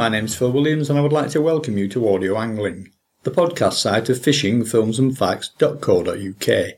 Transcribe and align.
My 0.00 0.08
name's 0.08 0.34
Phil 0.34 0.50
Williams 0.50 0.88
and 0.88 0.98
I 0.98 1.02
would 1.02 1.12
like 1.12 1.28
to 1.32 1.42
welcome 1.42 1.76
you 1.76 1.86
to 1.88 2.08
Audio 2.08 2.38
Angling, 2.38 2.90
the 3.22 3.30
podcast 3.30 3.74
site 3.74 4.08
of 4.08 4.16
fishingfilmsandfacts.co.uk. 4.16 6.74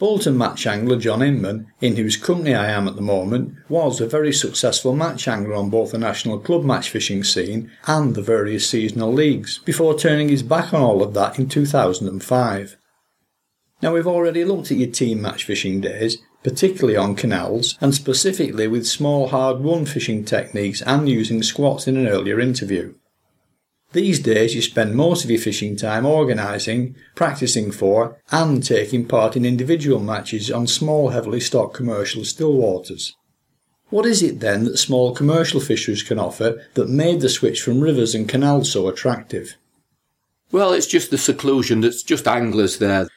Bolton 0.00 0.36
match 0.36 0.66
angler 0.66 0.96
John 0.96 1.22
Inman, 1.22 1.68
in 1.80 1.94
whose 1.94 2.16
company 2.16 2.52
I 2.52 2.70
am 2.70 2.88
at 2.88 2.96
the 2.96 3.00
moment, 3.00 3.54
was 3.68 4.00
a 4.00 4.08
very 4.08 4.32
successful 4.32 4.96
match 4.96 5.28
angler 5.28 5.54
on 5.54 5.70
both 5.70 5.92
the 5.92 5.98
national 5.98 6.40
club 6.40 6.64
match 6.64 6.90
fishing 6.90 7.22
scene 7.22 7.70
and 7.86 8.16
the 8.16 8.22
various 8.22 8.68
seasonal 8.68 9.12
leagues, 9.12 9.58
before 9.58 9.96
turning 9.96 10.30
his 10.30 10.42
back 10.42 10.74
on 10.74 10.82
all 10.82 11.00
of 11.00 11.14
that 11.14 11.38
in 11.38 11.48
2005. 11.48 12.76
Now 13.82 13.94
we've 13.94 14.08
already 14.08 14.44
looked 14.44 14.72
at 14.72 14.78
your 14.78 14.90
team 14.90 15.22
match 15.22 15.44
fishing 15.44 15.80
days, 15.80 16.18
particularly 16.42 16.96
on 16.96 17.14
canals, 17.14 17.76
and 17.80 17.94
specifically 17.94 18.68
with 18.68 18.86
small 18.86 19.28
hard 19.28 19.60
won 19.60 19.84
fishing 19.84 20.24
techniques 20.24 20.82
and 20.82 21.08
using 21.08 21.42
squats 21.42 21.86
in 21.86 21.96
an 21.96 22.06
earlier 22.06 22.38
interview. 22.38 22.94
These 23.92 24.20
days 24.20 24.54
you 24.54 24.62
spend 24.62 24.94
most 24.94 25.24
of 25.24 25.30
your 25.30 25.40
fishing 25.40 25.76
time 25.76 26.04
organising, 26.04 26.96
practising 27.14 27.70
for, 27.70 28.20
and 28.30 28.62
taking 28.62 29.06
part 29.06 29.36
in 29.36 29.44
individual 29.44 30.00
matches 30.00 30.50
on 30.50 30.66
small 30.66 31.10
heavily 31.10 31.40
stocked 31.40 31.74
commercial 31.74 32.24
still 32.24 32.52
waters. 32.52 33.16
What 33.88 34.04
is 34.04 34.22
it 34.22 34.40
then 34.40 34.64
that 34.64 34.78
small 34.78 35.14
commercial 35.14 35.60
fisheries 35.60 36.02
can 36.02 36.18
offer 36.18 36.62
that 36.74 36.90
made 36.90 37.20
the 37.20 37.28
switch 37.28 37.62
from 37.62 37.80
rivers 37.80 38.14
and 38.14 38.28
canals 38.28 38.72
so 38.72 38.88
attractive? 38.88 39.56
Well, 40.50 40.72
it's 40.72 40.88
just 40.88 41.10
the 41.10 41.18
seclusion 41.18 41.80
that's 41.80 42.02
just 42.02 42.26
anglers 42.26 42.78
there. 42.78 43.08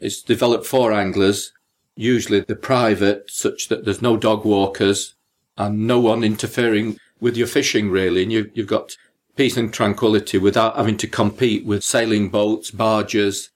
It's 0.00 0.22
developed 0.22 0.66
for 0.66 0.92
anglers 0.92 1.52
usually 1.98 2.38
the 2.40 2.54
private, 2.54 3.28
such 3.28 3.68
that 3.68 3.84
there's 3.84 4.00
no 4.00 4.16
dog 4.16 4.44
walkers 4.44 5.14
and 5.56 5.84
no 5.86 5.98
one 5.98 6.22
interfering 6.22 6.96
with 7.20 7.36
your 7.36 7.48
fishing 7.48 7.90
really. 7.90 8.22
And 8.22 8.32
you, 8.32 8.50
you've 8.54 8.68
got 8.68 8.96
peace 9.34 9.56
and 9.56 9.74
tranquility 9.74 10.38
without 10.38 10.76
having 10.76 10.96
to 10.98 11.08
compete 11.08 11.66
with 11.66 11.82
sailing 11.82 12.28
boats, 12.28 12.70
barges. 12.70 13.50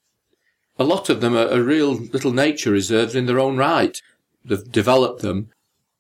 A 0.77 0.83
lot 0.83 1.09
of 1.09 1.21
them 1.21 1.37
are, 1.37 1.49
are 1.49 1.63
real 1.63 1.93
little 1.95 2.33
nature 2.33 2.73
reserves 2.73 3.15
in 3.15 3.27
their 3.27 3.39
own 3.39 3.57
right. 3.57 4.03
They've 4.45 4.73
developed 4.73 5.23
them, 5.23 5.51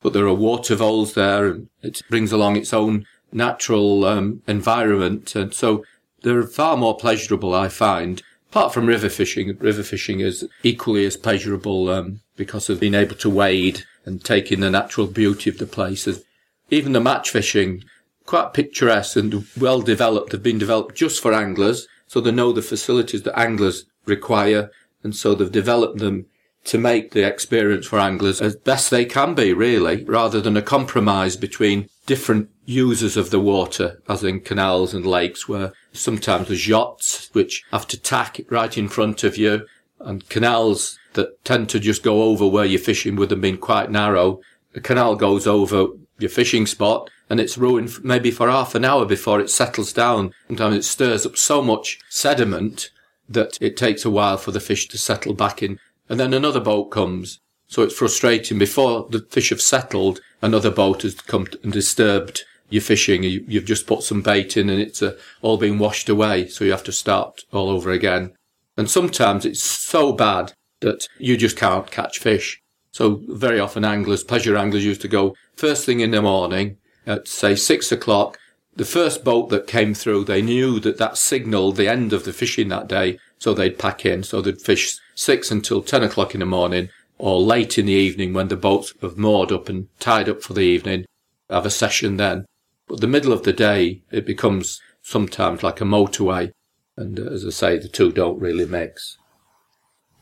but 0.00 0.12
there 0.12 0.26
are 0.26 0.34
water 0.34 0.74
voles 0.74 1.14
there 1.14 1.46
and 1.46 1.68
it 1.80 2.02
brings 2.10 2.32
along 2.32 2.56
its 2.56 2.72
own 2.72 3.06
natural 3.30 4.04
um, 4.04 4.42
environment. 4.48 5.36
And 5.36 5.54
so 5.54 5.84
they're 6.22 6.42
far 6.42 6.76
more 6.76 6.96
pleasurable, 6.96 7.54
I 7.54 7.68
find, 7.68 8.20
apart 8.50 8.74
from 8.74 8.86
river 8.86 9.08
fishing, 9.08 9.56
river 9.58 9.82
fishing 9.82 10.18
is 10.18 10.46
equally 10.64 11.06
as 11.06 11.16
pleasurable 11.16 11.88
um, 11.88 12.20
because 12.42 12.68
of 12.68 12.80
being 12.80 12.94
able 12.94 13.14
to 13.14 13.30
wade 13.30 13.84
and 14.04 14.24
take 14.24 14.50
in 14.50 14.58
the 14.58 14.68
natural 14.68 15.06
beauty 15.06 15.48
of 15.48 15.58
the 15.58 15.66
places. 15.66 16.24
Even 16.70 16.92
the 16.92 17.00
match 17.00 17.30
fishing, 17.30 17.84
quite 18.26 18.52
picturesque 18.52 19.14
and 19.14 19.46
well 19.56 19.80
developed, 19.80 20.32
have 20.32 20.42
been 20.42 20.58
developed 20.58 20.96
just 20.96 21.22
for 21.22 21.32
anglers, 21.32 21.86
so 22.08 22.20
they 22.20 22.32
know 22.32 22.50
the 22.50 22.60
facilities 22.60 23.22
that 23.22 23.38
anglers 23.38 23.84
require, 24.06 24.72
and 25.04 25.14
so 25.14 25.36
they've 25.36 25.52
developed 25.52 25.98
them 25.98 26.26
to 26.64 26.78
make 26.78 27.12
the 27.12 27.24
experience 27.24 27.86
for 27.86 28.00
anglers 28.00 28.40
as 28.40 28.56
best 28.56 28.90
they 28.90 29.04
can 29.04 29.34
be, 29.34 29.52
really, 29.52 30.02
rather 30.04 30.40
than 30.40 30.56
a 30.56 30.62
compromise 30.62 31.36
between 31.36 31.88
different 32.06 32.50
users 32.64 33.16
of 33.16 33.30
the 33.30 33.40
water, 33.40 34.02
as 34.08 34.24
in 34.24 34.40
canals 34.40 34.94
and 34.94 35.06
lakes, 35.06 35.48
where 35.48 35.72
sometimes 35.92 36.48
there's 36.48 36.66
yachts 36.66 37.30
which 37.34 37.62
have 37.70 37.86
to 37.86 38.00
tack 38.00 38.40
right 38.50 38.76
in 38.76 38.88
front 38.88 39.22
of 39.22 39.36
you, 39.36 39.64
and 40.00 40.28
canals 40.28 40.98
that 41.14 41.44
tend 41.44 41.68
to 41.70 41.80
just 41.80 42.02
go 42.02 42.22
over 42.22 42.46
where 42.46 42.64
you're 42.64 42.80
fishing 42.80 43.16
with 43.16 43.28
them 43.28 43.40
being 43.40 43.58
quite 43.58 43.90
narrow. 43.90 44.40
The 44.72 44.80
canal 44.80 45.16
goes 45.16 45.46
over 45.46 45.88
your 46.18 46.30
fishing 46.30 46.66
spot 46.66 47.10
and 47.28 47.40
it's 47.40 47.58
ruined 47.58 48.02
maybe 48.04 48.30
for 48.30 48.48
half 48.48 48.74
an 48.74 48.84
hour 48.84 49.04
before 49.04 49.40
it 49.40 49.50
settles 49.50 49.92
down. 49.92 50.32
Sometimes 50.48 50.76
it 50.76 50.84
stirs 50.84 51.26
up 51.26 51.36
so 51.36 51.62
much 51.62 51.98
sediment 52.08 52.90
that 53.28 53.58
it 53.60 53.76
takes 53.76 54.04
a 54.04 54.10
while 54.10 54.36
for 54.36 54.50
the 54.50 54.60
fish 54.60 54.88
to 54.88 54.98
settle 54.98 55.34
back 55.34 55.62
in. 55.62 55.78
And 56.08 56.20
then 56.20 56.34
another 56.34 56.60
boat 56.60 56.90
comes. 56.90 57.40
So 57.68 57.82
it's 57.82 57.96
frustrating. 57.96 58.58
Before 58.58 59.08
the 59.08 59.20
fish 59.30 59.50
have 59.50 59.62
settled, 59.62 60.20
another 60.42 60.70
boat 60.70 61.02
has 61.02 61.14
come 61.14 61.46
and 61.62 61.72
disturbed 61.72 62.44
your 62.68 62.82
fishing. 62.82 63.22
You, 63.22 63.44
have 63.52 63.64
just 63.64 63.86
put 63.86 64.02
some 64.02 64.20
bait 64.20 64.56
in 64.56 64.68
and 64.68 64.80
it's 64.80 65.02
uh, 65.02 65.16
all 65.40 65.56
been 65.56 65.78
washed 65.78 66.08
away. 66.08 66.48
So 66.48 66.64
you 66.64 66.70
have 66.70 66.84
to 66.84 66.92
start 66.92 67.42
all 67.52 67.70
over 67.70 67.90
again. 67.90 68.32
And 68.76 68.90
sometimes 68.90 69.44
it's 69.44 69.62
so 69.62 70.12
bad 70.12 70.52
that 70.82 71.08
you 71.18 71.36
just 71.36 71.56
can't 71.56 71.90
catch 71.90 72.18
fish. 72.18 72.60
So 72.92 73.22
very 73.28 73.58
often 73.58 73.84
anglers, 73.84 74.22
pleasure 74.22 74.56
anglers 74.56 74.84
used 74.84 75.00
to 75.02 75.08
go 75.08 75.34
first 75.56 75.86
thing 75.86 76.00
in 76.00 76.10
the 76.10 76.22
morning 76.22 76.76
at 77.06 77.26
say 77.26 77.56
six 77.56 77.90
o'clock. 77.90 78.38
The 78.76 78.84
first 78.84 79.24
boat 79.24 79.48
that 79.50 79.66
came 79.66 79.94
through, 79.94 80.24
they 80.24 80.42
knew 80.42 80.78
that 80.80 80.98
that 80.98 81.18
signalled 81.18 81.76
the 81.76 81.88
end 81.88 82.12
of 82.12 82.24
the 82.24 82.32
fishing 82.32 82.68
that 82.68 82.88
day. 82.88 83.18
So 83.38 83.54
they'd 83.54 83.78
pack 83.78 84.06
in. 84.06 84.22
So 84.22 84.40
they'd 84.40 84.60
fish 84.60 84.96
six 85.14 85.50
until 85.50 85.82
10 85.82 86.02
o'clock 86.04 86.34
in 86.34 86.40
the 86.40 86.46
morning 86.46 86.90
or 87.18 87.40
late 87.40 87.78
in 87.78 87.86
the 87.86 87.92
evening 87.92 88.32
when 88.32 88.48
the 88.48 88.56
boats 88.56 88.92
have 89.00 89.16
moored 89.16 89.52
up 89.52 89.68
and 89.68 89.88
tied 90.00 90.28
up 90.28 90.42
for 90.42 90.54
the 90.54 90.60
evening, 90.60 91.04
have 91.48 91.66
a 91.66 91.70
session 91.70 92.16
then. 92.16 92.44
But 92.88 93.00
the 93.00 93.06
middle 93.06 93.32
of 93.32 93.44
the 93.44 93.52
day, 93.52 94.02
it 94.10 94.26
becomes 94.26 94.80
sometimes 95.02 95.62
like 95.62 95.80
a 95.80 95.84
motorway. 95.84 96.52
And 96.96 97.18
uh, 97.18 97.24
as 97.24 97.46
I 97.46 97.50
say, 97.50 97.78
the 97.78 97.88
two 97.88 98.12
don't 98.12 98.40
really 98.40 98.66
mix. 98.66 99.18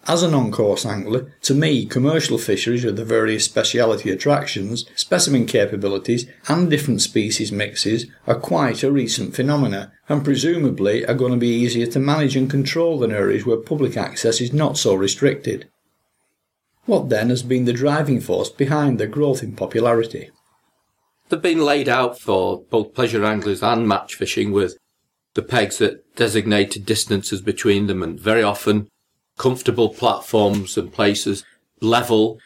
As 0.06 0.22
a 0.22 0.30
non-course 0.30 0.86
angler, 0.86 1.32
to 1.42 1.54
me, 1.54 1.84
commercial 1.84 2.38
fisheries 2.38 2.84
with 2.84 2.96
the 2.96 3.04
various 3.04 3.44
speciality 3.44 4.10
attractions, 4.10 4.86
specimen 4.96 5.46
capabilities, 5.46 6.26
and 6.48 6.70
different 6.70 7.02
species 7.02 7.52
mixes 7.52 8.06
are 8.26 8.34
quite 8.34 8.82
a 8.82 8.90
recent 8.90 9.36
phenomena, 9.36 9.92
and 10.08 10.24
presumably 10.24 11.04
are 11.04 11.14
going 11.14 11.32
to 11.32 11.38
be 11.38 11.48
easier 11.48 11.86
to 11.86 12.00
manage 12.00 12.34
and 12.34 12.50
control 12.50 12.98
than 12.98 13.12
areas 13.12 13.44
where 13.44 13.58
public 13.58 13.96
access 13.96 14.40
is 14.40 14.52
not 14.52 14.78
so 14.78 14.94
restricted. 14.94 15.68
What 16.86 17.10
then 17.10 17.28
has 17.28 17.42
been 17.42 17.66
the 17.66 17.72
driving 17.72 18.20
force 18.20 18.48
behind 18.48 18.98
their 18.98 19.06
growth 19.06 19.42
in 19.42 19.54
popularity? 19.54 20.30
They've 21.28 21.40
been 21.40 21.64
laid 21.64 21.88
out 21.88 22.18
for 22.18 22.62
both 22.62 22.94
pleasure 22.94 23.24
anglers 23.24 23.62
and 23.62 23.86
match 23.86 24.14
fishing 24.14 24.50
with 24.50 24.76
the 25.34 25.42
pegs 25.42 25.80
at 25.80 26.16
designated 26.16 26.84
distances 26.86 27.40
between 27.40 27.86
them 27.86 28.02
and 28.02 28.18
very 28.18 28.42
often 28.42 28.88
comfortable 29.40 29.88
platforms 29.88 30.76
and 30.76 30.92
places, 30.92 31.44
level, 31.80 32.38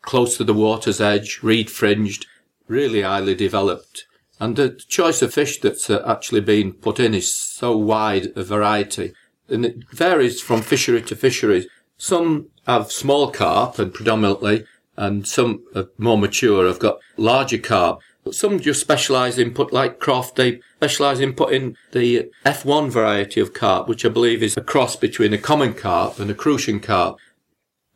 close 0.00 0.38
to 0.38 0.44
the 0.44 0.54
water's 0.54 0.98
edge, 0.98 1.40
reed 1.42 1.70
fringed, 1.70 2.24
really 2.68 3.02
highly 3.02 3.34
developed. 3.34 4.06
And 4.40 4.56
the 4.56 4.70
choice 4.88 5.20
of 5.20 5.34
fish 5.34 5.60
that's 5.60 5.90
uh, 5.90 6.02
actually 6.06 6.40
been 6.40 6.72
put 6.72 6.98
in 6.98 7.12
is 7.12 7.34
so 7.34 7.76
wide 7.76 8.28
a 8.34 8.42
variety. 8.42 9.12
And 9.50 9.66
it 9.66 9.90
varies 9.92 10.40
from 10.40 10.62
fishery 10.62 11.02
to 11.02 11.14
fishery. 11.14 11.68
Some 11.98 12.46
have 12.66 12.90
small 12.90 13.30
carp 13.30 13.78
and 13.78 13.92
predominantly, 13.92 14.64
and 14.96 15.28
some 15.28 15.64
are 15.74 15.90
more 15.98 16.16
mature 16.16 16.66
have 16.66 16.78
got 16.78 16.98
larger 17.18 17.58
carp. 17.58 18.00
But 18.28 18.34
some 18.34 18.60
just 18.60 18.82
specialise 18.82 19.38
in 19.38 19.54
put 19.54 19.72
like 19.72 20.00
Croft, 20.00 20.36
they 20.36 20.60
specialise 20.76 21.18
in 21.18 21.32
putting 21.32 21.78
the 21.92 22.30
F1 22.44 22.90
variety 22.90 23.40
of 23.40 23.54
carp, 23.54 23.88
which 23.88 24.04
I 24.04 24.10
believe 24.10 24.42
is 24.42 24.54
a 24.54 24.60
cross 24.60 24.96
between 24.96 25.32
a 25.32 25.38
common 25.38 25.72
carp 25.72 26.18
and 26.18 26.30
a 26.30 26.34
crucian 26.34 26.78
carp. 26.78 27.16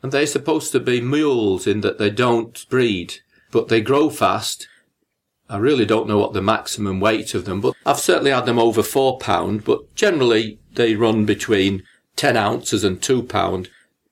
And 0.02 0.10
they're 0.10 0.26
supposed 0.26 0.72
to 0.72 0.80
be 0.80 1.02
mules 1.02 1.66
in 1.66 1.82
that 1.82 1.98
they 1.98 2.08
don't 2.08 2.66
breed, 2.70 3.16
but 3.50 3.68
they 3.68 3.82
grow 3.82 4.08
fast. 4.08 4.68
I 5.50 5.58
really 5.58 5.84
don't 5.84 6.08
know 6.08 6.16
what 6.16 6.32
the 6.32 6.40
maximum 6.40 6.98
weight 6.98 7.34
of 7.34 7.44
them, 7.44 7.60
but 7.60 7.74
I've 7.84 8.00
certainly 8.00 8.30
had 8.30 8.46
them 8.46 8.58
over 8.58 8.82
four 8.82 9.18
pound, 9.18 9.64
but 9.64 9.94
generally 9.94 10.58
they 10.72 10.94
run 10.94 11.26
between 11.26 11.82
10 12.16 12.38
ounces 12.38 12.84
and 12.84 13.02
two 13.02 13.22
pound 13.22 13.68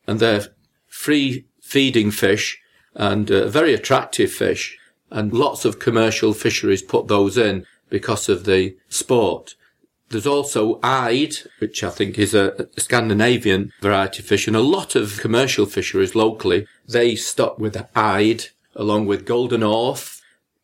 and 0.07 0.21
they're 0.21 0.49
free 0.87 1.47
feeding 1.63 2.11
fish 2.11 2.61
and 2.95 3.31
uh, 3.31 3.49
very 3.49 3.73
attractive 3.73 4.31
fish 4.31 4.77
and 5.11 5.33
lots 5.33 5.65
of 5.65 5.79
commercial 5.79 6.33
fisheries 6.33 6.83
put 6.83 7.09
those 7.09 7.37
in 7.37 7.67
because 7.89 8.29
of 8.29 8.45
the 8.45 8.77
sport. 8.89 9.55
There's 10.11 10.27
also 10.27 10.81
Ide, 10.83 11.37
which 11.59 11.85
I 11.85 11.91
think 11.91 12.19
is 12.19 12.35
a 12.35 12.69
Scandinavian 12.77 13.73
variety 13.81 14.23
fish, 14.23 14.47
and 14.47 14.57
a 14.57 14.61
lot 14.61 14.97
of 14.97 15.21
commercial 15.21 15.67
fisheries 15.67 16.15
locally, 16.15 16.67
they 16.89 17.15
stock 17.15 17.59
with 17.59 17.77
Ide 17.95 18.47
along 18.75 19.07
with 19.07 19.27
golden 19.27 19.61
orfe. 19.61 20.21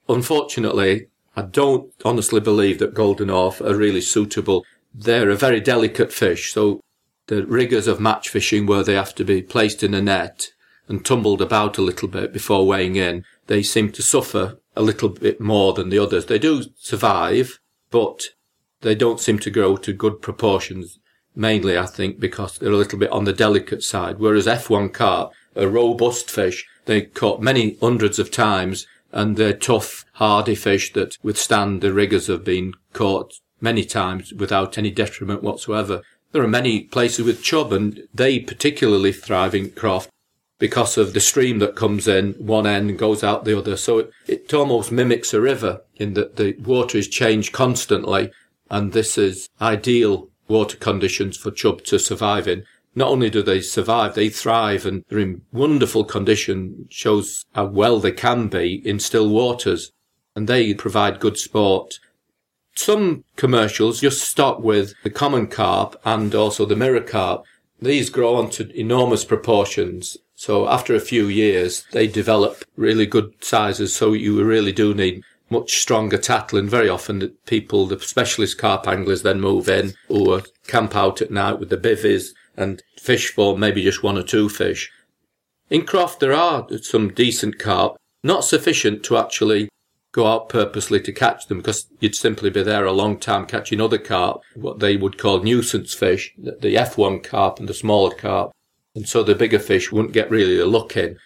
Unfortunately, 0.08 1.08
I 1.36 1.42
don't 1.42 1.92
honestly 2.04 2.40
believe 2.40 2.78
that 2.78 2.94
golden 2.94 3.28
orfe 3.28 3.60
are 3.60 3.76
really 3.76 4.00
suitable. 4.00 4.64
They're 4.94 5.30
a 5.30 5.36
very 5.36 5.60
delicate 5.60 6.12
fish, 6.12 6.52
so 6.52 6.80
the 7.26 7.44
rigours 7.46 7.86
of 7.86 8.00
match 8.00 8.28
fishing 8.28 8.66
where 8.66 8.82
they 8.82 8.94
have 8.94 9.14
to 9.16 9.24
be 9.24 9.42
placed 9.42 9.82
in 9.82 9.94
a 9.94 10.00
net 10.00 10.48
and 10.88 11.04
tumbled 11.04 11.42
about 11.42 11.78
a 11.78 11.82
little 11.82 12.08
bit 12.08 12.32
before 12.32 12.66
weighing 12.66 12.96
in, 12.96 13.24
they 13.46 13.62
seem 13.62 13.92
to 13.92 14.02
suffer 14.02 14.58
a 14.74 14.82
little 14.82 15.08
bit 15.08 15.40
more 15.40 15.72
than 15.72 15.88
the 15.88 15.98
others. 15.98 16.26
They 16.26 16.38
do 16.38 16.64
survive, 16.78 17.58
but 17.90 18.24
they 18.80 18.94
don't 18.94 19.20
seem 19.20 19.38
to 19.40 19.50
grow 19.50 19.76
to 19.76 19.92
good 19.92 20.20
proportions. 20.20 20.98
Mainly, 21.34 21.76
I 21.76 21.86
think, 21.86 22.18
because 22.18 22.58
they're 22.58 22.72
a 22.72 22.76
little 22.76 22.98
bit 22.98 23.10
on 23.10 23.24
the 23.24 23.32
delicate 23.32 23.82
side. 23.82 24.18
Whereas 24.18 24.46
F1 24.46 24.92
carp, 24.92 25.32
a 25.54 25.68
robust 25.68 26.30
fish, 26.30 26.66
they 26.86 27.02
caught 27.02 27.42
many 27.42 27.76
hundreds 27.80 28.18
of 28.18 28.30
times 28.30 28.86
and 29.12 29.36
they're 29.36 29.52
tough 29.52 30.04
hardy 30.14 30.54
fish 30.54 30.92
that 30.92 31.16
withstand 31.22 31.80
the 31.80 31.92
rigours 31.92 32.28
of 32.28 32.44
being 32.44 32.74
caught 32.92 33.40
many 33.60 33.84
times 33.84 34.32
without 34.34 34.78
any 34.78 34.90
detriment 34.90 35.42
whatsoever. 35.42 36.02
There 36.32 36.42
are 36.42 36.48
many 36.48 36.82
places 36.82 37.24
with 37.24 37.42
chub 37.42 37.72
and 37.72 38.02
they 38.12 38.38
particularly 38.38 39.12
thrive 39.12 39.54
in 39.54 39.70
Croft 39.70 40.10
because 40.58 40.96
of 40.96 41.12
the 41.12 41.20
stream 41.20 41.58
that 41.58 41.76
comes 41.76 42.08
in 42.08 42.32
one 42.34 42.66
end 42.66 42.90
and 42.90 42.98
goes 42.98 43.22
out 43.22 43.44
the 43.44 43.58
other. 43.58 43.76
So 43.76 43.98
it, 43.98 44.10
it 44.26 44.54
almost 44.54 44.90
mimics 44.90 45.34
a 45.34 45.40
river 45.40 45.82
in 45.96 46.14
that 46.14 46.36
the 46.36 46.54
water 46.54 46.98
is 46.98 47.08
changed 47.08 47.52
constantly 47.52 48.30
and 48.70 48.92
this 48.92 49.18
is 49.18 49.48
ideal 49.60 50.28
water 50.48 50.76
conditions 50.76 51.36
for 51.36 51.50
chub 51.50 51.82
to 51.84 51.98
survive 51.98 52.48
in. 52.48 52.64
Not 52.94 53.08
only 53.08 53.28
do 53.28 53.42
they 53.42 53.60
survive, 53.60 54.14
they 54.14 54.30
thrive 54.30 54.86
and 54.86 55.04
they're 55.08 55.18
in 55.18 55.42
wonderful 55.52 56.04
condition, 56.04 56.86
shows 56.90 57.44
how 57.54 57.66
well 57.66 58.00
they 58.00 58.12
can 58.12 58.48
be 58.48 58.80
in 58.88 58.98
still 58.98 59.28
waters. 59.28 59.92
And 60.34 60.48
they 60.48 60.72
provide 60.74 61.20
good 61.20 61.38
sport. 61.38 61.98
Some 62.74 63.24
commercials 63.36 64.00
just 64.00 64.22
stop 64.22 64.60
with 64.60 64.94
the 65.02 65.10
common 65.10 65.46
carp 65.46 66.00
and 66.04 66.34
also 66.34 66.64
the 66.64 66.76
mirror 66.76 67.00
carp. 67.00 67.44
These 67.80 68.10
grow 68.10 68.36
on 68.36 68.50
to 68.50 68.70
enormous 68.78 69.24
proportions. 69.24 70.16
So 70.36 70.68
after 70.68 70.94
a 70.94 71.00
few 71.00 71.28
years, 71.28 71.84
they 71.92 72.06
develop 72.06 72.62
really 72.76 73.06
good 73.06 73.32
sizes. 73.40 73.96
So 73.96 74.12
you 74.12 74.44
really 74.44 74.72
do 74.72 74.94
need 74.94 75.24
much 75.48 75.78
stronger 75.78 76.18
tackle. 76.18 76.58
And 76.58 76.70
very 76.70 76.88
often 76.88 77.18
the 77.18 77.28
people, 77.46 77.86
the 77.86 77.98
specialist 77.98 78.58
carp 78.58 78.86
anglers 78.86 79.22
then 79.22 79.40
move 79.40 79.68
in 79.68 79.94
or 80.08 80.42
camp 80.66 80.94
out 80.94 81.22
at 81.22 81.30
night 81.30 81.58
with 81.58 81.70
the 81.70 81.76
bivvies 81.76 82.28
and 82.56 82.82
fish 83.00 83.32
for 83.32 83.56
maybe 83.56 83.82
just 83.82 84.02
one 84.02 84.18
or 84.18 84.22
two 84.22 84.48
fish. 84.48 84.92
In 85.70 85.84
Croft, 85.84 86.20
there 86.20 86.34
are 86.34 86.66
some 86.82 87.12
decent 87.12 87.58
carp, 87.58 87.96
not 88.22 88.44
sufficient 88.44 89.02
to 89.04 89.16
actually 89.16 89.68
go 90.12 90.26
out 90.26 90.48
purposely 90.48 91.00
to 91.00 91.12
catch 91.12 91.46
them 91.46 91.58
because 91.58 91.86
you'd 92.00 92.14
simply 92.14 92.50
be 92.50 92.62
there 92.62 92.84
a 92.84 92.92
long 92.92 93.18
time 93.18 93.46
catching 93.46 93.80
other 93.80 93.98
carp, 93.98 94.40
what 94.54 94.78
they 94.78 94.96
would 94.96 95.18
call 95.18 95.42
nuisance 95.42 95.92
fish, 95.92 96.32
the 96.38 96.74
F1 96.74 97.22
carp 97.22 97.58
and 97.58 97.68
the 97.68 97.74
smaller 97.74 98.14
carp. 98.14 98.52
And 98.96 99.06
so 99.06 99.22
the 99.22 99.34
bigger 99.34 99.58
fish 99.58 99.92
wouldn't 99.92 100.14
get 100.14 100.30
really 100.30 100.58
a 100.58 100.64
look 100.64 100.96
in. 100.96 101.18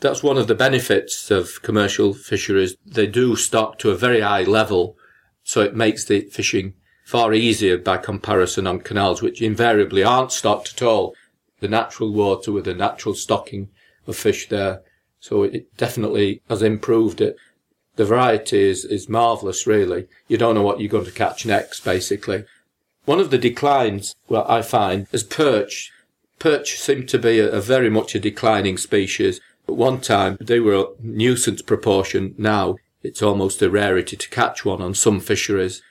That's 0.00 0.22
one 0.22 0.38
of 0.38 0.46
the 0.46 0.54
benefits 0.54 1.30
of 1.30 1.60
commercial 1.60 2.14
fisheries. 2.14 2.76
They 2.86 3.06
do 3.06 3.36
stock 3.36 3.78
to 3.80 3.90
a 3.90 3.96
very 3.96 4.22
high 4.22 4.44
level, 4.44 4.96
so 5.44 5.60
it 5.60 5.76
makes 5.76 6.06
the 6.06 6.22
fishing 6.22 6.72
far 7.04 7.34
easier 7.34 7.76
by 7.76 7.98
comparison 7.98 8.66
on 8.66 8.80
canals, 8.80 9.20
which 9.20 9.42
invariably 9.42 10.02
aren't 10.02 10.32
stocked 10.32 10.72
at 10.72 10.82
all. 10.82 11.14
The 11.60 11.68
natural 11.68 12.10
water 12.10 12.52
with 12.52 12.64
the 12.64 12.74
natural 12.74 13.14
stocking 13.14 13.68
of 14.06 14.16
fish 14.16 14.48
there. 14.48 14.80
So 15.18 15.42
it 15.42 15.76
definitely 15.76 16.40
has 16.48 16.62
improved 16.62 17.20
it. 17.20 17.36
The 17.96 18.06
variety 18.06 18.62
is, 18.62 18.86
is 18.86 19.10
marvellous, 19.10 19.66
really. 19.66 20.06
You 20.26 20.38
don't 20.38 20.54
know 20.54 20.62
what 20.62 20.80
you're 20.80 20.88
going 20.88 21.04
to 21.04 21.12
catch 21.12 21.44
next, 21.44 21.84
basically. 21.84 22.44
One 23.04 23.20
of 23.20 23.30
the 23.30 23.36
declines, 23.36 24.14
well, 24.26 24.46
I 24.48 24.62
find, 24.62 25.06
is 25.12 25.22
perch. 25.22 25.92
Perch 26.40 26.80
seem 26.80 27.06
to 27.06 27.18
be 27.18 27.38
a, 27.38 27.52
a 27.52 27.60
very 27.60 27.90
much 27.90 28.16
a 28.16 28.18
declining 28.18 28.76
species. 28.78 29.40
At 29.68 29.76
one 29.76 30.00
time, 30.00 30.36
they 30.40 30.58
were 30.58 30.74
a 30.74 30.86
nuisance 31.00 31.62
proportion. 31.62 32.34
Now, 32.36 32.76
it's 33.02 33.22
almost 33.22 33.62
a 33.62 33.70
rarity 33.70 34.16
to 34.16 34.28
catch 34.28 34.64
one 34.64 34.82
on 34.82 34.94
some 34.94 35.20
fisheries. 35.20 35.82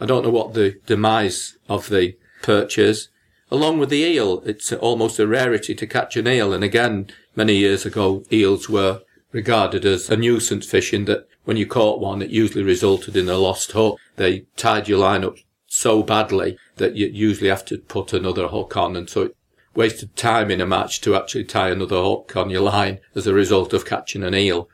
I 0.00 0.06
don't 0.06 0.24
know 0.24 0.30
what 0.30 0.52
the 0.52 0.78
demise 0.86 1.56
of 1.68 1.88
the 1.88 2.16
perch 2.42 2.76
is. 2.76 3.08
Along 3.50 3.78
with 3.78 3.88
the 3.88 4.02
eel, 4.02 4.42
it's 4.44 4.72
almost 4.72 5.18
a 5.18 5.26
rarity 5.26 5.74
to 5.74 5.86
catch 5.86 6.16
an 6.16 6.28
eel. 6.28 6.52
And 6.52 6.62
again, 6.62 7.10
many 7.34 7.56
years 7.56 7.86
ago, 7.86 8.24
eels 8.30 8.68
were 8.68 9.00
regarded 9.32 9.84
as 9.84 10.10
a 10.10 10.16
nuisance 10.16 10.66
fish 10.66 10.92
in 10.92 11.06
that 11.06 11.26
when 11.44 11.56
you 11.56 11.66
caught 11.66 12.00
one, 12.00 12.20
it 12.20 12.30
usually 12.30 12.64
resulted 12.64 13.16
in 13.16 13.28
a 13.28 13.38
lost 13.38 13.72
hook. 13.72 13.98
They 14.16 14.40
tied 14.56 14.88
your 14.88 14.98
line 14.98 15.24
up 15.24 15.36
so 15.66 16.02
badly 16.02 16.58
that 16.76 16.96
you 16.96 17.06
usually 17.06 17.48
have 17.48 17.64
to 17.66 17.78
put 17.78 18.12
another 18.12 18.48
hook 18.48 18.76
on. 18.76 18.96
And 18.96 19.08
so 19.08 19.22
it 19.22 19.36
wasted 19.78 20.16
time 20.16 20.50
in 20.50 20.60
a 20.60 20.66
match 20.66 21.00
to 21.00 21.14
actually 21.14 21.44
tie 21.44 21.70
another 21.70 22.02
hook 22.02 22.32
on 22.34 22.50
your 22.50 22.60
line 22.60 22.98
as 23.14 23.28
a 23.28 23.32
result 23.32 23.72
of 23.72 23.86
catching 23.86 24.24
an 24.24 24.34
eel. 24.34 24.68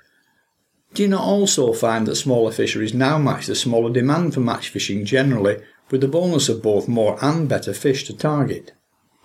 Do 0.95 1.03
you 1.03 1.09
not 1.09 1.25
also 1.25 1.75
find 1.75 2.07
that 2.07 2.17
smaller 2.17 2.51
fisheries 2.51 2.95
now 2.95 3.19
match 3.19 3.47
the 3.47 3.55
smaller 3.55 3.93
demand 3.93 4.33
for 4.33 4.41
match 4.41 4.71
fishing 4.71 5.05
generally, 5.05 5.63
with 5.91 6.01
the 6.01 6.09
bonus 6.09 6.49
of 6.49 6.63
both 6.63 6.89
more 6.89 7.23
and 7.23 7.47
better 7.47 7.75
fish 7.75 8.05
to 8.05 8.17
target? 8.17 8.73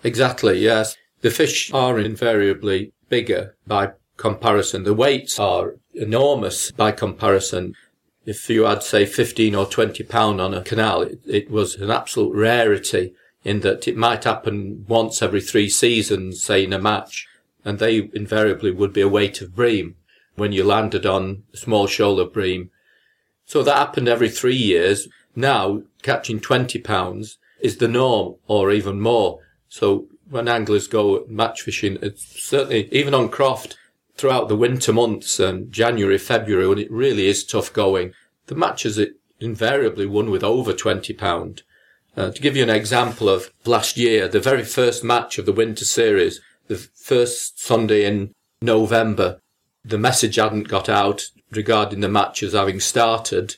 Exactly, 0.04 0.58
yes. 0.58 0.96
The 1.22 1.30
fish 1.30 1.72
are 1.72 1.98
invariably 1.98 2.92
bigger 3.08 3.56
by 3.66 3.92
comparison. 4.18 4.84
The 4.84 4.92
weights 4.92 5.38
are 5.38 5.76
enormous 5.94 6.72
by 6.72 6.92
comparison. 6.92 7.72
If 8.26 8.50
you 8.50 8.64
had, 8.64 8.82
say, 8.82 9.06
15 9.06 9.54
or 9.54 9.64
20 9.64 10.04
pound 10.04 10.42
on 10.42 10.52
a 10.52 10.62
canal, 10.62 11.00
it, 11.00 11.20
it 11.26 11.50
was 11.50 11.76
an 11.76 11.90
absolute 11.90 12.34
rarity 12.34 13.14
in 13.44 13.60
that 13.60 13.88
it 13.88 13.96
might 13.96 14.24
happen 14.24 14.84
once 14.88 15.22
every 15.22 15.40
three 15.40 15.68
seasons, 15.68 16.42
say 16.42 16.64
in 16.64 16.72
a 16.72 16.78
match, 16.78 17.26
and 17.64 17.78
they 17.78 18.10
invariably 18.12 18.70
would 18.70 18.92
be 18.92 19.00
a 19.00 19.08
weight 19.08 19.40
of 19.40 19.54
bream 19.54 19.96
when 20.36 20.52
you 20.52 20.64
landed 20.64 21.06
on 21.06 21.42
a 21.52 21.56
small 21.56 21.86
shoal 21.86 22.20
of 22.20 22.32
bream. 22.32 22.70
So 23.44 23.62
that 23.62 23.76
happened 23.76 24.08
every 24.08 24.28
three 24.28 24.56
years. 24.56 25.08
Now 25.34 25.82
catching 26.02 26.40
20 26.40 26.78
pounds 26.80 27.38
is 27.60 27.76
the 27.76 27.88
norm 27.88 28.36
or 28.46 28.70
even 28.70 29.00
more. 29.00 29.40
So 29.68 30.06
when 30.28 30.48
anglers 30.48 30.86
go 30.86 31.24
match 31.28 31.62
fishing, 31.62 31.98
it's 32.00 32.24
certainly 32.42 32.88
even 32.92 33.14
on 33.14 33.28
Croft 33.28 33.76
throughout 34.16 34.48
the 34.48 34.56
winter 34.56 34.92
months 34.92 35.40
and 35.40 35.72
January, 35.72 36.18
February, 36.18 36.68
when 36.68 36.78
it 36.78 36.90
really 36.90 37.26
is 37.26 37.44
tough 37.44 37.72
going, 37.72 38.12
the 38.46 38.54
matches 38.54 38.98
it 38.98 39.14
invariably 39.40 40.06
won 40.06 40.30
with 40.30 40.44
over 40.44 40.72
20 40.72 41.12
pound. 41.14 41.62
Uh, 42.16 42.30
to 42.30 42.42
give 42.42 42.56
you 42.56 42.62
an 42.62 42.70
example 42.70 43.28
of 43.28 43.52
last 43.64 43.96
year, 43.96 44.28
the 44.28 44.40
very 44.40 44.64
first 44.64 45.04
match 45.04 45.38
of 45.38 45.46
the 45.46 45.52
winter 45.52 45.84
series, 45.84 46.40
the 46.66 46.76
first 46.76 47.60
Sunday 47.62 48.04
in 48.04 48.34
November, 48.60 49.40
the 49.84 49.98
message 49.98 50.36
hadn't 50.36 50.68
got 50.68 50.88
out 50.88 51.30
regarding 51.50 52.00
the 52.00 52.08
matches 52.08 52.52
having 52.52 52.80
started, 52.80 53.56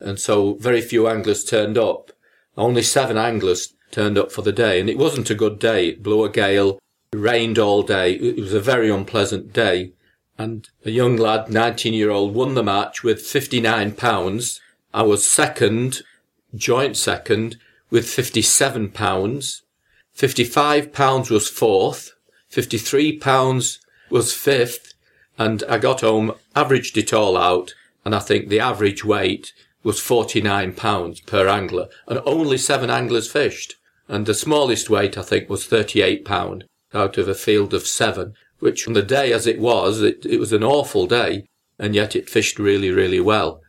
and 0.00 0.18
so 0.18 0.54
very 0.54 0.80
few 0.80 1.08
anglers 1.08 1.44
turned 1.44 1.78
up. 1.78 2.12
Only 2.56 2.82
seven 2.82 3.16
anglers 3.16 3.74
turned 3.90 4.18
up 4.18 4.32
for 4.32 4.42
the 4.42 4.52
day, 4.52 4.80
and 4.80 4.90
it 4.90 4.98
wasn't 4.98 5.30
a 5.30 5.34
good 5.34 5.58
day. 5.58 5.88
It 5.88 6.02
blew 6.02 6.24
a 6.24 6.30
gale, 6.30 6.80
it 7.12 7.16
rained 7.16 7.58
all 7.58 7.82
day. 7.82 8.14
It 8.14 8.36
was 8.36 8.52
a 8.52 8.60
very 8.60 8.90
unpleasant 8.90 9.52
day. 9.52 9.92
And 10.38 10.68
a 10.84 10.90
young 10.90 11.16
lad, 11.16 11.50
19 11.50 11.94
year 11.94 12.10
old, 12.10 12.34
won 12.34 12.54
the 12.54 12.62
match 12.62 13.02
with 13.02 13.22
59 13.22 13.92
pounds. 13.92 14.60
I 14.92 15.02
was 15.02 15.24
second, 15.24 16.02
joint 16.54 16.96
second, 16.96 17.58
with 17.92 18.08
57 18.08 18.90
pounds. 18.90 19.62
55 20.14 20.92
pounds 20.92 21.30
was 21.30 21.48
fourth. 21.48 22.12
53 22.48 23.18
pounds 23.18 23.78
was 24.10 24.34
fifth 24.34 24.92
and 25.38 25.62
I 25.68 25.78
got 25.78 26.02
home, 26.02 26.34
averaged 26.54 26.96
it 26.98 27.12
all 27.12 27.36
out, 27.36 27.74
and 28.04 28.14
I 28.14 28.18
think 28.18 28.48
the 28.48 28.60
average 28.60 29.04
weight 29.04 29.52
was 29.82 29.98
49 29.98 30.74
pounds 30.74 31.20
per 31.20 31.48
angler, 31.48 31.88
and 32.06 32.20
only 32.24 32.58
seven 32.58 32.90
anglers 32.90 33.30
fished. 33.30 33.76
And 34.08 34.26
the 34.26 34.34
smallest 34.34 34.90
weight, 34.90 35.16
I 35.16 35.22
think, 35.22 35.48
was 35.48 35.66
38 35.66 36.24
pound 36.24 36.64
out 36.92 37.18
of 37.18 37.28
a 37.28 37.34
field 37.34 37.72
of 37.74 37.86
seven, 37.86 38.34
which 38.58 38.86
on 38.86 38.94
the 38.94 39.02
day 39.02 39.32
as 39.32 39.46
it 39.46 39.58
was, 39.58 40.02
it, 40.02 40.24
it 40.26 40.38
was 40.38 40.52
an 40.52 40.62
awful 40.62 41.06
day, 41.06 41.46
and 41.78 41.94
yet 41.94 42.14
it 42.14 42.28
fished 42.28 42.58
really, 42.58 42.90
really 42.90 43.20
well. 43.20 43.60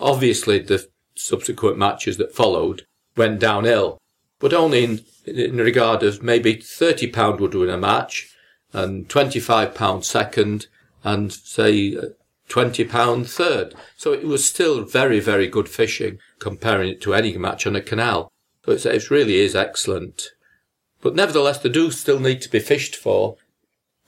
Obviously, 0.00 0.58
the 0.58 0.86
subsequent 1.16 1.78
matches 1.78 2.18
that 2.18 2.34
followed 2.34 2.85
went 3.16 3.40
downhill, 3.40 3.98
but 4.38 4.52
only 4.52 4.84
in, 4.84 5.00
in 5.26 5.56
regard 5.56 6.02
of 6.02 6.22
maybe 6.22 6.54
30 6.54 7.08
pound 7.08 7.40
would 7.40 7.54
win 7.54 7.70
a 7.70 7.78
match, 7.78 8.30
and 8.72 9.08
25 9.08 9.74
pound 9.74 10.04
second, 10.04 10.66
and 11.04 11.32
say 11.32 11.96
uh, 11.96 12.02
twenty 12.48 12.84
pound 12.84 13.28
third. 13.28 13.74
So 13.96 14.12
it 14.12 14.24
was 14.24 14.48
still 14.48 14.84
very, 14.84 15.20
very 15.20 15.46
good 15.46 15.68
fishing 15.68 16.18
comparing 16.38 16.90
it 16.90 17.00
to 17.02 17.14
any 17.14 17.36
match 17.36 17.66
on 17.66 17.76
a 17.76 17.80
canal. 17.80 18.30
So 18.64 18.72
it's, 18.72 18.86
it 18.86 19.10
really 19.10 19.36
is 19.36 19.54
excellent. 19.54 20.30
But 21.00 21.14
nevertheless, 21.14 21.58
they 21.58 21.68
do 21.68 21.90
still 21.90 22.18
need 22.18 22.40
to 22.42 22.50
be 22.50 22.58
fished 22.58 22.96
for. 22.96 23.36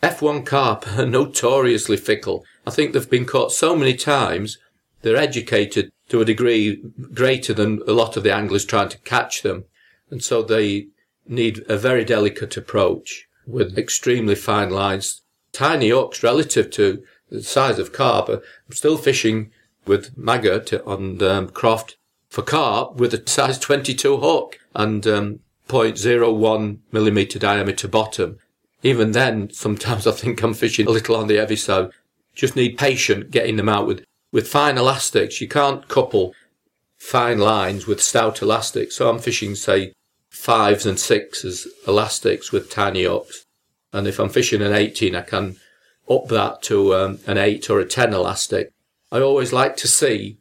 F1 0.02 0.46
carp 0.46 0.86
are 0.98 1.06
notoriously 1.18 1.96
fickle. 1.96 2.44
I 2.66 2.70
think 2.70 2.92
they've 2.92 3.08
been 3.08 3.24
caught 3.24 3.52
so 3.52 3.76
many 3.76 3.94
times, 3.94 4.58
they're 5.02 5.16
educated 5.16 5.90
to 6.08 6.20
a 6.20 6.24
degree 6.24 6.82
greater 7.14 7.52
than 7.52 7.82
a 7.86 7.92
lot 7.92 8.16
of 8.16 8.22
the 8.22 8.34
anglers 8.34 8.64
trying 8.64 8.88
to 8.88 8.98
catch 8.98 9.42
them. 9.42 9.64
And 10.10 10.22
so 10.22 10.42
they 10.42 10.88
need 11.26 11.64
a 11.68 11.76
very 11.76 12.04
delicate 12.04 12.56
approach 12.56 13.28
with 13.46 13.78
extremely 13.78 14.34
fine 14.34 14.70
lines 14.70 15.22
tiny 15.52 15.88
hooks 15.88 16.22
relative 16.22 16.70
to 16.70 17.02
the 17.30 17.42
size 17.42 17.78
of 17.78 17.92
carp. 17.92 18.28
I'm 18.28 18.42
still 18.70 18.96
fishing 18.96 19.50
with 19.86 20.16
maggot 20.16 20.72
on 20.86 21.22
um, 21.22 21.48
Croft 21.48 21.96
for 22.28 22.42
carp 22.42 22.96
with 22.96 23.14
a 23.14 23.28
size 23.28 23.58
22 23.58 24.18
hook 24.18 24.58
and 24.74 25.06
um, 25.06 25.40
0.01 25.68 26.78
millimeter 26.92 27.38
diameter 27.38 27.88
bottom. 27.88 28.38
Even 28.82 29.12
then, 29.12 29.50
sometimes 29.50 30.06
I 30.06 30.12
think 30.12 30.42
I'm 30.42 30.54
fishing 30.54 30.86
a 30.86 30.90
little 30.90 31.16
on 31.16 31.26
the 31.26 31.36
heavy 31.36 31.56
side. 31.56 31.90
Just 32.34 32.54
need 32.54 32.78
patience 32.78 33.26
getting 33.30 33.56
them 33.56 33.68
out 33.68 33.86
with 33.86 34.04
with 34.32 34.48
fine 34.48 34.78
elastics, 34.78 35.40
you 35.40 35.48
can't 35.48 35.88
couple 35.88 36.34
fine 36.98 37.38
lines 37.38 37.86
with 37.86 38.02
stout 38.02 38.42
elastics. 38.42 38.96
So 38.96 39.08
I'm 39.08 39.18
fishing, 39.18 39.54
say, 39.54 39.92
fives 40.28 40.86
and 40.86 40.98
sixes 40.98 41.66
elastics 41.86 42.52
with 42.52 42.70
tiny 42.70 43.06
ups. 43.06 43.44
And 43.92 44.06
if 44.06 44.18
I'm 44.18 44.28
fishing 44.28 44.62
an 44.62 44.72
18, 44.72 45.14
I 45.14 45.22
can 45.22 45.56
up 46.10 46.28
that 46.28 46.62
to 46.62 46.94
um, 46.94 47.18
an 47.26 47.38
8 47.38 47.70
or 47.70 47.80
a 47.80 47.86
10 47.86 48.12
elastic. 48.12 48.72
I 49.10 49.20
always 49.20 49.52
like 49.52 49.76
to 49.78 49.88
see 49.88 50.38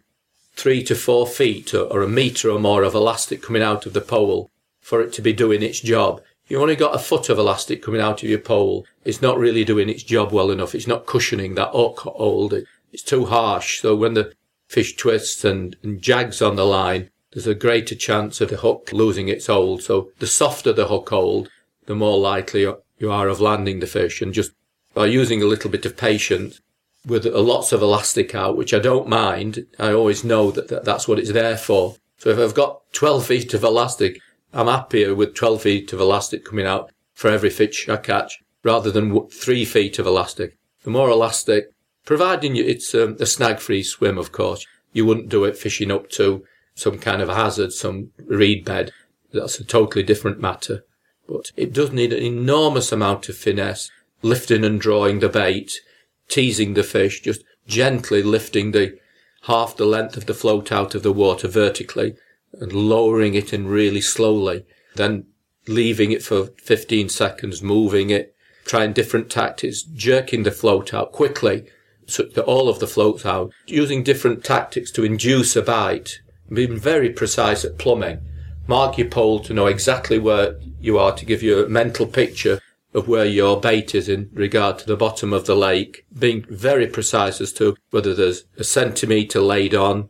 three 0.56 0.84
to 0.84 0.96
four 0.96 1.28
feet 1.28 1.74
or, 1.74 1.84
or 1.84 2.02
a 2.02 2.10
metre 2.10 2.50
or 2.50 2.60
more 2.60 2.84
of 2.84 2.96
elastic 2.96 3.42
coming 3.42 3.62
out 3.62 3.86
of 3.86 3.94
the 3.94 4.02
pole 4.02 4.50
for 4.82 5.02
it 5.02 5.14
to 5.14 5.22
be 5.22 5.34
doing 5.34 5.62
its 5.62 5.80
job. 5.80 6.22
You've 6.48 6.62
only 6.62 6.76
got 6.76 6.96
a 6.96 7.00
foot 7.00 7.30
of 7.30 7.38
elastic 7.38 7.82
coming 7.82 8.02
out 8.02 8.24
of 8.24 8.30
your 8.30 8.40
pole, 8.40 8.86
it's 9.04 9.22
not 9.22 9.38
really 9.38 9.64
doing 9.64 9.90
its 9.90 10.04
job 10.04 10.32
well 10.32 10.52
enough. 10.52 10.76
It's 10.76 10.88
not 10.88 11.06
cushioning 11.06 11.56
that 11.56 11.72
hook 11.72 12.00
hold. 12.00 12.54
It's 12.98 13.04
too 13.04 13.26
harsh. 13.26 13.82
So 13.82 13.96
when 13.96 14.16
the 14.16 14.34
fish 14.68 14.96
twists 14.96 15.46
and, 15.46 15.76
and 15.84 16.02
jags 16.02 16.42
on 16.42 16.56
the 16.56 16.66
line, 16.66 17.12
there's 17.32 17.46
a 17.46 17.54
greater 17.54 17.94
chance 17.94 18.42
of 18.42 18.50
the 18.50 18.58
hook 18.58 18.90
losing 18.92 19.28
its 19.28 19.46
hold. 19.46 19.84
So 19.84 20.10
the 20.18 20.26
softer 20.26 20.74
the 20.74 20.88
hook 20.88 21.10
hold, 21.10 21.48
the 21.86 21.94
more 21.94 22.18
likely 22.18 22.62
you 22.98 23.12
are 23.12 23.28
of 23.28 23.40
landing 23.40 23.82
the 23.82 23.86
fish. 23.86 24.20
And 24.20 24.34
just 24.34 24.52
by 24.96 25.06
using 25.06 25.44
a 25.44 25.46
little 25.46 25.70
bit 25.70 25.86
of 25.86 25.96
patience 25.96 26.60
with 27.06 27.28
lots 27.28 27.72
of 27.72 27.84
elastic 27.84 28.34
out, 28.34 28.58
which 28.58 28.74
I 28.74 28.80
don't 28.80 29.08
mind, 29.08 29.68
I 29.78 29.94
always 29.94 30.24
know 30.24 30.50
that, 30.50 30.70
that 30.70 30.84
that's 30.84 31.08
what 31.08 31.20
it's 31.20 31.32
there 31.32 31.56
for. 31.56 31.98
So 32.18 32.32
if 32.32 32.40
I've 32.40 32.56
got 32.56 32.82
12 32.94 33.28
feet 33.28 33.54
of 33.54 33.64
elastic, 33.64 34.20
I'm 34.54 34.66
happier 34.66 35.14
with 35.14 35.36
12 35.36 35.62
feet 35.62 35.94
of 35.94 36.00
elastic 36.00 36.46
coming 36.46 36.66
out 36.66 36.92
for 37.14 37.30
every 37.30 37.52
fish 37.52 37.88
I 37.88 37.98
catch 37.98 38.40
rather 38.64 38.90
than 38.90 39.28
three 39.30 39.66
feet 39.66 40.00
of 40.00 40.08
elastic. 40.08 40.58
The 40.82 40.90
more 40.90 41.12
elastic, 41.12 41.74
providing 42.08 42.56
it's 42.56 42.96
um, 42.96 43.18
a 43.20 43.26
snag 43.26 43.60
free 43.60 43.84
swim, 43.84 44.18
of 44.18 44.32
course, 44.32 44.66
you 44.94 45.06
wouldn't 45.06 45.28
do 45.28 45.44
it 45.44 45.58
fishing 45.58 45.92
up 45.92 46.10
to 46.10 46.42
some 46.74 46.98
kind 46.98 47.22
of 47.22 47.28
hazard, 47.28 47.74
some 47.74 48.10
reed 48.26 48.64
bed. 48.64 48.92
That's 49.34 49.60
a 49.60 49.66
totally 49.66 50.04
different 50.04 50.40
matter. 50.40 50.86
But 51.28 51.52
it 51.58 51.74
does 51.74 51.92
need 51.92 52.14
an 52.14 52.24
enormous 52.24 52.94
amount 52.94 53.28
of 53.28 53.36
finesse, 53.36 53.92
lifting 54.22 54.64
and 54.64 54.80
drawing 54.80 55.20
the 55.20 55.28
bait, 55.28 55.82
teasing 56.30 56.76
the 56.76 56.84
fish, 56.84 57.22
just 57.22 57.44
gently 57.68 58.24
lifting 58.24 58.72
the 58.72 58.98
half 59.42 59.76
the 59.76 59.86
length 59.86 60.16
of 60.16 60.28
the 60.28 60.34
float 60.34 60.72
out 60.72 60.96
of 60.96 61.04
the 61.04 61.12
water 61.12 61.50
vertically 61.50 62.16
and 62.54 62.72
lowering 62.72 63.34
it 63.34 63.52
in 63.52 63.68
really 63.68 64.02
slowly, 64.02 64.66
then 64.96 65.26
leaving 65.68 66.14
it 66.14 66.24
for 66.24 66.52
15 66.64 67.10
seconds, 67.10 67.62
moving 67.62 68.10
it, 68.10 68.34
trying 68.64 68.94
different 68.94 69.30
tactics, 69.30 69.84
jerking 69.84 70.44
the 70.44 70.52
float 70.52 70.94
out 70.94 71.12
quickly 71.12 71.68
so 72.08 72.24
that 72.24 72.46
all 72.46 72.70
of 72.70 72.80
the 72.80 72.88
floats 72.88 73.26
out, 73.26 73.52
using 73.68 74.04
different 74.04 74.44
tactics 74.44 74.92
to 74.92 75.04
induce 75.04 75.56
a 75.56 75.62
bite, 75.62 76.22
being 76.52 76.78
very 76.78 77.10
precise 77.10 77.64
at 77.66 77.78
plumbing. 77.78 78.20
Mark 78.68 78.98
your 78.98 79.10
pole 79.10 79.40
to 79.42 79.54
know 79.54 79.68
exactly 79.68 80.18
where 80.18 80.60
you 80.80 80.98
are 80.98 81.14
to 81.16 81.26
give 81.26 81.44
you 81.44 81.64
a 81.64 81.70
mental 81.70 82.06
picture 82.06 82.60
of 82.94 83.08
where 83.08 83.26
your 83.26 83.60
bait 83.60 83.94
is 83.94 84.10
in 84.10 84.30
regard 84.34 84.80
to 84.80 84.86
the 84.86 84.96
bottom 84.96 85.34
of 85.34 85.46
the 85.46 85.56
lake, 85.56 86.06
being 86.18 86.46
very 86.50 86.88
precise 86.88 87.40
as 87.40 87.54
to 87.54 87.76
whether 87.92 88.14
there's 88.14 88.46
a 88.58 88.64
centimetre 88.64 89.42
laid 89.42 89.76
on, 89.76 90.10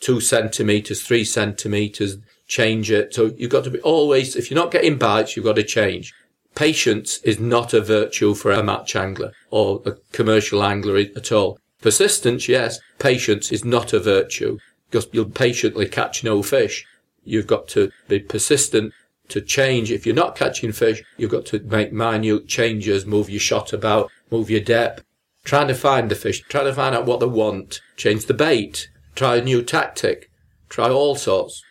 two 0.00 0.20
centimetres, 0.20 1.02
three 1.02 1.24
centimetres, 1.24 2.16
change 2.46 2.90
it. 2.90 3.14
So 3.14 3.32
you've 3.36 3.50
got 3.50 3.64
to 3.64 3.70
be 3.70 3.80
always, 3.80 4.36
if 4.36 4.50
you're 4.50 4.60
not 4.60 4.70
getting 4.70 4.96
bites, 4.96 5.36
you've 5.36 5.44
got 5.44 5.56
to 5.56 5.62
change. 5.62 6.14
Patience 6.54 7.18
is 7.18 7.40
not 7.40 7.72
a 7.74 7.80
virtue 7.80 8.34
for 8.34 8.52
a 8.52 8.62
match 8.62 8.94
angler 8.94 9.32
or 9.50 9.82
a 9.84 9.92
commercial 10.12 10.62
angler 10.62 10.96
at 10.96 11.32
all. 11.32 11.58
Persistence, 11.82 12.48
yes. 12.48 12.78
Patience 12.98 13.50
is 13.50 13.64
not 13.64 13.92
a 13.92 13.98
virtue 13.98 14.58
because 14.90 15.08
you'll 15.12 15.26
patiently 15.26 15.86
catch 15.88 16.22
no 16.22 16.42
fish. 16.42 16.86
You've 17.24 17.46
got 17.46 17.66
to 17.68 17.90
be 18.08 18.20
persistent 18.20 18.92
to 19.28 19.40
change. 19.40 19.90
If 19.90 20.06
you're 20.06 20.14
not 20.14 20.36
catching 20.36 20.72
fish, 20.72 21.02
you've 21.16 21.30
got 21.30 21.46
to 21.46 21.60
make 21.60 21.92
minute 21.92 22.46
changes, 22.46 23.04
move 23.04 23.28
your 23.28 23.40
shot 23.40 23.72
about, 23.72 24.10
move 24.30 24.50
your 24.50 24.60
depth, 24.60 25.02
trying 25.44 25.68
to 25.68 25.74
find 25.74 26.10
the 26.10 26.14
fish, 26.14 26.42
trying 26.42 26.66
to 26.66 26.74
find 26.74 26.94
out 26.94 27.06
what 27.06 27.20
they 27.20 27.26
want, 27.26 27.80
change 27.96 28.26
the 28.26 28.34
bait, 28.34 28.88
try 29.14 29.36
a 29.36 29.42
new 29.42 29.62
tactic, 29.62 30.30
try 30.68 30.88
all 30.88 31.16
sorts. 31.16 31.62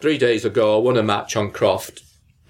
Three 0.00 0.18
days 0.18 0.44
ago, 0.44 0.76
I 0.76 0.82
won 0.82 0.96
a 0.96 1.02
match 1.02 1.36
on 1.36 1.50
Croft, 1.50 2.02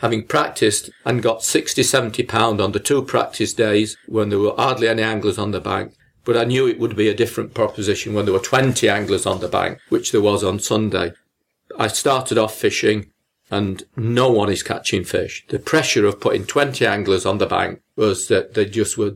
having 0.05 0.23
practiced 0.23 0.91
and 1.07 1.23
got 1.23 1.43
60, 1.43 1.83
70 1.83 2.25
pound 2.25 2.61
on 2.61 2.73
the 2.73 2.79
two 2.79 3.01
practice 3.03 3.55
days 3.55 3.97
when 4.07 4.29
there 4.29 4.39
were 4.39 4.55
hardly 4.55 4.87
any 4.87 5.03
anglers 5.03 5.39
on 5.39 5.51
the 5.51 5.61
bank. 5.61 5.95
But 6.27 6.37
I 6.37 6.45
knew 6.45 6.69
it 6.69 6.79
would 6.79 6.95
be 6.95 7.09
a 7.09 7.15
different 7.15 7.55
proposition 7.55 8.13
when 8.13 8.27
there 8.27 8.35
were 8.35 8.39
20 8.39 8.87
anglers 8.87 9.25
on 9.25 9.41
the 9.41 9.49
bank, 9.49 9.79
which 9.89 10.13
there 10.13 10.21
was 10.21 10.45
on 10.45 10.59
Sunday. 10.59 11.15
I 11.79 11.87
started 11.87 12.37
off 12.37 12.55
fishing 12.55 13.13
and 13.51 13.83
no 13.97 14.31
one 14.31 14.51
is 14.51 14.63
catching 14.63 15.05
fish. 15.05 15.43
The 15.49 15.59
pressure 15.59 16.05
of 16.05 16.21
putting 16.21 16.45
20 16.45 16.87
anglers 16.87 17.25
on 17.25 17.39
the 17.39 17.47
bank 17.47 17.81
was 17.97 18.29
that 18.29 18.53
they 18.53 18.67
just 18.67 18.99
were 18.99 19.15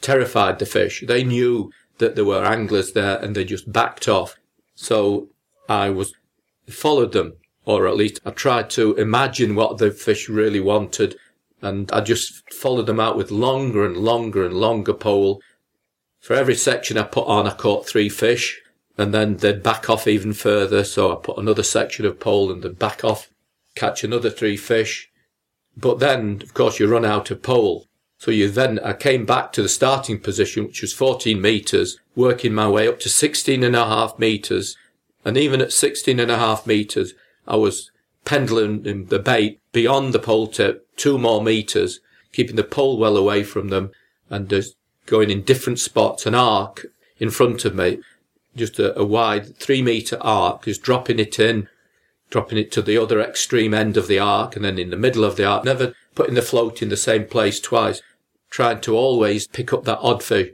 terrified 0.00 0.58
the 0.58 0.64
fish. 0.64 1.04
They 1.06 1.22
knew 1.22 1.70
that 1.98 2.14
there 2.14 2.24
were 2.24 2.46
anglers 2.46 2.92
there 2.92 3.18
and 3.18 3.36
they 3.36 3.44
just 3.44 3.70
backed 3.70 4.08
off. 4.08 4.36
So 4.74 5.28
I 5.68 5.90
was 5.90 6.14
followed 6.66 7.12
them, 7.12 7.34
or 7.78 7.86
at 7.86 7.96
least 7.96 8.20
I 8.24 8.30
tried 8.30 8.70
to 8.70 8.94
imagine 8.96 9.54
what 9.54 9.78
the 9.78 9.90
fish 9.90 10.28
really 10.28 10.60
wanted. 10.60 11.16
And 11.62 11.90
I 11.92 12.00
just 12.00 12.52
followed 12.52 12.86
them 12.86 13.00
out 13.00 13.16
with 13.16 13.30
longer 13.30 13.84
and 13.84 13.96
longer 13.96 14.44
and 14.44 14.54
longer 14.54 14.94
pole 14.94 15.42
for 16.20 16.34
every 16.34 16.54
section 16.54 16.98
I 16.98 17.04
put 17.04 17.26
on, 17.26 17.46
I 17.46 17.54
caught 17.54 17.86
three 17.86 18.10
fish 18.10 18.60
and 18.98 19.14
then 19.14 19.38
they'd 19.38 19.62
back 19.62 19.88
off 19.88 20.06
even 20.06 20.34
further. 20.34 20.84
So 20.84 21.12
I 21.12 21.16
put 21.16 21.38
another 21.38 21.62
section 21.62 22.04
of 22.04 22.20
pole 22.20 22.52
and 22.52 22.62
they'd 22.62 22.78
back 22.78 23.02
off, 23.02 23.30
catch 23.74 24.04
another 24.04 24.28
three 24.28 24.58
fish. 24.58 25.10
But 25.76 25.98
then, 25.98 26.40
of 26.42 26.52
course, 26.52 26.78
you 26.78 26.86
run 26.86 27.06
out 27.06 27.30
of 27.30 27.42
pole. 27.42 27.86
So 28.18 28.30
you 28.30 28.50
then, 28.50 28.78
I 28.80 28.92
came 28.92 29.24
back 29.24 29.50
to 29.52 29.62
the 29.62 29.68
starting 29.68 30.20
position, 30.20 30.66
which 30.66 30.82
was 30.82 30.92
14 30.92 31.40
meters, 31.40 31.98
working 32.14 32.52
my 32.52 32.68
way 32.68 32.86
up 32.86 33.00
to 33.00 33.08
16 33.08 33.64
and 33.64 33.74
a 33.74 33.86
half 33.86 34.18
meters. 34.18 34.76
And 35.24 35.38
even 35.38 35.62
at 35.62 35.72
16 35.72 36.20
and 36.20 36.30
a 36.30 36.36
half 36.36 36.66
meters, 36.66 37.14
I 37.50 37.56
was 37.56 37.90
pendling 38.24 39.08
the 39.08 39.18
bait 39.18 39.60
beyond 39.72 40.14
the 40.14 40.20
pole 40.20 40.46
tip, 40.46 40.86
two 40.96 41.18
more 41.18 41.42
meters, 41.42 41.98
keeping 42.32 42.56
the 42.56 42.64
pole 42.64 42.96
well 42.96 43.16
away 43.16 43.42
from 43.42 43.68
them. 43.68 43.90
And 44.30 44.48
there's 44.48 44.76
going 45.06 45.30
in 45.30 45.42
different 45.42 45.80
spots, 45.80 46.26
an 46.26 46.34
arc 46.34 46.86
in 47.18 47.30
front 47.30 47.64
of 47.64 47.74
me, 47.74 47.98
just 48.56 48.78
a, 48.78 48.96
a 48.96 49.04
wide 49.04 49.56
three 49.56 49.82
meter 49.82 50.16
arc, 50.20 50.64
just 50.64 50.82
dropping 50.82 51.18
it 51.18 51.40
in, 51.40 51.68
dropping 52.30 52.56
it 52.56 52.70
to 52.72 52.82
the 52.82 52.96
other 52.96 53.20
extreme 53.20 53.74
end 53.74 53.96
of 53.96 54.06
the 54.06 54.20
arc 54.20 54.54
and 54.54 54.64
then 54.64 54.78
in 54.78 54.90
the 54.90 54.96
middle 54.96 55.24
of 55.24 55.34
the 55.34 55.44
arc, 55.44 55.64
never 55.64 55.92
putting 56.14 56.34
the 56.34 56.42
float 56.42 56.80
in 56.80 56.88
the 56.88 56.96
same 56.96 57.24
place 57.26 57.58
twice, 57.58 58.00
trying 58.48 58.80
to 58.82 58.96
always 58.96 59.48
pick 59.48 59.72
up 59.72 59.84
that 59.84 59.98
odd 59.98 60.22
fish. 60.22 60.50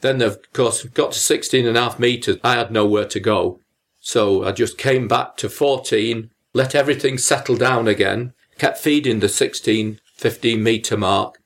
Then, 0.00 0.22
of 0.22 0.52
course, 0.52 0.84
got 0.84 1.12
to 1.12 1.18
16 1.18 1.66
and 1.66 1.76
a 1.76 1.80
half 1.80 1.98
meters. 1.98 2.36
I 2.44 2.54
had 2.54 2.70
nowhere 2.70 3.06
to 3.06 3.18
go. 3.18 3.58
So 4.06 4.44
I 4.44 4.52
just 4.52 4.76
came 4.76 5.08
back 5.08 5.38
to 5.38 5.48
14, 5.48 6.30
let 6.52 6.74
everything 6.74 7.16
settle 7.16 7.56
down 7.56 7.88
again, 7.88 8.34
kept 8.58 8.76
feeding 8.76 9.20
the 9.20 9.30
16, 9.30 9.98
15 10.14 10.62
meter 10.62 10.98
mark, 10.98 11.40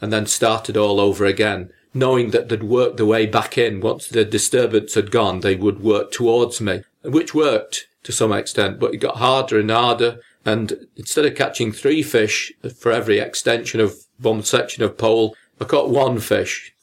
and 0.00 0.10
then 0.10 0.24
started 0.24 0.74
all 0.74 1.00
over 1.00 1.26
again, 1.26 1.70
knowing 1.92 2.30
that 2.30 2.48
they'd 2.48 2.62
work 2.62 2.96
their 2.96 3.04
way 3.04 3.26
back 3.26 3.58
in. 3.58 3.80
Once 3.80 4.08
the 4.08 4.24
disturbance 4.24 4.94
had 4.94 5.10
gone, 5.10 5.40
they 5.40 5.54
would 5.54 5.82
work 5.82 6.10
towards 6.10 6.62
me, 6.62 6.82
which 7.02 7.34
worked 7.34 7.86
to 8.04 8.10
some 8.10 8.32
extent, 8.32 8.80
but 8.80 8.94
it 8.94 8.98
got 8.98 9.18
harder 9.18 9.60
and 9.60 9.70
harder. 9.70 10.18
And 10.46 10.86
instead 10.96 11.26
of 11.26 11.34
catching 11.34 11.72
three 11.72 12.02
fish 12.02 12.50
for 12.74 12.90
every 12.90 13.18
extension 13.18 13.80
of 13.80 13.94
one 14.18 14.42
section 14.42 14.82
of 14.82 14.96
pole, 14.96 15.36
I 15.60 15.64
caught 15.64 15.90
one 15.90 16.20
fish, 16.20 16.74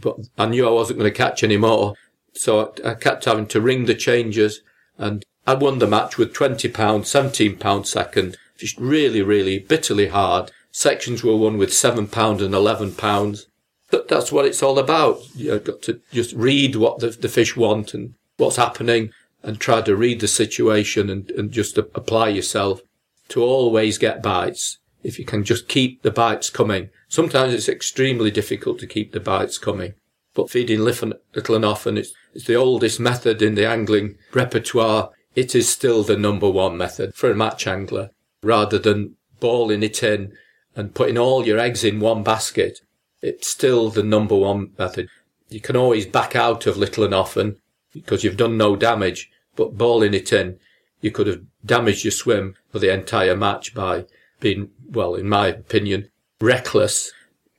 but 0.00 0.20
I 0.38 0.46
knew 0.46 0.68
I 0.68 0.70
wasn't 0.70 1.00
going 1.00 1.12
to 1.12 1.18
catch 1.18 1.42
any 1.42 1.56
more. 1.56 1.94
So 2.32 2.72
I, 2.84 2.94
kept 2.94 3.24
having 3.24 3.48
to 3.48 3.60
ring 3.60 3.86
the 3.86 3.96
changers 3.96 4.62
and 4.98 5.24
I 5.46 5.54
won 5.54 5.78
the 5.78 5.86
match 5.86 6.18
with 6.18 6.34
20 6.34 6.68
pounds, 6.68 7.08
17 7.08 7.56
pounds 7.56 7.90
second, 7.90 8.36
fished 8.56 8.78
really, 8.78 9.22
really 9.22 9.58
bitterly 9.58 10.08
hard 10.08 10.50
sections 10.78 11.24
were 11.24 11.36
won 11.36 11.58
with 11.58 11.72
seven 11.72 12.06
pound 12.06 12.40
and 12.40 12.54
eleven 12.54 12.92
pounds. 12.92 13.46
But 13.90 14.08
that's 14.08 14.30
what 14.30 14.44
it's 14.44 14.62
all 14.62 14.78
about. 14.78 15.20
You've 15.34 15.64
got 15.64 15.82
to 15.82 16.00
just 16.12 16.34
read 16.34 16.76
what 16.76 17.00
the, 17.00 17.08
the 17.08 17.28
fish 17.28 17.56
want 17.56 17.94
and 17.94 18.14
what's 18.36 18.56
happening 18.56 19.10
and 19.42 19.58
try 19.58 19.80
to 19.82 19.96
read 19.96 20.20
the 20.20 20.28
situation 20.28 21.08
and, 21.08 21.30
and 21.32 21.50
just 21.50 21.78
apply 21.78 22.28
yourself 22.28 22.80
to 23.28 23.42
always 23.42 23.98
get 23.98 24.22
bites. 24.22 24.78
If 25.02 25.18
you 25.18 25.24
can 25.24 25.44
just 25.44 25.68
keep 25.68 26.02
the 26.02 26.10
bites 26.10 26.50
coming. 26.50 26.90
Sometimes 27.08 27.54
it's 27.54 27.68
extremely 27.68 28.30
difficult 28.30 28.78
to 28.80 28.86
keep 28.86 29.12
the 29.12 29.20
bites 29.20 29.56
coming. 29.56 29.94
But 30.38 30.50
feeding 30.50 30.84
little 30.84 31.14
and 31.34 31.64
often, 31.64 31.98
it's, 31.98 32.12
it's 32.32 32.44
the 32.44 32.54
oldest 32.54 33.00
method 33.00 33.42
in 33.42 33.56
the 33.56 33.66
angling 33.66 34.18
repertoire. 34.32 35.10
It 35.34 35.52
is 35.56 35.68
still 35.68 36.04
the 36.04 36.16
number 36.16 36.48
one 36.48 36.76
method 36.76 37.16
for 37.16 37.28
a 37.28 37.34
match 37.34 37.66
angler 37.66 38.10
rather 38.40 38.78
than 38.78 39.16
balling 39.40 39.82
it 39.82 40.00
in 40.00 40.32
and 40.76 40.94
putting 40.94 41.18
all 41.18 41.44
your 41.44 41.58
eggs 41.58 41.82
in 41.82 41.98
one 41.98 42.22
basket, 42.22 42.82
it's 43.20 43.50
still 43.50 43.90
the 43.90 44.04
number 44.04 44.36
one 44.36 44.70
method. 44.78 45.08
You 45.48 45.60
can 45.60 45.74
always 45.74 46.06
back 46.06 46.36
out 46.36 46.68
of 46.68 46.76
little 46.76 47.02
and 47.02 47.14
often 47.14 47.56
because 47.92 48.22
you've 48.22 48.36
done 48.36 48.56
no 48.56 48.76
damage. 48.76 49.32
But 49.56 49.76
balling 49.76 50.14
it 50.14 50.32
in, 50.32 50.60
you 51.00 51.10
could 51.10 51.26
have 51.26 51.42
damaged 51.66 52.04
your 52.04 52.12
swim 52.12 52.54
for 52.70 52.78
the 52.78 52.94
entire 52.94 53.36
match 53.36 53.74
by 53.74 54.04
being, 54.38 54.70
well, 54.88 55.16
in 55.16 55.28
my 55.28 55.48
opinion, 55.48 56.10
reckless. 56.40 57.10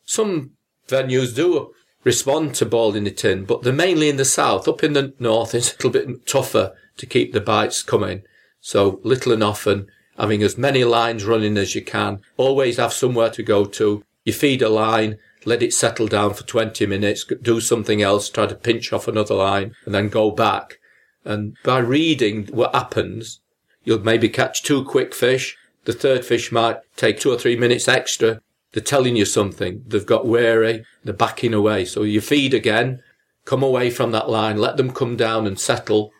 Some 0.05 0.51
venues 0.87 1.35
do 1.35 1.73
respond 2.09 2.55
to 2.55 2.65
balling 2.65 3.05
it 3.05 3.23
in, 3.23 3.45
but 3.45 3.61
they're 3.61 3.71
mainly 3.71 4.09
in 4.09 4.17
the 4.17 4.25
south. 4.25 4.67
Up 4.67 4.83
in 4.83 4.93
the 4.93 5.13
north, 5.19 5.53
it's 5.53 5.73
a 5.73 5.75
little 5.75 5.91
bit 5.91 6.25
tougher 6.25 6.73
to 6.97 7.05
keep 7.05 7.33
the 7.33 7.39
bites 7.39 7.83
coming. 7.83 8.23
So 8.61 8.99
little 9.03 9.31
and 9.31 9.43
often, 9.43 9.85
having 10.17 10.41
as 10.41 10.57
many 10.57 10.83
lines 10.83 11.23
running 11.23 11.55
as 11.55 11.75
you 11.75 11.83
can. 11.83 12.21
Always 12.35 12.77
have 12.77 12.93
somewhere 12.93 13.29
to 13.29 13.43
go 13.43 13.63
to. 13.65 14.03
You 14.25 14.33
feed 14.33 14.63
a 14.63 14.69
line, 14.69 15.19
let 15.45 15.61
it 15.61 15.71
settle 15.71 16.07
down 16.07 16.33
for 16.33 16.43
20 16.43 16.87
minutes, 16.87 17.25
do 17.43 17.61
something 17.61 18.01
else, 18.01 18.27
try 18.27 18.47
to 18.47 18.55
pinch 18.55 18.91
off 18.91 19.07
another 19.07 19.35
line, 19.35 19.75
and 19.85 19.93
then 19.93 20.09
go 20.09 20.31
back. 20.31 20.79
And 21.23 21.57
by 21.63 21.77
reading 21.77 22.47
what 22.47 22.73
happens, 22.73 23.39
you'll 23.83 23.99
maybe 23.99 24.29
catch 24.29 24.63
two 24.63 24.83
quick 24.83 25.13
fish. 25.13 25.55
The 25.85 25.93
third 25.93 26.25
fish 26.25 26.51
might 26.51 26.77
take 26.95 27.19
two 27.19 27.31
or 27.31 27.37
three 27.37 27.55
minutes 27.55 27.87
extra. 27.87 28.41
They're 28.71 28.83
telling 28.83 29.15
you 29.15 29.25
something. 29.25 29.83
They've 29.87 30.05
got 30.05 30.27
wary. 30.27 30.85
They're 31.03 31.13
backing 31.13 31.53
away. 31.53 31.85
So 31.85 32.03
you 32.03 32.21
feed 32.21 32.53
again, 32.53 33.01
come 33.45 33.63
away 33.63 33.89
from 33.89 34.11
that 34.11 34.29
line, 34.29 34.57
let 34.57 34.77
them 34.77 34.91
come 34.91 35.15
down 35.15 35.47
and 35.47 35.59
settle. 35.59 36.11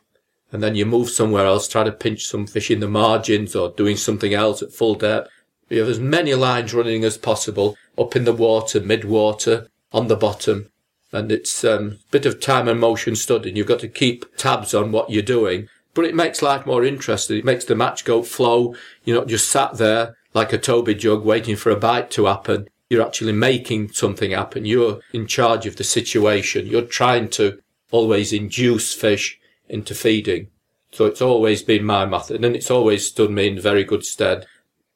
And 0.52 0.64
then 0.64 0.76
you 0.76 0.86
move 0.86 1.10
somewhere 1.10 1.46
else, 1.46 1.68
try 1.68 1.84
to 1.84 1.92
pinch 1.92 2.26
some 2.26 2.48
fish 2.48 2.72
in 2.72 2.80
the 2.80 2.88
margins 2.88 3.56
or 3.56 3.70
doing 3.70 3.96
something 3.96 4.34
else 4.34 4.64
at 4.64 4.74
full 4.74 4.96
depth. 4.96 5.30
You 5.70 5.82
have 5.82 5.90
as 5.90 6.00
many 6.00 6.34
lines 6.34 6.74
running 6.74 7.04
as 7.04 7.18
possible 7.18 7.78
up 7.96 8.16
in 8.16 8.24
the 8.24 8.34
water, 8.34 8.80
mid 8.80 9.06
water, 9.06 9.68
on 9.94 10.08
the 10.08 10.16
bottom. 10.16 10.72
And 11.12 11.32
it's 11.32 11.64
um, 11.64 12.00
a 12.08 12.12
bit 12.12 12.26
of 12.26 12.40
time 12.40 12.68
and 12.68 12.80
motion 12.80 13.16
studying. 13.16 13.56
You've 13.56 13.68
got 13.68 13.80
to 13.80 13.88
keep 13.88 14.36
tabs 14.38 14.74
on 14.74 14.92
what 14.92 15.12
you're 15.12 15.22
doing, 15.22 15.68
but 15.94 16.06
it 16.06 16.16
makes 16.16 16.42
life 16.42 16.66
more 16.66 16.84
interesting. 16.84 17.38
It 17.38 17.46
makes 17.46 17.66
the 17.66 17.76
match 17.76 18.04
go 18.06 18.24
flow. 18.24 18.76
You're 19.04 19.20
not 19.20 19.28
just 19.28 19.50
sat 19.50 19.78
there 19.78 20.16
like 20.40 20.54
a 20.54 20.58
Toby 20.58 20.96
jug 20.96 21.26
waiting 21.26 21.58
for 21.58 21.70
a 21.70 21.76
bite 21.76 22.10
to 22.12 22.26
happen. 22.26 22.70
You're 22.90 23.06
actually 23.06 23.34
making 23.34 23.90
something 23.90 24.32
happen. 24.32 24.64
You're 24.64 25.02
in 25.12 25.28
charge 25.28 25.66
of 25.66 25.76
the 25.76 25.84
situation. 25.84 26.66
You're 26.66 26.96
trying 27.00 27.28
to 27.32 27.60
always 27.92 28.32
induce 28.32 28.94
fish 28.94 29.38
into 29.68 29.94
feeding. 29.94 30.48
So 30.94 31.06
it's 31.06 31.22
always 31.22 31.62
been 31.62 31.84
my 31.84 32.06
method 32.06 32.46
and 32.46 32.56
it's 32.56 32.72
always 32.72 33.06
stood 33.06 33.32
me 33.32 33.50
in 33.50 33.60
very 33.60 33.84
good 33.84 34.06
stead. 34.06 34.46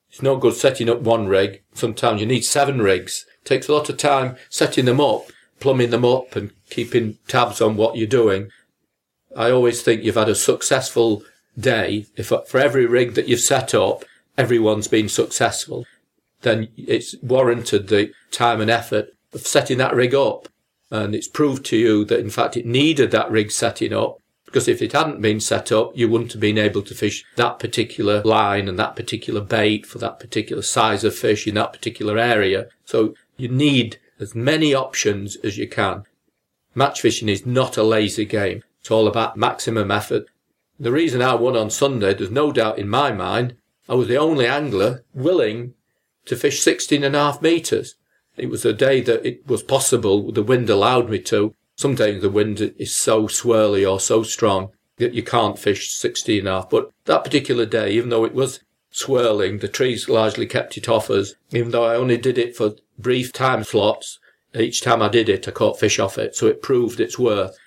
It's 0.09 0.21
no 0.21 0.37
good 0.37 0.55
setting 0.55 0.87
up 0.87 1.01
one 1.01 1.27
rig. 1.27 1.61
Sometimes 1.73 2.21
you 2.21 2.25
need 2.25 2.45
seven 2.45 2.81
rigs. 2.81 3.25
It 3.41 3.45
takes 3.45 3.67
a 3.67 3.73
lot 3.73 3.89
of 3.89 3.97
time 3.97 4.37
setting 4.49 4.85
them 4.85 5.01
up, 5.01 5.25
plumbing 5.59 5.89
them 5.89 6.05
up 6.05 6.37
and 6.37 6.51
keeping 6.69 7.17
tabs 7.27 7.59
on 7.59 7.75
what 7.75 7.97
you're 7.97 8.07
doing. 8.07 8.49
I 9.35 9.51
always 9.51 9.81
think 9.81 10.03
you've 10.03 10.15
had 10.15 10.29
a 10.29 10.35
successful 10.35 11.21
day. 11.59 12.05
If 12.15 12.27
for 12.27 12.59
every 12.59 12.85
rig 12.85 13.15
that 13.15 13.27
you've 13.27 13.41
set 13.41 13.73
up, 13.73 14.05
everyone's 14.37 14.87
been 14.87 15.09
successful, 15.09 15.85
then 16.41 16.69
it's 16.77 17.15
warranted 17.21 17.87
the 17.87 18.11
time 18.31 18.61
and 18.61 18.69
effort 18.69 19.09
of 19.33 19.41
setting 19.41 19.77
that 19.79 19.95
rig 19.95 20.13
up. 20.13 20.47
And 20.91 21.15
it's 21.15 21.27
proved 21.27 21.65
to 21.67 21.77
you 21.77 22.05
that 22.05 22.19
in 22.19 22.29
fact 22.29 22.55
it 22.55 22.65
needed 22.65 23.11
that 23.11 23.31
rig 23.31 23.51
setting 23.51 23.93
up 23.93 24.19
because 24.53 24.67
if 24.67 24.83
it 24.83 24.91
hadn't 24.91 25.19
been 25.19 25.39
set 25.39 25.71
up, 25.71 25.93
you 25.95 26.07
wouldn't 26.07 26.31
have 26.33 26.39
been 26.39 26.59
able 26.59 26.83
to 26.83 26.93
fish 26.93 27.25
that 27.37 27.57
particular 27.57 28.21
line 28.21 28.69
and 28.69 28.77
that 28.77 28.95
particular 28.95 29.41
bait 29.41 29.83
for 29.83 29.97
that 29.97 30.19
particular 30.19 30.61
size 30.61 31.03
of 31.03 31.15
fish 31.15 31.47
in 31.47 31.55
that 31.55 31.73
particular 31.73 32.19
area. 32.19 32.67
So 32.85 33.15
you 33.35 33.47
need 33.47 33.97
as 34.19 34.35
many 34.35 34.75
options 34.75 35.37
as 35.37 35.57
you 35.57 35.67
can. 35.67 36.03
Match 36.75 37.01
fishing 37.01 37.29
is 37.29 37.47
not 37.47 37.77
a 37.77 37.83
lazy 37.83 38.25
game. 38.25 38.63
It's 38.79 38.91
all 38.91 39.07
about 39.07 39.37
maximum 39.37 39.89
effort. 39.89 40.27
The 40.79 40.91
reason 40.91 41.23
I 41.23 41.33
won 41.33 41.57
on 41.57 41.71
Sunday, 41.71 42.13
there's 42.13 42.29
no 42.29 42.51
doubt 42.51 42.77
in 42.77 42.87
my 42.87 43.11
mind, 43.11 43.55
I 43.89 43.95
was 43.95 44.07
the 44.07 44.17
only 44.17 44.47
angler 44.47 45.03
willing 45.13 45.73
to 46.25 46.35
fish 46.35 46.61
16 46.61 47.03
and 47.03 47.15
a 47.15 47.19
half 47.19 47.41
metres. 47.41 47.95
It 48.37 48.49
was 48.49 48.65
a 48.65 48.73
day 48.73 49.01
that 49.01 49.25
it 49.25 49.47
was 49.47 49.61
possible, 49.61 50.31
the 50.31 50.41
wind 50.41 50.69
allowed 50.69 51.09
me 51.09 51.19
to, 51.19 51.53
Sometimes 51.75 52.21
the 52.21 52.29
wind 52.29 52.61
is 52.77 52.95
so 52.95 53.23
swirly 53.27 53.89
or 53.89 53.99
so 53.99 54.23
strong 54.23 54.71
that 54.97 55.13
you 55.13 55.23
can't 55.23 55.57
fish 55.57 55.91
16 55.93 56.39
and 56.39 56.47
a 56.47 56.51
half. 56.51 56.69
But 56.69 56.91
that 57.05 57.23
particular 57.23 57.65
day, 57.65 57.91
even 57.91 58.09
though 58.09 58.25
it 58.25 58.33
was 58.33 58.59
swirling, 58.91 59.57
the 59.57 59.67
trees 59.67 60.07
largely 60.07 60.45
kept 60.45 60.77
it 60.77 60.87
off 60.87 61.09
us. 61.09 61.33
Even 61.51 61.71
though 61.71 61.83
I 61.83 61.95
only 61.95 62.17
did 62.17 62.37
it 62.37 62.55
for 62.55 62.75
brief 62.97 63.33
time 63.33 63.63
slots, 63.63 64.19
each 64.55 64.81
time 64.81 65.01
I 65.01 65.09
did 65.09 65.29
it, 65.29 65.47
I 65.47 65.51
caught 65.51 65.79
fish 65.79 65.97
off 65.97 66.17
it. 66.17 66.35
So 66.35 66.45
it 66.45 66.61
proved 66.61 66.99
its 66.99 67.17
worth. 67.17 67.57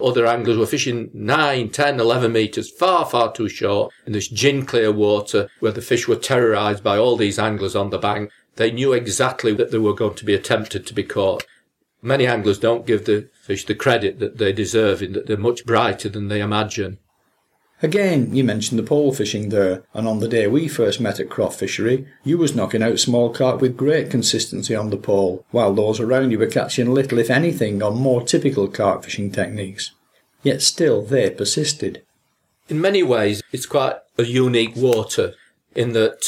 Other 0.00 0.26
anglers 0.26 0.58
were 0.58 0.66
fishing 0.66 1.10
9, 1.14 1.70
10, 1.70 2.00
11 2.00 2.32
metres, 2.32 2.70
far, 2.70 3.06
far 3.06 3.32
too 3.32 3.48
short 3.48 3.92
in 4.06 4.12
this 4.12 4.28
gin 4.28 4.66
clear 4.66 4.92
water 4.92 5.48
where 5.60 5.72
the 5.72 5.80
fish 5.80 6.06
were 6.06 6.16
terrorised 6.16 6.84
by 6.84 6.98
all 6.98 7.16
these 7.16 7.38
anglers 7.38 7.74
on 7.74 7.90
the 7.90 7.98
bank. 7.98 8.30
They 8.56 8.70
knew 8.70 8.92
exactly 8.92 9.52
that 9.54 9.70
they 9.70 9.78
were 9.78 9.94
going 9.94 10.14
to 10.16 10.24
be 10.24 10.34
attempted 10.34 10.86
to 10.86 10.94
be 10.94 11.02
caught 11.02 11.46
many 12.06 12.26
anglers 12.26 12.58
don't 12.58 12.86
give 12.86 13.04
the 13.04 13.28
fish 13.42 13.64
the 13.64 13.74
credit 13.74 14.18
that 14.20 14.38
they 14.38 14.52
deserve 14.52 15.02
in 15.02 15.12
that 15.12 15.26
they're 15.26 15.36
much 15.36 15.66
brighter 15.66 16.08
than 16.08 16.28
they 16.28 16.40
imagine. 16.40 16.98
Again, 17.86 18.34
you 18.34 18.42
mentioned 18.42 18.80
the 18.80 18.82
pole 18.82 19.14
fishing 19.14 19.50
there, 19.50 19.84
and 19.94 20.08
on 20.08 20.18
the 20.18 20.26
day 20.26 20.48
we 20.48 20.66
first 20.66 21.00
met 21.00 21.20
at 21.20 21.30
Croft 21.30 21.60
Fishery, 21.60 22.04
you 22.24 22.36
was 22.36 22.52
knocking 22.52 22.82
out 22.82 22.98
small 22.98 23.32
carp 23.32 23.60
with 23.60 23.76
great 23.76 24.10
consistency 24.10 24.74
on 24.74 24.90
the 24.90 24.96
pole, 24.96 25.46
while 25.52 25.72
those 25.72 26.00
around 26.00 26.32
you 26.32 26.38
were 26.40 26.48
catching 26.48 26.92
little, 26.92 27.20
if 27.20 27.30
anything, 27.30 27.84
on 27.84 27.96
more 27.96 28.24
typical 28.24 28.66
carp 28.66 29.04
fishing 29.04 29.30
techniques. 29.30 29.92
Yet 30.42 30.62
still 30.62 31.00
they 31.00 31.30
persisted. 31.30 32.02
In 32.68 32.80
many 32.80 33.04
ways, 33.04 33.40
it's 33.52 33.66
quite 33.66 33.94
a 34.18 34.24
unique 34.24 34.74
water 34.74 35.34
in 35.76 35.92
that 35.92 36.24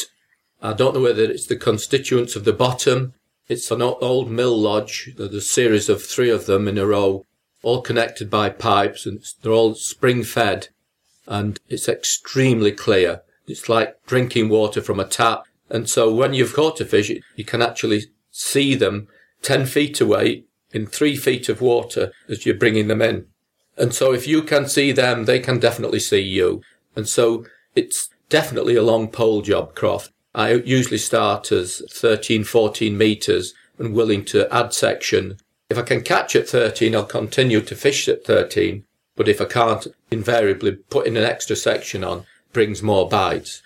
I 0.61 0.71
don't 0.71 0.95
know 0.95 1.01
whether 1.01 1.23
it's 1.23 1.47
the 1.47 1.57
constituents 1.57 2.37
of 2.37 2.45
the 2.45 2.53
bottom 2.53 3.15
it's 3.49 3.69
an 3.69 3.81
old 3.81 4.31
mill 4.31 4.57
lodge. 4.57 5.13
There's 5.17 5.33
a 5.33 5.41
series 5.41 5.89
of 5.89 6.01
three 6.01 6.29
of 6.29 6.45
them 6.45 6.69
in 6.69 6.77
a 6.77 6.85
row, 6.85 7.25
all 7.63 7.81
connected 7.81 8.29
by 8.29 8.47
pipes, 8.47 9.05
and 9.05 9.21
they're 9.41 9.51
all 9.51 9.75
spring 9.75 10.23
fed. 10.23 10.69
And 11.29 11.57
it's 11.69 11.87
extremely 11.87 12.73
clear. 12.73 13.21
It's 13.47 13.69
like 13.69 13.95
drinking 14.05 14.49
water 14.49 14.81
from 14.81 14.99
a 14.99 15.05
tap. 15.05 15.45
And 15.69 15.89
so 15.89 16.13
when 16.13 16.33
you've 16.33 16.53
caught 16.53 16.81
a 16.81 16.85
fish, 16.85 17.11
you 17.35 17.45
can 17.45 17.61
actually 17.61 18.07
see 18.31 18.75
them 18.75 19.07
10 19.43 19.65
feet 19.67 20.01
away 20.01 20.43
in 20.71 20.85
three 20.85 21.15
feet 21.15 21.47
of 21.47 21.61
water 21.61 22.11
as 22.27 22.45
you're 22.45 22.55
bringing 22.55 22.87
them 22.87 23.01
in. 23.01 23.27
And 23.77 23.93
so 23.93 24.11
if 24.11 24.27
you 24.27 24.41
can 24.41 24.67
see 24.67 24.91
them, 24.91 25.25
they 25.25 25.39
can 25.39 25.59
definitely 25.59 25.99
see 25.99 26.19
you. 26.19 26.61
And 26.95 27.07
so 27.07 27.45
it's 27.75 28.09
definitely 28.27 28.75
a 28.75 28.83
long 28.83 29.07
pole 29.07 29.41
job, 29.41 29.73
Croft. 29.75 30.11
I 30.35 30.53
usually 30.53 30.97
start 30.97 31.51
as 31.51 31.81
13, 31.91 32.43
14 32.43 32.97
meters 32.97 33.53
and 33.77 33.93
willing 33.93 34.25
to 34.25 34.53
add 34.53 34.73
section. 34.73 35.37
If 35.69 35.77
I 35.77 35.83
can 35.83 36.01
catch 36.01 36.35
at 36.35 36.49
13, 36.49 36.95
I'll 36.95 37.05
continue 37.05 37.61
to 37.61 37.75
fish 37.75 38.07
at 38.07 38.25
13. 38.25 38.83
But 39.19 39.27
if 39.27 39.41
I 39.41 39.45
can't, 39.45 39.85
invariably 40.09 40.77
putting 40.89 41.17
an 41.17 41.25
extra 41.25 41.57
section 41.57 42.05
on 42.05 42.25
brings 42.53 42.81
more 42.81 43.09
bites. 43.09 43.61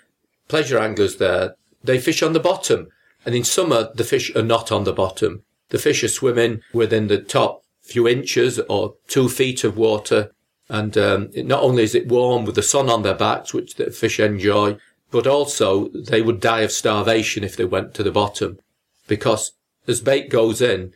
Pleasure 0.48 0.80
anglers 0.80 1.18
there, 1.18 1.54
they 1.84 2.00
fish 2.00 2.24
on 2.24 2.32
the 2.32 2.40
bottom. 2.40 2.88
And 3.24 3.36
in 3.36 3.44
summer, 3.44 3.90
the 3.94 4.02
fish 4.02 4.34
are 4.34 4.42
not 4.42 4.72
on 4.72 4.82
the 4.82 4.92
bottom. 4.92 5.44
The 5.68 5.78
fish 5.78 6.02
are 6.02 6.08
swimming 6.08 6.62
within 6.72 7.06
the 7.06 7.18
top 7.18 7.62
few 7.82 8.08
inches 8.08 8.58
or 8.68 8.96
two 9.06 9.28
feet 9.28 9.62
of 9.62 9.76
water. 9.76 10.32
And 10.68 10.98
um, 10.98 11.30
not 11.36 11.62
only 11.62 11.84
is 11.84 11.94
it 11.94 12.08
warm 12.08 12.44
with 12.44 12.56
the 12.56 12.62
sun 12.74 12.90
on 12.90 13.04
their 13.04 13.14
backs, 13.14 13.54
which 13.54 13.76
the 13.76 13.92
fish 13.92 14.18
enjoy, 14.18 14.78
but 15.12 15.28
also 15.28 15.88
they 15.90 16.20
would 16.20 16.40
die 16.40 16.62
of 16.62 16.72
starvation 16.72 17.44
if 17.44 17.56
they 17.56 17.64
went 17.64 17.94
to 17.94 18.02
the 18.02 18.10
bottom 18.10 18.58
because 19.06 19.52
as 19.86 20.00
bait 20.00 20.30
goes 20.30 20.60
in, 20.60 20.92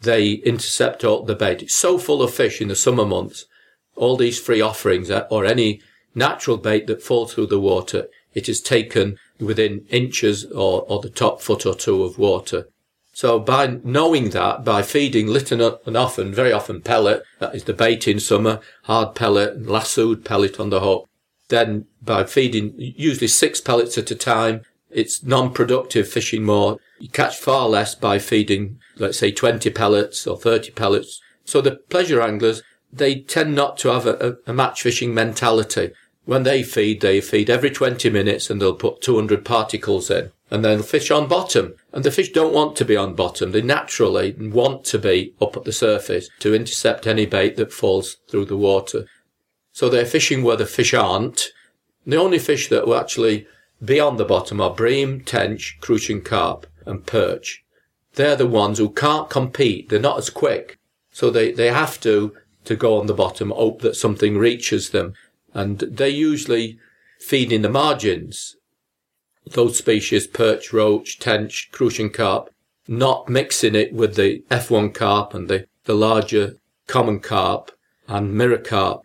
they 0.00 0.30
intercept 0.30 1.04
all 1.04 1.24
the 1.24 1.34
bait. 1.34 1.62
It's 1.62 1.74
so 1.74 1.98
full 1.98 2.22
of 2.22 2.32
fish 2.32 2.62
in 2.62 2.68
the 2.68 2.76
summer 2.76 3.04
months. 3.04 3.44
All 3.98 4.16
these 4.16 4.40
free 4.40 4.60
offerings 4.60 5.10
or 5.30 5.44
any 5.44 5.80
natural 6.14 6.56
bait 6.56 6.86
that 6.86 7.02
falls 7.02 7.34
through 7.34 7.48
the 7.48 7.60
water, 7.60 8.08
it 8.34 8.48
is 8.48 8.60
taken 8.60 9.18
within 9.38 9.84
inches 9.90 10.44
or, 10.46 10.82
or 10.88 11.00
the 11.00 11.10
top 11.10 11.40
foot 11.40 11.66
or 11.66 11.74
two 11.74 12.02
of 12.02 12.18
water. 12.18 12.68
So 13.12 13.40
by 13.40 13.78
knowing 13.82 14.30
that, 14.30 14.64
by 14.64 14.82
feeding 14.82 15.26
little 15.26 15.80
and 15.84 15.96
often, 15.96 16.32
very 16.32 16.52
often 16.52 16.82
pellet, 16.82 17.24
that 17.40 17.54
is 17.54 17.64
the 17.64 17.72
bait 17.72 18.06
in 18.06 18.20
summer, 18.20 18.60
hard 18.84 19.16
pellet, 19.16 19.54
and 19.54 19.68
lassoed 19.68 20.24
pellet 20.24 20.60
on 20.60 20.70
the 20.70 20.80
hook, 20.80 21.08
then 21.48 21.86
by 22.00 22.24
feeding 22.24 22.74
usually 22.76 23.26
six 23.26 23.60
pellets 23.60 23.98
at 23.98 24.12
a 24.12 24.14
time, 24.14 24.62
it's 24.90 25.24
non-productive 25.24 26.08
fishing 26.08 26.44
more. 26.44 26.78
You 27.00 27.08
catch 27.08 27.36
far 27.36 27.68
less 27.68 27.94
by 27.94 28.18
feeding, 28.18 28.78
let's 28.96 29.18
say 29.18 29.32
20 29.32 29.68
pellets 29.70 30.26
or 30.26 30.36
30 30.36 30.70
pellets. 30.72 31.20
So 31.44 31.60
the 31.60 31.76
pleasure 31.76 32.22
anglers, 32.22 32.62
they 32.92 33.20
tend 33.20 33.54
not 33.54 33.76
to 33.78 33.88
have 33.88 34.06
a, 34.06 34.38
a, 34.46 34.52
match 34.52 34.82
fishing 34.82 35.12
mentality. 35.12 35.92
When 36.24 36.42
they 36.42 36.62
feed, 36.62 37.00
they 37.00 37.20
feed 37.20 37.50
every 37.50 37.70
20 37.70 38.10
minutes 38.10 38.50
and 38.50 38.60
they'll 38.60 38.74
put 38.74 39.00
200 39.00 39.44
particles 39.44 40.10
in 40.10 40.30
and 40.50 40.64
then 40.64 40.82
fish 40.82 41.10
on 41.10 41.28
bottom. 41.28 41.74
And 41.92 42.04
the 42.04 42.10
fish 42.10 42.32
don't 42.32 42.54
want 42.54 42.76
to 42.76 42.84
be 42.84 42.96
on 42.96 43.14
bottom. 43.14 43.52
They 43.52 43.62
naturally 43.62 44.32
want 44.32 44.84
to 44.86 44.98
be 44.98 45.34
up 45.40 45.56
at 45.56 45.64
the 45.64 45.72
surface 45.72 46.28
to 46.40 46.54
intercept 46.54 47.06
any 47.06 47.26
bait 47.26 47.56
that 47.56 47.72
falls 47.72 48.16
through 48.28 48.46
the 48.46 48.56
water. 48.56 49.06
So 49.72 49.88
they're 49.88 50.06
fishing 50.06 50.42
where 50.42 50.56
the 50.56 50.66
fish 50.66 50.94
aren't. 50.94 51.48
The 52.06 52.16
only 52.16 52.38
fish 52.38 52.68
that 52.68 52.86
will 52.86 52.96
actually 52.96 53.46
be 53.84 54.00
on 54.00 54.16
the 54.16 54.24
bottom 54.24 54.60
are 54.60 54.74
bream, 54.74 55.20
tench, 55.20 55.78
crucian 55.80 56.22
carp 56.22 56.66
and 56.86 57.06
perch. 57.06 57.62
They're 58.14 58.36
the 58.36 58.46
ones 58.46 58.78
who 58.78 58.90
can't 58.90 59.30
compete. 59.30 59.88
They're 59.88 60.00
not 60.00 60.18
as 60.18 60.30
quick. 60.30 60.78
So 61.12 61.30
they, 61.30 61.52
they 61.52 61.70
have 61.70 62.00
to, 62.00 62.34
to 62.68 62.76
go 62.76 63.00
on 63.00 63.06
the 63.06 63.14
bottom, 63.14 63.50
hope 63.50 63.80
that 63.82 63.96
something 63.96 64.38
reaches 64.38 64.90
them. 64.90 65.14
And 65.52 65.78
they 65.80 66.10
usually 66.10 66.78
feed 67.18 67.50
in 67.50 67.62
the 67.62 67.68
margins. 67.68 68.56
Those 69.46 69.78
species, 69.78 70.26
perch, 70.26 70.72
roach, 70.72 71.18
tench, 71.18 71.70
crucian 71.72 72.10
carp, 72.10 72.50
not 72.86 73.28
mixing 73.28 73.74
it 73.74 73.92
with 73.92 74.14
the 74.14 74.44
F1 74.50 74.94
carp 74.94 75.34
and 75.34 75.48
the, 75.48 75.66
the 75.84 75.94
larger 75.94 76.56
common 76.86 77.20
carp 77.20 77.70
and 78.06 78.34
mirror 78.34 78.58
carp. 78.58 79.02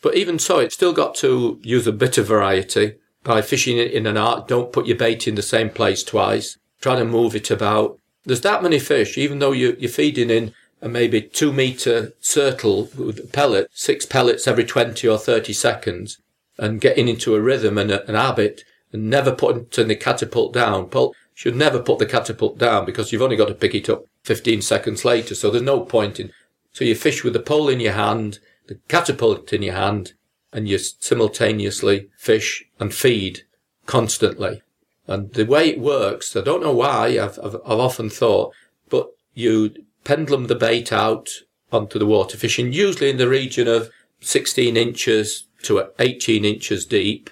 But 0.00 0.16
even 0.16 0.38
so, 0.38 0.58
it's 0.58 0.74
still 0.74 0.92
got 0.92 1.14
to 1.16 1.60
use 1.62 1.86
a 1.86 1.92
bit 1.92 2.18
of 2.18 2.26
variety 2.26 2.94
by 3.22 3.42
fishing 3.42 3.78
it 3.78 3.92
in 3.92 4.06
an 4.06 4.16
arc. 4.16 4.48
Don't 4.48 4.72
put 4.72 4.86
your 4.86 4.96
bait 4.96 5.28
in 5.28 5.34
the 5.34 5.42
same 5.42 5.70
place 5.70 6.02
twice. 6.02 6.58
Try 6.80 6.96
to 6.96 7.04
move 7.04 7.36
it 7.36 7.50
about. 7.50 7.98
There's 8.24 8.40
that 8.40 8.62
many 8.62 8.78
fish, 8.78 9.18
even 9.18 9.38
though 9.38 9.52
you, 9.52 9.76
you're 9.78 9.90
feeding 9.90 10.30
in 10.30 10.54
a 10.82 10.88
maybe 10.88 11.22
two 11.22 11.52
meter 11.52 12.12
circle 12.20 12.90
with 12.96 13.20
a 13.20 13.26
pellet, 13.26 13.68
six 13.72 14.04
pellets 14.04 14.48
every 14.48 14.64
20 14.64 15.06
or 15.06 15.16
30 15.16 15.52
seconds 15.52 16.18
and 16.58 16.80
getting 16.80 17.08
into 17.08 17.34
a 17.34 17.40
rhythm 17.40 17.78
and 17.78 17.90
a, 17.90 18.06
an 18.08 18.16
habit 18.16 18.64
and 18.92 19.08
never 19.08 19.32
putting 19.32 19.88
the 19.88 19.96
catapult 19.96 20.52
down. 20.52 20.88
Paul 20.88 21.14
should 21.34 21.56
never 21.56 21.80
put 21.80 21.98
the 21.98 22.06
catapult 22.06 22.58
down 22.58 22.84
because 22.84 23.10
you've 23.12 23.22
only 23.22 23.36
got 23.36 23.48
to 23.48 23.54
pick 23.54 23.74
it 23.74 23.88
up 23.88 24.04
15 24.24 24.60
seconds 24.60 25.04
later. 25.04 25.34
So 25.34 25.50
there's 25.50 25.62
no 25.62 25.80
point 25.80 26.20
in. 26.20 26.32
So 26.72 26.84
you 26.84 26.94
fish 26.94 27.22
with 27.22 27.32
the 27.32 27.40
pole 27.40 27.68
in 27.68 27.80
your 27.80 27.92
hand, 27.92 28.40
the 28.66 28.74
catapult 28.88 29.52
in 29.52 29.62
your 29.62 29.74
hand, 29.74 30.12
and 30.52 30.68
you 30.68 30.78
simultaneously 30.78 32.08
fish 32.18 32.64
and 32.78 32.92
feed 32.92 33.42
constantly. 33.86 34.62
And 35.06 35.32
the 35.32 35.46
way 35.46 35.68
it 35.68 35.80
works, 35.80 36.36
I 36.36 36.42
don't 36.42 36.62
know 36.62 36.74
why, 36.74 37.18
I've, 37.18 37.38
I've, 37.42 37.56
I've 37.56 37.78
often 37.78 38.10
thought, 38.10 38.52
but 38.88 39.08
you 39.34 39.74
pendulum 40.04 40.46
the 40.46 40.54
bait 40.54 40.92
out 40.92 41.28
onto 41.70 41.98
the 41.98 42.06
water 42.06 42.36
fishing, 42.36 42.72
usually 42.72 43.10
in 43.10 43.16
the 43.16 43.28
region 43.28 43.68
of 43.68 43.90
16 44.20 44.76
inches 44.76 45.46
to 45.62 45.90
18 45.98 46.44
inches 46.44 46.86
deep 46.86 47.30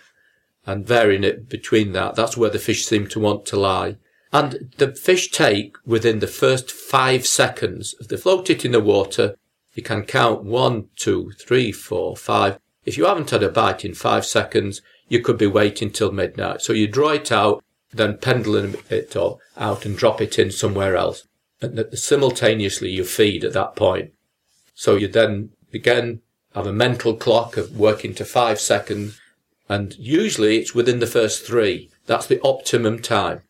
and 0.67 0.87
varying 0.87 1.25
it 1.25 1.49
between 1.49 1.93
that. 1.93 2.15
That's 2.15 2.37
where 2.37 2.51
the 2.51 2.59
fish 2.59 2.85
seem 2.85 3.07
to 3.09 3.21
want 3.21 3.47
to 3.47 3.59
lie. 3.59 3.97
And 4.33 4.73
the 4.79 4.95
fish 4.95 5.31
take 5.31 5.77
within 5.85 6.21
the 6.21 6.27
first 6.27 6.71
five 6.71 7.27
seconds, 7.27 7.95
if 8.01 8.09
they 8.09 8.17
float 8.17 8.49
it 8.49 8.65
in 8.65 8.73
the 8.73 8.81
water, 8.81 9.37
you 9.75 9.83
can 9.83 10.05
count 10.05 10.45
one, 10.45 10.89
two, 10.97 11.33
three, 11.39 11.73
four, 11.73 12.17
five. 12.17 12.59
If 12.85 12.97
you 12.97 13.07
haven't 13.07 13.31
had 13.31 13.43
a 13.43 13.49
bite 13.49 13.85
in 13.85 13.95
five 13.95 14.25
seconds, 14.25 14.83
you 15.09 15.21
could 15.21 15.39
be 15.39 15.47
waiting 15.47 15.91
till 15.91 16.13
midnight. 16.13 16.63
So 16.63 16.73
you 16.73 16.87
draw 16.87 17.11
it 17.11 17.33
out, 17.33 17.65
then 17.93 18.19
pendulum 18.19 18.77
it 18.89 19.17
out 19.57 19.85
and 19.85 19.97
drop 19.97 20.21
it 20.21 20.39
in 20.39 20.51
somewhere 20.51 20.97
else. 20.97 21.27
And 21.63 21.77
that 21.77 21.99
simultaneously 21.99 22.91
you 22.91 23.05
feed 23.05 23.45
at 23.45 23.53
that 23.53 23.77
point. 23.77 24.13
So 24.75 24.97
you 24.97 25.09
then 25.09 25.51
again 25.75 26.23
have 26.55 26.67
a 26.67 26.73
mental 26.73 27.15
clock 27.15 27.57
of 27.57 27.77
working 27.77 28.15
to 28.15 28.25
five 28.25 28.61
seconds. 28.61 29.21
And 29.69 29.97
usually 29.99 30.59
it's 30.59 30.75
within 30.75 31.01
the 31.01 31.07
first 31.07 31.47
three. 31.47 31.91
That's 32.07 32.27
the 32.27 32.41
optimum 32.43 33.01
time. 33.01 33.43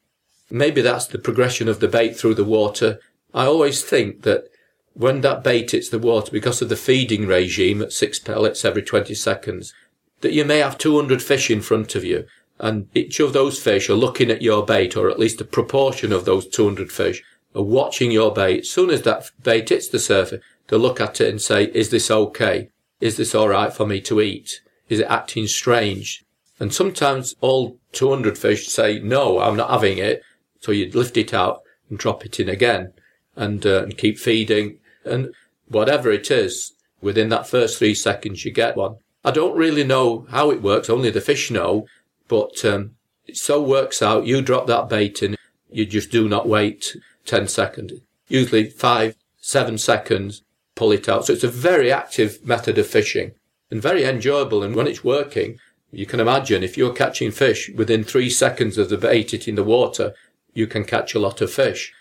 Maybe 0.51 0.83
that's 0.83 1.07
the 1.07 1.18
progression 1.18 1.68
of 1.68 1.81
the 1.81 1.88
bait 1.88 2.16
through 2.16 2.35
the 2.35 2.44
water. 2.44 2.99
I 3.33 3.46
always 3.46 3.83
think 3.83 4.23
that 4.23 4.51
when 4.94 5.20
that 5.20 5.44
bait 5.44 5.70
hits 5.70 5.88
the 5.88 5.99
water, 5.99 6.31
because 6.33 6.61
of 6.61 6.68
the 6.68 6.77
feeding 6.77 7.27
regime 7.27 7.81
at 7.81 7.92
six 7.92 8.18
pellets 8.18 8.64
every 8.64 8.83
20 8.83 9.14
seconds, 9.14 9.73
that 10.20 10.33
you 10.33 10.44
may 10.44 10.59
have 10.59 10.77
200 10.77 11.23
fish 11.23 11.51
in 11.51 11.61
front 11.61 11.94
of 11.94 12.05
you. 12.05 12.27
And 12.59 12.88
each 12.94 13.20
of 13.20 13.33
those 13.33 13.62
fish 13.62 13.88
are 13.88 13.94
looking 13.94 14.31
at 14.31 14.42
your 14.42 14.66
bait, 14.66 14.96
or 14.96 15.09
at 15.09 15.18
least 15.18 15.40
a 15.40 15.44
proportion 15.44 16.12
of 16.12 16.25
those 16.25 16.46
200 16.46 16.92
fish 16.92 17.23
are 17.54 17.62
watching 17.62 18.10
your 18.10 18.32
bait. 18.32 18.60
As 18.60 18.70
soon 18.70 18.90
as 18.90 19.02
that 19.02 19.30
bait 19.42 19.68
hits 19.68 19.88
the 19.88 19.98
surface, 19.98 20.42
they'll 20.68 20.78
look 20.78 21.00
at 21.00 21.20
it 21.20 21.28
and 21.28 21.40
say, 21.40 21.64
is 21.64 21.90
this 21.90 22.10
okay? 22.10 22.70
Is 23.00 23.16
this 23.16 23.34
all 23.34 23.48
right 23.48 23.72
for 23.72 23.86
me 23.86 24.00
to 24.02 24.20
eat? 24.20 24.60
Is 24.88 25.00
it 25.00 25.06
acting 25.08 25.46
strange? 25.46 26.24
And 26.58 26.72
sometimes 26.72 27.34
all 27.40 27.78
200 27.92 28.36
fish 28.36 28.68
say, 28.68 29.00
no, 29.00 29.40
I'm 29.40 29.56
not 29.56 29.70
having 29.70 29.98
it. 29.98 30.22
So 30.60 30.72
you 30.72 30.90
lift 30.90 31.16
it 31.16 31.32
out 31.32 31.62
and 31.88 31.98
drop 31.98 32.24
it 32.24 32.38
in 32.38 32.48
again 32.48 32.92
and, 33.34 33.64
uh, 33.64 33.82
and 33.84 33.96
keep 33.96 34.18
feeding. 34.18 34.78
And 35.04 35.34
whatever 35.68 36.10
it 36.10 36.30
is, 36.30 36.72
within 37.00 37.30
that 37.30 37.48
first 37.48 37.78
three 37.78 37.94
seconds, 37.94 38.44
you 38.44 38.52
get 38.52 38.76
one. 38.76 38.96
I 39.24 39.30
don't 39.30 39.56
really 39.56 39.84
know 39.84 40.26
how 40.30 40.50
it 40.50 40.62
works. 40.62 40.90
Only 40.90 41.10
the 41.10 41.20
fish 41.20 41.50
know, 41.50 41.86
but, 42.28 42.64
um, 42.64 42.96
it 43.26 43.36
so 43.36 43.62
works 43.62 44.02
out. 44.02 44.26
You 44.26 44.42
drop 44.42 44.66
that 44.66 44.88
bait 44.88 45.22
in. 45.22 45.36
You 45.70 45.86
just 45.86 46.10
do 46.10 46.28
not 46.28 46.48
wait 46.48 46.96
10 47.26 47.48
seconds. 47.48 47.92
Usually 48.28 48.70
five, 48.70 49.16
seven 49.38 49.78
seconds 49.78 50.42
pull 50.74 50.92
it 50.92 51.09
out. 51.09 51.26
So 51.26 51.33
it's 51.33 51.44
a 51.44 51.48
very 51.48 51.92
active 51.92 52.44
method 52.46 52.78
of 52.78 52.87
fishing 52.87 53.33
and 53.70 53.83
very 53.83 54.04
enjoyable. 54.04 54.62
And 54.62 54.74
when 54.74 54.87
it's 54.87 55.04
working, 55.04 55.59
you 55.92 56.06
can 56.06 56.20
imagine 56.20 56.62
if 56.62 56.76
you're 56.76 56.92
catching 56.92 57.30
fish 57.30 57.70
within 57.74 58.04
three 58.04 58.30
seconds 58.30 58.78
of 58.78 58.88
the 58.88 58.96
bait 58.96 59.30
hitting 59.33 59.56
the 59.56 59.64
water, 59.64 60.14
you 60.54 60.66
can 60.66 60.85
catch 60.85 61.14
a 61.14 61.18
lot 61.18 61.40
of 61.40 61.52
fish. 61.52 61.92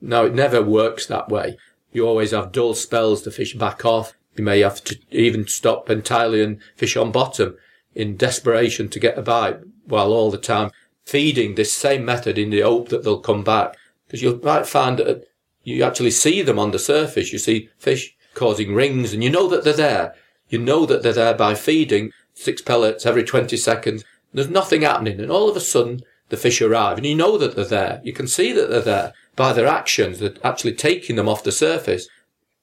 Now 0.00 0.24
it 0.24 0.34
never 0.34 0.62
works 0.62 1.06
that 1.06 1.28
way. 1.28 1.56
You 1.92 2.06
always 2.06 2.30
have 2.30 2.52
dull 2.52 2.74
spells, 2.74 3.22
the 3.22 3.30
fish 3.30 3.54
back 3.54 3.84
off. 3.84 4.14
You 4.36 4.44
may 4.44 4.60
have 4.60 4.82
to 4.84 4.98
even 5.10 5.46
stop 5.46 5.90
entirely 5.90 6.42
and 6.42 6.58
fish 6.76 6.96
on 6.96 7.12
bottom 7.12 7.56
in 7.94 8.16
desperation 8.16 8.88
to 8.88 8.98
get 8.98 9.18
a 9.18 9.22
bite 9.22 9.60
while 9.84 10.12
all 10.12 10.30
the 10.30 10.38
time 10.38 10.70
feeding 11.04 11.54
this 11.54 11.72
same 11.72 12.04
method 12.04 12.38
in 12.38 12.50
the 12.50 12.60
hope 12.60 12.88
that 12.88 13.04
they'll 13.04 13.20
come 13.20 13.44
back. 13.44 13.76
Because 14.12 14.22
you 14.22 14.38
might 14.44 14.66
find 14.66 14.98
that 14.98 15.26
you 15.64 15.82
actually 15.82 16.10
see 16.10 16.42
them 16.42 16.58
on 16.58 16.70
the 16.70 16.78
surface. 16.78 17.32
You 17.32 17.38
see 17.38 17.70
fish 17.78 18.14
causing 18.34 18.74
rings 18.74 19.14
and 19.14 19.24
you 19.24 19.30
know 19.30 19.48
that 19.48 19.64
they're 19.64 19.72
there. 19.72 20.14
You 20.50 20.58
know 20.58 20.84
that 20.84 21.02
they're 21.02 21.14
there 21.14 21.32
by 21.32 21.54
feeding 21.54 22.12
six 22.34 22.60
pellets 22.60 23.06
every 23.06 23.24
20 23.24 23.56
seconds. 23.56 24.04
There's 24.34 24.50
nothing 24.50 24.82
happening. 24.82 25.18
And 25.18 25.30
all 25.30 25.48
of 25.48 25.56
a 25.56 25.60
sudden 25.60 26.02
the 26.28 26.36
fish 26.36 26.60
arrive 26.60 26.98
and 26.98 27.06
you 27.06 27.14
know 27.14 27.38
that 27.38 27.56
they're 27.56 27.64
there. 27.64 28.02
You 28.04 28.12
can 28.12 28.26
see 28.26 28.52
that 28.52 28.68
they're 28.68 28.82
there 28.82 29.14
by 29.34 29.54
their 29.54 29.66
actions. 29.66 30.18
They're 30.18 30.34
actually 30.44 30.74
taking 30.74 31.16
them 31.16 31.28
off 31.28 31.42
the 31.42 31.50
surface. 31.50 32.06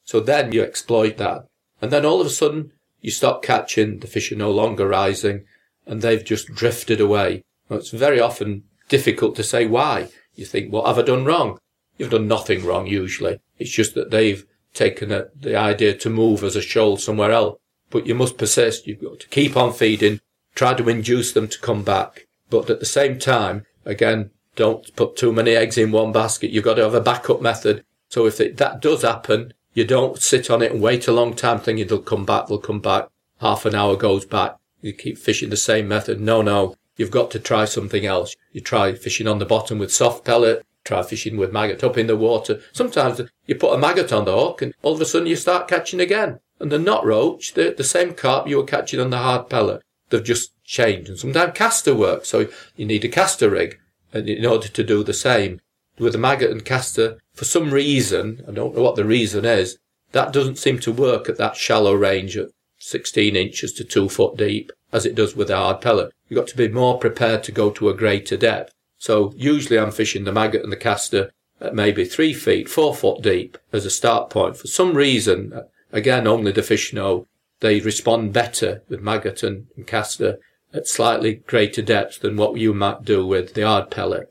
So 0.04 0.20
then 0.20 0.52
you 0.52 0.62
exploit 0.62 1.18
that. 1.18 1.48
And 1.82 1.92
then 1.92 2.06
all 2.06 2.22
of 2.22 2.28
a 2.28 2.30
sudden 2.30 2.74
you 3.02 3.10
stop 3.10 3.42
catching. 3.42 4.02
The 4.02 4.08
fish 4.08 4.32
are 4.32 4.36
no 4.36 4.52
longer 4.52 4.88
rising 4.88 5.46
and 5.88 6.04
they've 6.04 6.24
just 6.24 6.50
drifted 6.50 7.02
away. 7.02 7.44
Well, 7.70 7.80
it's 7.80 7.90
very 7.90 8.20
often 8.20 8.66
difficult 8.88 9.36
to 9.38 9.44
say 9.44 9.66
why. 9.66 10.10
You 10.40 10.46
think, 10.46 10.72
what 10.72 10.88
have 10.88 10.98
I 10.98 11.02
done 11.02 11.26
wrong? 11.26 11.60
You've 11.98 12.12
done 12.12 12.30
nothing 12.30 12.66
wrong 12.66 12.88
usually. 12.88 13.42
It's 13.58 13.72
just 13.72 13.94
that 13.96 14.10
they've 14.10 14.46
taken 14.74 15.12
a, 15.12 15.28
the 15.36 15.58
idea 15.58 15.94
to 15.96 16.10
move 16.10 16.46
as 16.46 16.56
a 16.56 16.62
shoal 16.62 16.96
somewhere 16.96 17.32
else. 17.32 17.60
But 17.90 18.08
you 18.08 18.16
must 18.16 18.38
persist. 18.38 18.88
You've 18.88 19.02
got 19.02 19.20
to 19.20 19.28
keep 19.28 19.58
on 19.58 19.74
feeding, 19.74 20.22
try 20.56 20.76
to 20.76 20.88
induce 20.88 21.34
them 21.34 21.50
to 21.50 21.60
come 21.60 21.84
back. 21.84 22.28
But 22.50 22.70
at 22.70 22.80
the 22.80 22.86
same 22.86 23.20
time, 23.20 23.66
again, 23.84 24.32
don't 24.56 24.96
put 24.96 25.18
too 25.18 25.34
many 25.34 25.56
eggs 25.56 25.78
in 25.78 25.92
one 25.92 26.14
basket. 26.14 26.52
You've 26.52 26.64
got 26.64 26.76
to 26.76 26.84
have 26.84 26.94
a 26.94 27.02
backup 27.02 27.42
method. 27.42 27.84
So 28.08 28.26
if 28.26 28.40
it, 28.40 28.56
that 28.58 28.82
does 28.82 29.02
happen, 29.02 29.54
you 29.74 29.84
don't 29.84 30.22
sit 30.22 30.50
on 30.50 30.62
it 30.62 30.72
and 30.72 30.82
wait 30.82 31.08
a 31.08 31.12
long 31.12 31.34
time 31.34 31.60
thinking 31.60 31.88
they'll 31.88 32.00
come 32.00 32.26
back, 32.26 32.48
they'll 32.48 32.60
come 32.60 32.80
back. 32.80 33.10
Half 33.42 33.66
an 33.66 33.76
hour 33.76 33.98
goes 33.98 34.26
back. 34.26 34.56
You 34.82 34.94
keep 34.94 35.18
fishing 35.18 35.50
the 35.50 35.58
same 35.58 35.90
method. 35.90 36.22
No, 36.22 36.42
no. 36.42 36.76
You've 37.00 37.12
got 37.12 37.32
to 37.32 37.40
try 37.40 37.64
something 37.64 38.06
else. 38.06 38.36
You 38.52 38.60
try 38.60 38.94
fishing 38.94 39.26
on 39.26 39.40
the 39.40 39.46
bottom 39.46 39.80
with 39.80 39.94
soft 39.94 40.26
pellet, 40.26 40.66
try 40.84 41.02
fishing 41.02 41.38
with 41.38 41.54
maggot 41.54 41.82
up 41.82 41.98
in 41.98 42.08
the 42.08 42.18
water. 42.18 42.60
Sometimes 42.74 43.22
you 43.48 43.56
put 43.56 43.74
a 43.74 43.78
maggot 43.78 44.12
on 44.12 44.26
the 44.26 44.38
hook 44.38 44.62
and 44.62 44.74
all 44.84 44.96
of 44.96 45.02
a 45.02 45.06
sudden 45.06 45.30
you 45.30 45.38
start 45.38 45.70
catching 45.70 46.02
again. 46.02 46.42
And 46.60 46.70
the 46.70 46.78
knot 46.78 47.06
roach, 47.06 47.54
the, 47.54 47.74
the 47.76 47.86
same 47.86 48.14
carp 48.14 48.50
you 48.50 48.58
were 48.58 48.66
catching 48.66 49.00
on 49.00 49.12
the 49.12 49.18
hard 49.18 49.50
pellet, 49.50 49.82
they've 50.10 50.22
just 50.22 50.52
changed. 50.66 51.08
And 51.08 51.18
sometimes 51.18 51.58
caster 51.58 51.96
works. 51.96 52.28
So 52.28 52.50
you 52.76 52.86
need 52.86 53.06
a 53.06 53.08
caster 53.08 53.50
rig 53.50 53.80
in 54.14 54.46
order 54.46 54.68
to 54.68 54.84
do 54.84 55.02
the 55.02 55.14
same. 55.14 55.62
With 55.98 56.12
the 56.12 56.20
maggot 56.20 56.52
and 56.52 56.66
caster, 56.66 57.18
for 57.34 57.46
some 57.46 57.72
reason, 57.72 58.44
I 58.46 58.52
don't 58.52 58.76
know 58.76 58.84
what 58.84 58.98
the 58.98 59.06
reason 59.06 59.46
is, 59.46 59.78
that 60.12 60.34
doesn't 60.34 60.58
seem 60.58 60.80
to 60.80 60.92
work 60.92 61.30
at 61.30 61.38
that 61.38 61.56
shallow 61.56 61.94
range 61.94 62.36
of 62.36 62.52
16 62.80 63.38
inches 63.38 63.72
to 63.74 63.86
2 63.86 64.10
foot 64.10 64.36
deep 64.36 64.72
as 64.92 65.06
it 65.06 65.16
does 65.16 65.36
with 65.36 65.50
a 65.50 65.58
hard 65.58 65.82
pellet. 65.82 66.14
You've 66.28 66.40
got 66.40 66.48
to 66.50 66.58
be 66.58 66.68
more 66.68 66.98
prepared 66.98 67.44
to 67.44 67.52
go 67.52 67.70
to 67.72 67.90
a 67.90 67.94
greater 67.94 68.38
depth. 68.38 68.74
So 68.98 69.34
usually 69.36 69.80
I'm 69.80 69.92
fishing 69.92 70.24
the 70.24 70.32
maggot 70.32 70.64
and 70.64 70.72
the 70.72 70.78
caster 70.78 71.32
at 71.62 71.76
maybe 71.76 72.06
three 72.06 72.34
feet, 72.34 72.70
four 72.70 72.96
foot 72.96 73.22
deep 73.22 73.58
as 73.72 73.86
a 73.86 73.90
start 73.90 74.30
point. 74.30 74.58
For 74.58 74.68
some 74.68 74.96
reason, 74.96 75.54
again, 75.92 76.28
only 76.28 76.52
the 76.52 76.64
fish 76.64 76.94
know, 76.94 77.28
they 77.60 77.80
respond 77.80 78.34
better 78.34 78.84
with 78.90 79.02
maggot 79.02 79.44
and, 79.44 79.68
and 79.76 79.86
caster 79.86 80.40
at 80.74 80.88
slightly 80.88 81.36
greater 81.36 81.82
depth 81.82 82.22
than 82.22 82.38
what 82.38 82.58
you 82.58 82.74
might 82.74 83.04
do 83.04 83.26
with 83.26 83.54
the 83.54 83.64
hard 83.64 83.90
pellet. 83.90 84.30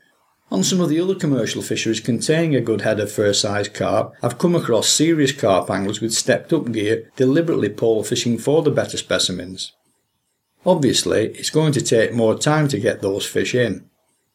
On 0.51 0.63
some 0.63 0.81
of 0.81 0.89
the 0.89 0.99
other 0.99 1.13
commercial 1.13 1.61
fisheries 1.61 1.99
containing 1.99 2.55
a 2.55 2.61
good 2.61 2.81
head 2.81 2.99
of 2.99 3.11
first 3.11 3.41
size 3.41 3.69
carp, 3.69 4.15
I've 4.23 4.39
come 4.39 4.55
across 4.55 4.87
serious 4.89 5.31
carp 5.31 5.69
anglers 5.69 6.01
with 6.01 6.13
stepped 6.13 6.51
up 6.51 6.71
gear 6.71 7.11
deliberately 7.15 7.69
pole 7.69 8.03
fishing 8.03 8.39
for 8.39 8.63
the 8.63 8.71
better 8.71 8.97
specimens. 8.97 9.73
Obviously, 10.65 11.27
it's 11.27 11.49
going 11.49 11.71
to 11.73 11.81
take 11.81 12.13
more 12.13 12.37
time 12.37 12.67
to 12.67 12.79
get 12.79 13.01
those 13.01 13.25
fish 13.25 13.55
in. 13.55 13.89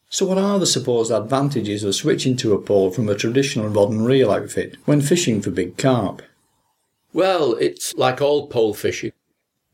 So 0.08 0.26
what 0.26 0.38
are 0.38 0.58
the 0.58 0.66
supposed 0.66 1.10
advantages 1.10 1.82
of 1.82 1.94
switching 1.94 2.36
to 2.36 2.54
a 2.54 2.60
pole 2.60 2.90
from 2.90 3.08
a 3.08 3.14
traditional 3.14 3.68
rod 3.68 3.90
and 3.90 4.06
reel 4.06 4.30
outfit 4.30 4.76
when 4.84 5.00
fishing 5.00 5.42
for 5.42 5.50
big 5.50 5.76
carp? 5.76 6.22
Well, 7.12 7.54
it's 7.54 7.94
like 7.94 8.20
all 8.20 8.46
pole 8.46 8.74
fishing. 8.74 9.12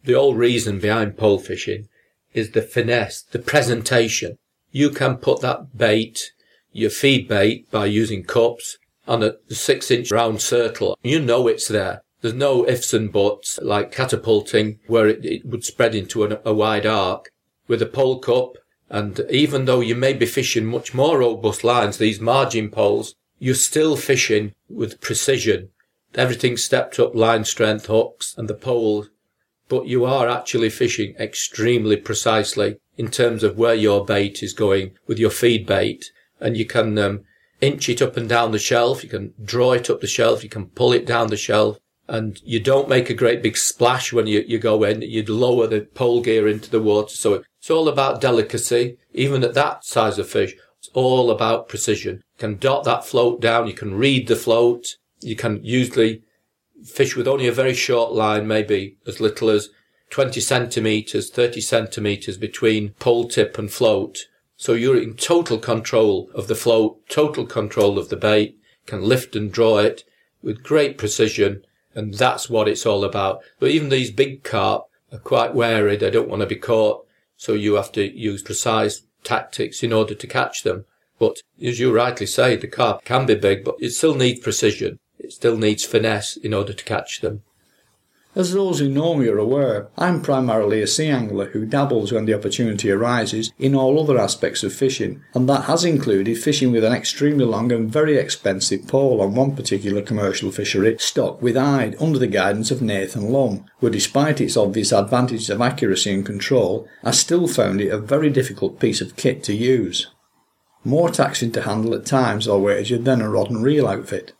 The 0.04 0.14
whole 0.14 0.34
reason 0.34 0.78
behind 0.78 1.18
pole 1.18 1.38
fishing 1.38 1.88
is 2.32 2.52
the 2.52 2.62
finesse, 2.62 3.22
the 3.22 3.38
presentation. 3.38 4.38
You 4.72 4.90
can 4.90 5.16
put 5.16 5.40
that 5.42 5.76
bait, 5.76 6.32
your 6.72 6.90
feed 6.90 7.28
bait, 7.28 7.70
by 7.70 7.86
using 7.86 8.24
cups 8.24 8.78
on 9.06 9.22
a 9.22 9.34
six 9.48 9.90
inch 9.90 10.10
round 10.10 10.40
circle. 10.40 10.98
You 11.02 11.20
know 11.20 11.48
it's 11.48 11.68
there. 11.68 12.02
There's 12.20 12.34
no 12.34 12.68
ifs 12.68 12.92
and 12.92 13.10
buts 13.10 13.58
like 13.62 13.92
catapulting 13.92 14.78
where 14.86 15.08
it, 15.08 15.24
it 15.24 15.46
would 15.46 15.64
spread 15.64 15.94
into 15.94 16.24
a, 16.24 16.40
a 16.44 16.52
wide 16.52 16.84
arc. 16.84 17.32
With 17.66 17.80
a 17.80 17.86
pole 17.86 18.18
cup, 18.18 18.58
and 18.90 19.20
even 19.30 19.64
though 19.64 19.80
you 19.80 19.94
may 19.94 20.12
be 20.12 20.26
fishing 20.26 20.66
much 20.66 20.92
more 20.92 21.20
robust 21.20 21.62
lines, 21.64 21.96
these 21.96 22.20
margin 22.20 22.68
poles, 22.68 23.14
you're 23.38 23.54
still 23.54 23.96
fishing 23.96 24.54
with 24.68 25.00
precision. 25.00 25.70
Everything's 26.14 26.64
stepped 26.64 26.98
up 26.98 27.14
line 27.14 27.44
strength, 27.44 27.86
hooks 27.86 28.34
and 28.36 28.48
the 28.48 28.54
pole, 28.54 29.06
but 29.68 29.86
you 29.86 30.04
are 30.04 30.28
actually 30.28 30.68
fishing 30.68 31.14
extremely 31.18 31.96
precisely 31.96 32.76
in 32.98 33.08
terms 33.08 33.44
of 33.44 33.56
where 33.56 33.74
your 33.74 34.04
bait 34.04 34.42
is 34.42 34.52
going 34.52 34.90
with 35.06 35.18
your 35.18 35.30
feed 35.30 35.64
bait. 35.64 36.10
And 36.40 36.56
you 36.56 36.66
can 36.66 36.98
um, 36.98 37.20
inch 37.60 37.88
it 37.88 38.02
up 38.02 38.16
and 38.16 38.28
down 38.28 38.50
the 38.50 38.58
shelf. 38.58 39.04
You 39.04 39.10
can 39.10 39.32
draw 39.42 39.72
it 39.72 39.88
up 39.88 40.00
the 40.00 40.06
shelf. 40.06 40.42
You 40.42 40.50
can 40.50 40.66
pull 40.66 40.92
it 40.92 41.06
down 41.06 41.28
the 41.28 41.36
shelf 41.36 41.78
and 42.10 42.42
you 42.44 42.58
don't 42.58 42.88
make 42.88 43.08
a 43.08 43.14
great 43.14 43.40
big 43.40 43.56
splash 43.56 44.12
when 44.12 44.26
you, 44.26 44.44
you 44.46 44.58
go 44.58 44.82
in. 44.82 45.00
You'd 45.00 45.28
lower 45.28 45.68
the 45.68 45.82
pole 45.82 46.20
gear 46.20 46.48
into 46.48 46.68
the 46.68 46.82
water. 46.82 47.14
So 47.14 47.44
it's 47.60 47.70
all 47.70 47.88
about 47.88 48.20
delicacy. 48.20 48.98
Even 49.14 49.44
at 49.44 49.54
that 49.54 49.84
size 49.84 50.18
of 50.18 50.28
fish, 50.28 50.54
it's 50.78 50.90
all 50.92 51.30
about 51.30 51.68
precision. 51.68 52.16
You 52.16 52.38
can 52.38 52.56
dot 52.56 52.82
that 52.82 53.04
float 53.04 53.40
down. 53.40 53.68
You 53.68 53.74
can 53.74 53.94
read 53.94 54.26
the 54.26 54.34
float. 54.34 54.96
You 55.20 55.36
can 55.36 55.60
usually 55.62 56.22
fish 56.84 57.14
with 57.14 57.28
only 57.28 57.46
a 57.46 57.52
very 57.52 57.74
short 57.74 58.12
line, 58.12 58.48
maybe 58.48 58.96
as 59.06 59.20
little 59.20 59.48
as 59.48 59.68
20 60.10 60.40
centimeters, 60.40 61.30
30 61.30 61.60
centimeters 61.60 62.36
between 62.36 62.90
pole 62.94 63.28
tip 63.28 63.56
and 63.56 63.70
float. 63.70 64.18
So 64.56 64.72
you're 64.72 65.00
in 65.00 65.14
total 65.14 65.58
control 65.58 66.28
of 66.34 66.48
the 66.48 66.56
float, 66.56 67.08
total 67.08 67.46
control 67.46 68.00
of 68.00 68.08
the 68.08 68.16
bait, 68.16 68.58
can 68.86 69.02
lift 69.02 69.36
and 69.36 69.52
draw 69.52 69.78
it 69.78 70.02
with 70.42 70.64
great 70.64 70.98
precision 70.98 71.62
and 71.94 72.14
that's 72.14 72.48
what 72.48 72.68
it's 72.68 72.86
all 72.86 73.04
about. 73.04 73.40
But 73.58 73.70
even 73.70 73.88
these 73.88 74.10
big 74.10 74.42
carp 74.42 74.84
are 75.12 75.18
quite 75.18 75.54
wary. 75.54 75.96
They 75.96 76.10
don't 76.10 76.28
want 76.28 76.40
to 76.40 76.46
be 76.46 76.56
caught. 76.56 77.06
So 77.36 77.54
you 77.54 77.74
have 77.74 77.92
to 77.92 78.04
use 78.04 78.42
precise 78.42 79.02
tactics 79.24 79.82
in 79.82 79.92
order 79.92 80.14
to 80.14 80.26
catch 80.26 80.62
them. 80.62 80.84
But 81.18 81.38
as 81.62 81.78
you 81.78 81.92
rightly 81.92 82.26
say, 82.26 82.56
the 82.56 82.66
carp 82.66 83.04
can 83.04 83.26
be 83.26 83.34
big, 83.34 83.64
but 83.64 83.76
it 83.78 83.90
still 83.90 84.14
needs 84.14 84.40
precision. 84.40 84.98
It 85.18 85.32
still 85.32 85.56
needs 85.56 85.84
finesse 85.84 86.36
in 86.36 86.54
order 86.54 86.72
to 86.72 86.84
catch 86.84 87.20
them. 87.20 87.42
As 88.36 88.52
those 88.52 88.78
who 88.78 88.88
know 88.88 89.16
me 89.16 89.26
are 89.26 89.38
aware, 89.38 89.88
I'm 89.98 90.22
primarily 90.22 90.80
a 90.80 90.86
sea 90.86 91.08
angler 91.08 91.46
who 91.46 91.66
dabbles 91.66 92.12
when 92.12 92.26
the 92.26 92.34
opportunity 92.34 92.88
arises 92.88 93.52
in 93.58 93.74
all 93.74 93.98
other 93.98 94.18
aspects 94.18 94.62
of 94.62 94.72
fishing, 94.72 95.24
and 95.34 95.48
that 95.48 95.64
has 95.64 95.84
included 95.84 96.38
fishing 96.38 96.70
with 96.70 96.84
an 96.84 96.92
extremely 96.92 97.44
long 97.44 97.72
and 97.72 97.90
very 97.90 98.16
expensive 98.16 98.86
pole 98.86 99.20
on 99.20 99.34
one 99.34 99.56
particular 99.56 100.00
commercial 100.00 100.52
fishery 100.52 100.96
stocked 101.00 101.42
with 101.42 101.56
hide 101.56 101.96
under 102.00 102.20
the 102.20 102.28
guidance 102.28 102.70
of 102.70 102.80
Nathan 102.80 103.32
Lum, 103.32 103.64
who 103.80 103.90
despite 103.90 104.40
its 104.40 104.56
obvious 104.56 104.92
advantages 104.92 105.50
of 105.50 105.60
accuracy 105.60 106.12
and 106.12 106.24
control, 106.24 106.86
I 107.02 107.10
still 107.10 107.48
found 107.48 107.80
it 107.80 107.88
a 107.88 107.98
very 107.98 108.30
difficult 108.30 108.78
piece 108.78 109.00
of 109.00 109.16
kit 109.16 109.42
to 109.44 109.54
use. 109.54 110.06
More 110.84 111.10
taxing 111.10 111.50
to 111.52 111.62
handle 111.62 111.94
at 111.94 112.06
times, 112.06 112.48
wager, 112.48 112.96
than 112.96 113.20
a 113.20 113.28
rod 113.28 113.50
and 113.50 113.64
reel 113.64 113.88
outfit. 113.88 114.34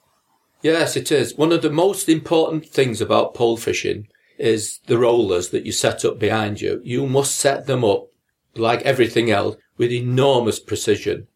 Yes, 0.63 0.97
it 0.97 1.11
is. 1.11 1.37
One 1.37 1.53
of 1.53 1.63
the 1.63 1.71
most 1.71 2.09
important 2.09 2.67
things 2.67 3.01
about 3.01 3.35
pole 3.35 3.57
fishing 3.57 4.09
is 4.39 4.81
the 4.87 4.99
rollers 4.99 5.51
that 5.51 5.65
you 5.65 5.73
set 5.73 6.05
up 6.05 6.19
behind 6.19 6.61
you. 6.61 6.81
You 6.85 7.07
must 7.07 7.37
set 7.37 7.67
them 7.67 7.85
up, 7.85 8.09
like 8.55 8.83
everything 8.83 9.31
else, 9.31 9.57
with 9.79 9.91
enormous 9.91 10.61
precision. 10.61 11.29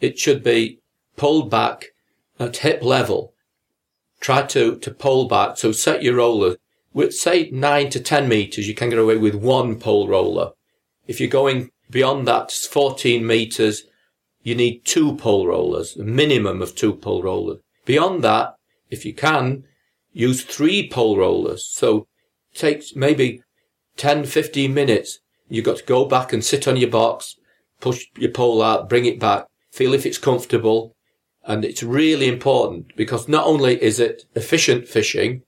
It 0.00 0.18
should 0.18 0.44
be 0.44 0.80
pulled 1.16 1.50
back 1.50 1.86
at 2.38 2.58
hip 2.58 2.82
level. 2.82 3.34
Try 4.20 4.42
to, 4.42 4.76
to 4.76 4.90
pull 4.90 5.26
back. 5.26 5.56
So 5.56 5.72
set 5.72 6.02
your 6.02 6.16
roller 6.16 6.56
with 6.92 7.14
say 7.14 7.50
nine 7.50 7.90
to 7.90 8.00
10 8.00 8.28
meters. 8.28 8.68
You 8.68 8.74
can 8.74 8.90
get 8.90 8.98
away 8.98 9.16
with 9.16 9.34
one 9.34 9.78
pole 9.78 10.08
roller. 10.08 10.52
If 11.06 11.20
you're 11.20 11.28
going 11.28 11.70
beyond 11.90 12.28
that 12.28 12.52
14 12.52 13.26
meters, 13.26 13.84
you 14.42 14.54
need 14.54 14.84
two 14.84 15.16
pole 15.16 15.46
rollers, 15.46 15.96
a 15.96 16.04
minimum 16.04 16.62
of 16.62 16.74
two 16.74 16.94
pole 16.94 17.22
rollers. 17.22 17.58
Beyond 17.84 18.22
that, 18.24 18.57
if 18.90 19.04
you 19.04 19.14
can, 19.14 19.64
use 20.12 20.42
three 20.42 20.88
pole 20.88 21.16
rollers. 21.16 21.66
So 21.70 22.06
take 22.54 22.84
maybe 22.96 23.42
10, 23.96 24.24
15 24.24 24.72
minutes. 24.72 25.20
You've 25.48 25.64
got 25.64 25.78
to 25.78 25.84
go 25.84 26.04
back 26.04 26.32
and 26.32 26.44
sit 26.44 26.68
on 26.68 26.76
your 26.76 26.90
box, 26.90 27.36
push 27.80 28.06
your 28.16 28.30
pole 28.30 28.62
out, 28.62 28.88
bring 28.88 29.04
it 29.04 29.20
back, 29.20 29.46
feel 29.70 29.94
if 29.94 30.06
it's 30.06 30.18
comfortable. 30.18 30.94
And 31.44 31.64
it's 31.64 31.82
really 31.82 32.28
important 32.28 32.94
because 32.96 33.28
not 33.28 33.46
only 33.46 33.82
is 33.82 33.98
it 33.98 34.24
efficient 34.34 34.86
fishing, 34.86 35.42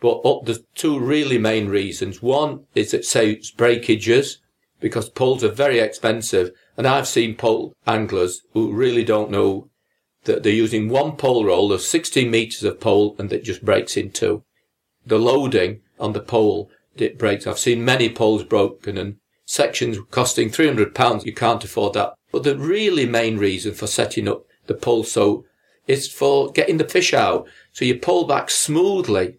but 0.00 0.18
up 0.24 0.44
the 0.44 0.62
two 0.74 0.98
really 0.98 1.38
main 1.38 1.68
reasons. 1.68 2.20
One 2.20 2.64
is 2.74 2.92
it 2.92 3.04
saves 3.04 3.50
breakages 3.50 4.40
because 4.80 5.08
poles 5.08 5.44
are 5.44 5.48
very 5.48 5.78
expensive. 5.78 6.50
And 6.76 6.86
I've 6.86 7.08
seen 7.08 7.36
pole 7.36 7.74
anglers 7.86 8.42
who 8.52 8.72
really 8.72 9.04
don't 9.04 9.30
know 9.30 9.70
that 10.26 10.42
they're 10.42 10.52
using 10.52 10.88
one 10.88 11.16
pole 11.16 11.44
roll, 11.44 11.72
of 11.72 11.80
16 11.80 12.30
meters 12.30 12.62
of 12.62 12.80
pole, 12.80 13.16
and 13.18 13.32
it 13.32 13.44
just 13.44 13.64
breaks 13.64 13.96
in 13.96 14.10
two. 14.10 14.44
The 15.06 15.18
loading 15.18 15.80
on 15.98 16.12
the 16.12 16.20
pole, 16.20 16.70
it 16.96 17.18
breaks. 17.18 17.46
I've 17.46 17.58
seen 17.58 17.84
many 17.84 18.08
poles 18.08 18.44
broken 18.44 18.98
and 18.98 19.16
sections 19.46 19.98
costing 20.10 20.50
300 20.50 20.94
pounds. 20.94 21.24
You 21.24 21.32
can't 21.32 21.64
afford 21.64 21.94
that. 21.94 22.14
But 22.32 22.42
the 22.42 22.56
really 22.56 23.06
main 23.06 23.38
reason 23.38 23.72
for 23.72 23.86
setting 23.86 24.28
up 24.28 24.44
the 24.66 24.74
pole 24.74 25.04
so 25.04 25.44
is 25.86 26.10
for 26.10 26.50
getting 26.52 26.76
the 26.76 26.88
fish 26.88 27.14
out. 27.14 27.48
So 27.72 27.84
you 27.84 27.98
pull 27.98 28.26
back 28.26 28.50
smoothly, 28.50 29.36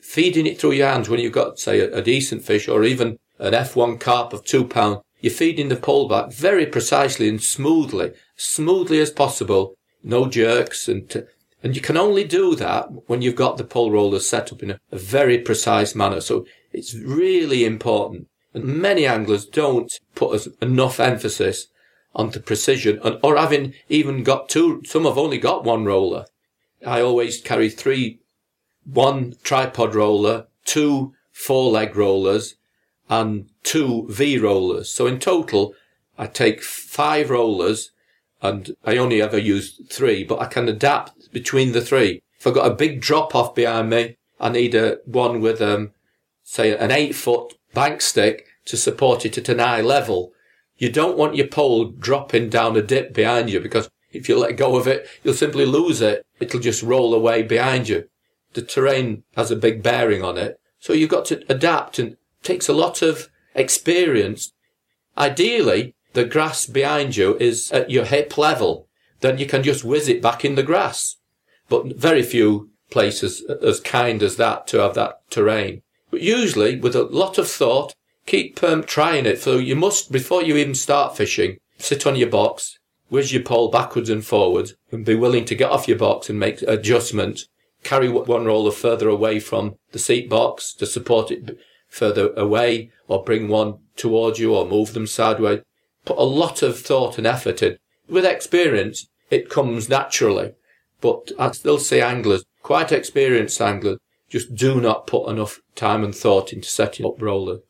feeding 0.00 0.46
it 0.46 0.58
through 0.58 0.72
your 0.72 0.88
hands 0.88 1.08
when 1.08 1.20
you've 1.20 1.32
got, 1.32 1.58
say, 1.58 1.80
a, 1.80 1.96
a 1.96 2.02
decent 2.02 2.42
fish 2.42 2.68
or 2.68 2.84
even 2.84 3.18
an 3.38 3.52
F1 3.52 4.00
carp 4.00 4.32
of 4.32 4.44
two 4.44 4.64
pounds. 4.64 5.00
You're 5.20 5.32
feeding 5.32 5.68
the 5.68 5.76
pole 5.76 6.08
back 6.08 6.32
very 6.32 6.66
precisely 6.66 7.28
and 7.28 7.42
smoothly, 7.42 8.12
smoothly 8.36 9.00
as 9.00 9.10
possible 9.10 9.74
no 10.04 10.28
jerks, 10.28 10.88
and 10.88 11.26
and 11.62 11.74
you 11.74 11.80
can 11.80 11.96
only 11.96 12.24
do 12.24 12.54
that 12.56 13.08
when 13.08 13.22
you've 13.22 13.36
got 13.36 13.56
the 13.56 13.64
pole 13.64 13.90
rollers 13.90 14.28
set 14.28 14.52
up 14.52 14.62
in 14.62 14.70
a, 14.70 14.78
a 14.92 14.98
very 14.98 15.38
precise 15.38 15.94
manner. 15.94 16.20
So 16.20 16.46
it's 16.72 16.94
really 16.94 17.64
important. 17.64 18.28
And 18.52 18.64
many 18.64 19.06
anglers 19.06 19.46
don't 19.46 19.90
put 20.14 20.46
enough 20.60 21.00
emphasis 21.00 21.68
onto 22.14 22.38
precision 22.38 23.00
and, 23.02 23.18
or 23.22 23.36
having 23.36 23.74
even 23.88 24.22
got 24.22 24.48
two, 24.48 24.82
some 24.84 25.04
have 25.04 25.18
only 25.18 25.38
got 25.38 25.64
one 25.64 25.84
roller. 25.84 26.26
I 26.86 27.00
always 27.00 27.40
carry 27.40 27.70
three, 27.70 28.20
one 28.84 29.34
tripod 29.42 29.94
roller, 29.94 30.46
two 30.64 31.14
four 31.32 31.72
leg 31.72 31.96
rollers 31.96 32.54
and 33.08 33.48
two 33.62 34.06
V 34.10 34.38
rollers. 34.38 34.90
So 34.90 35.06
in 35.06 35.18
total, 35.18 35.74
I 36.16 36.26
take 36.26 36.62
five 36.62 37.30
rollers 37.30 37.90
and 38.44 38.76
I 38.84 38.98
only 38.98 39.22
ever 39.22 39.38
use 39.38 39.80
three, 39.88 40.22
but 40.22 40.38
I 40.38 40.44
can 40.44 40.68
adapt 40.68 41.32
between 41.32 41.72
the 41.72 41.80
three. 41.80 42.22
If 42.38 42.46
I've 42.46 42.52
got 42.52 42.70
a 42.70 42.74
big 42.74 43.00
drop 43.00 43.34
off 43.34 43.54
behind 43.54 43.88
me, 43.88 44.18
I 44.38 44.50
need 44.50 44.74
a 44.74 44.98
one 45.06 45.40
with, 45.40 45.62
um, 45.62 45.92
say 46.42 46.76
an 46.76 46.90
eight 46.90 47.14
foot 47.14 47.54
bank 47.72 48.02
stick 48.02 48.46
to 48.66 48.76
support 48.76 49.24
it 49.24 49.38
at 49.38 49.48
an 49.48 49.60
eye 49.60 49.80
level. 49.80 50.32
You 50.76 50.92
don't 50.92 51.16
want 51.16 51.36
your 51.36 51.46
pole 51.46 51.86
dropping 51.86 52.50
down 52.50 52.76
a 52.76 52.82
dip 52.82 53.14
behind 53.14 53.48
you 53.48 53.60
because 53.60 53.88
if 54.12 54.28
you 54.28 54.38
let 54.38 54.58
go 54.58 54.76
of 54.76 54.86
it, 54.86 55.08
you'll 55.22 55.32
simply 55.32 55.64
lose 55.64 56.02
it. 56.02 56.26
It'll 56.38 56.60
just 56.60 56.82
roll 56.82 57.14
away 57.14 57.44
behind 57.44 57.88
you. 57.88 58.10
The 58.52 58.60
terrain 58.60 59.22
has 59.36 59.50
a 59.50 59.56
big 59.56 59.82
bearing 59.82 60.22
on 60.22 60.36
it. 60.36 60.60
So 60.80 60.92
you've 60.92 61.08
got 61.08 61.24
to 61.26 61.42
adapt 61.48 61.98
and 61.98 62.12
it 62.12 62.18
takes 62.42 62.68
a 62.68 62.74
lot 62.74 63.00
of 63.00 63.30
experience. 63.54 64.52
Ideally, 65.16 65.93
the 66.14 66.24
grass 66.24 66.66
behind 66.66 67.16
you 67.16 67.36
is 67.38 67.70
at 67.70 67.90
your 67.90 68.04
hip 68.04 68.38
level, 68.38 68.88
then 69.20 69.38
you 69.38 69.46
can 69.46 69.62
just 69.62 69.84
whiz 69.84 70.08
it 70.08 70.22
back 70.22 70.44
in 70.44 70.54
the 70.54 70.62
grass. 70.62 71.16
But 71.68 71.96
very 71.96 72.22
few 72.22 72.70
places 72.90 73.42
as 73.62 73.80
kind 73.80 74.22
as 74.22 74.36
that 74.36 74.66
to 74.68 74.78
have 74.78 74.94
that 74.94 75.28
terrain. 75.30 75.82
But 76.10 76.20
usually, 76.20 76.78
with 76.78 76.94
a 76.94 77.02
lot 77.02 77.38
of 77.38 77.48
thought, 77.48 77.94
keep 78.26 78.62
um, 78.62 78.84
trying 78.84 79.26
it. 79.26 79.40
So 79.40 79.58
you 79.58 79.74
must, 79.76 80.12
before 80.12 80.42
you 80.42 80.56
even 80.56 80.74
start 80.74 81.16
fishing, 81.16 81.58
sit 81.78 82.06
on 82.06 82.16
your 82.16 82.30
box, 82.30 82.78
whiz 83.08 83.32
your 83.32 83.42
pole 83.42 83.70
backwards 83.70 84.10
and 84.10 84.24
forwards, 84.24 84.74
and 84.92 85.04
be 85.04 85.14
willing 85.14 85.44
to 85.46 85.54
get 85.54 85.70
off 85.70 85.88
your 85.88 85.98
box 85.98 86.30
and 86.30 86.38
make 86.38 86.62
adjustments. 86.62 87.48
Carry 87.82 88.08
one 88.08 88.44
roller 88.44 88.70
further 88.70 89.08
away 89.08 89.40
from 89.40 89.74
the 89.92 89.98
seat 89.98 90.30
box 90.30 90.72
to 90.74 90.86
support 90.86 91.30
it 91.30 91.58
further 91.88 92.32
away 92.34 92.90
or 93.08 93.24
bring 93.24 93.48
one 93.48 93.78
towards 93.96 94.38
you 94.38 94.54
or 94.54 94.66
move 94.66 94.94
them 94.94 95.06
sideways. 95.06 95.60
Put 96.04 96.18
a 96.18 96.24
lot 96.24 96.62
of 96.62 96.78
thought 96.78 97.18
and 97.18 97.26
effort 97.26 97.62
in. 97.62 97.78
With 98.08 98.24
experience, 98.24 99.08
it 99.30 99.48
comes 99.48 99.88
naturally. 99.88 100.52
But 101.00 101.32
I 101.38 101.50
still 101.52 101.78
see 101.78 102.00
anglers, 102.00 102.44
quite 102.62 102.92
experienced 102.92 103.60
anglers, 103.60 103.98
just 104.28 104.54
do 104.54 104.80
not 104.80 105.06
put 105.06 105.28
enough 105.28 105.60
time 105.74 106.02
and 106.02 106.14
thought 106.14 106.52
into 106.52 106.68
setting 106.68 107.06
up 107.06 107.20
rollers. 107.20 107.60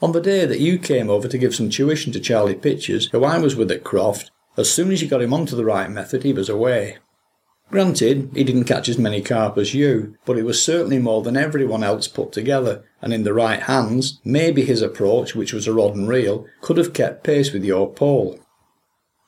On 0.00 0.12
the 0.12 0.20
day 0.20 0.46
that 0.46 0.58
you 0.58 0.78
came 0.78 1.08
over 1.08 1.28
to 1.28 1.38
give 1.38 1.54
some 1.54 1.70
tuition 1.70 2.12
to 2.12 2.20
Charlie 2.20 2.54
Pitchers, 2.54 3.08
who 3.12 3.24
I 3.24 3.38
was 3.38 3.54
with 3.54 3.70
at 3.70 3.84
Croft, 3.84 4.30
as 4.56 4.70
soon 4.70 4.90
as 4.90 5.00
you 5.00 5.08
got 5.08 5.22
him 5.22 5.32
onto 5.32 5.54
the 5.54 5.64
right 5.64 5.90
method, 5.90 6.24
he 6.24 6.32
was 6.32 6.48
away. 6.48 6.98
Granted, 7.72 8.30
he 8.34 8.44
didn't 8.44 8.64
catch 8.64 8.90
as 8.90 8.98
many 8.98 9.22
carp 9.22 9.56
as 9.56 9.72
you, 9.72 10.14
but 10.26 10.36
it 10.36 10.44
was 10.44 10.62
certainly 10.62 10.98
more 10.98 11.22
than 11.22 11.38
everyone 11.38 11.82
else 11.82 12.06
put 12.06 12.30
together, 12.30 12.84
and 13.00 13.14
in 13.14 13.24
the 13.24 13.32
right 13.32 13.62
hands, 13.62 14.20
maybe 14.26 14.62
his 14.62 14.82
approach, 14.82 15.34
which 15.34 15.54
was 15.54 15.66
a 15.66 15.72
rod 15.72 15.94
and 15.94 16.06
reel, 16.06 16.46
could 16.60 16.76
have 16.76 16.92
kept 16.92 17.24
pace 17.24 17.50
with 17.50 17.64
your 17.64 17.90
pole. 17.90 18.38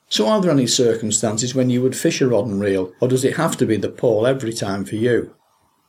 So 0.09 0.27
are 0.27 0.39
there 0.41 0.51
any 0.51 0.67
circumstances 0.67 1.55
when 1.55 1.71
you 1.71 1.81
would 1.81 1.97
fish 1.97 2.21
a 2.21 2.27
rod 2.27 2.45
and 2.45 2.61
reel, 2.61 2.93
or 3.01 3.07
does 3.07 3.25
it 3.25 3.35
have 3.37 3.57
to 3.57 3.65
be 3.65 3.77
the 3.77 3.89
pole 3.89 4.27
every 4.27 4.53
time 4.53 4.85
for 4.85 4.95
you? 4.95 5.35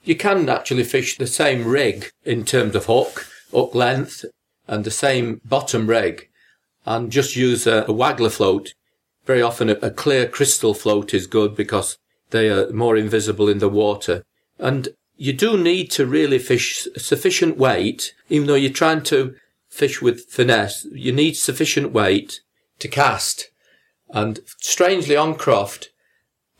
You 0.02 0.16
can 0.16 0.48
actually 0.48 0.84
fish 0.84 1.18
the 1.18 1.26
same 1.26 1.66
rig 1.66 2.08
in 2.24 2.46
terms 2.46 2.74
of 2.74 2.86
hook, 2.86 3.28
hook 3.50 3.74
length, 3.74 4.24
and 4.66 4.82
the 4.82 4.90
same 4.90 5.42
bottom 5.44 5.88
rig 5.88 6.30
and 6.86 7.12
just 7.12 7.36
use 7.36 7.66
a, 7.66 7.82
a 7.82 7.92
waggler 7.92 8.32
float. 8.32 8.72
Very 9.26 9.42
often 9.42 9.68
a, 9.68 9.74
a 9.82 9.90
clear 9.90 10.26
crystal 10.26 10.72
float 10.72 11.12
is 11.12 11.26
good 11.26 11.54
because 11.54 11.98
they 12.30 12.48
are 12.48 12.70
more 12.72 12.96
invisible 12.96 13.48
in 13.48 13.58
the 13.58 13.68
water. 13.68 14.24
And 14.58 14.88
you 15.16 15.32
do 15.32 15.56
need 15.56 15.90
to 15.92 16.06
really 16.06 16.38
fish 16.38 16.86
sufficient 16.96 17.56
weight, 17.56 18.14
even 18.28 18.46
though 18.46 18.54
you're 18.54 18.72
trying 18.72 19.02
to 19.04 19.34
fish 19.68 20.00
with 20.00 20.26
finesse, 20.26 20.86
you 20.92 21.12
need 21.12 21.34
sufficient 21.34 21.92
weight 21.92 22.40
to 22.78 22.88
cast. 22.88 23.50
And 24.10 24.40
strangely 24.58 25.16
on 25.16 25.34
Croft, 25.34 25.90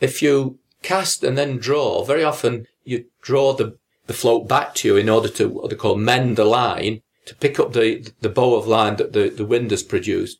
if 0.01 0.23
you 0.23 0.59
cast 0.83 1.25
and 1.25 1.37
then 1.37 1.59
draw, 1.59 2.05
very 2.05 2.25
often 2.25 2.67
you 2.85 3.07
draw 3.23 3.53
the, 3.53 3.79
the 4.07 4.13
float 4.13 4.49
back 4.49 4.75
to 4.77 4.89
you 4.89 4.97
in 4.97 5.09
order 5.09 5.29
to 5.29 5.49
what 5.49 5.71
they 5.71 5.77
call 5.77 5.97
mend 5.97 6.37
the 6.37 6.45
line 6.45 7.03
to 7.27 7.35
pick 7.35 7.59
up 7.59 7.73
the, 7.73 8.13
the 8.21 8.29
bow 8.29 8.55
of 8.55 8.67
line 8.67 8.97
that 8.97 9.13
the, 9.13 9.29
the 9.29 9.45
wind 9.45 9.71
has 9.71 9.83
produced. 9.83 10.39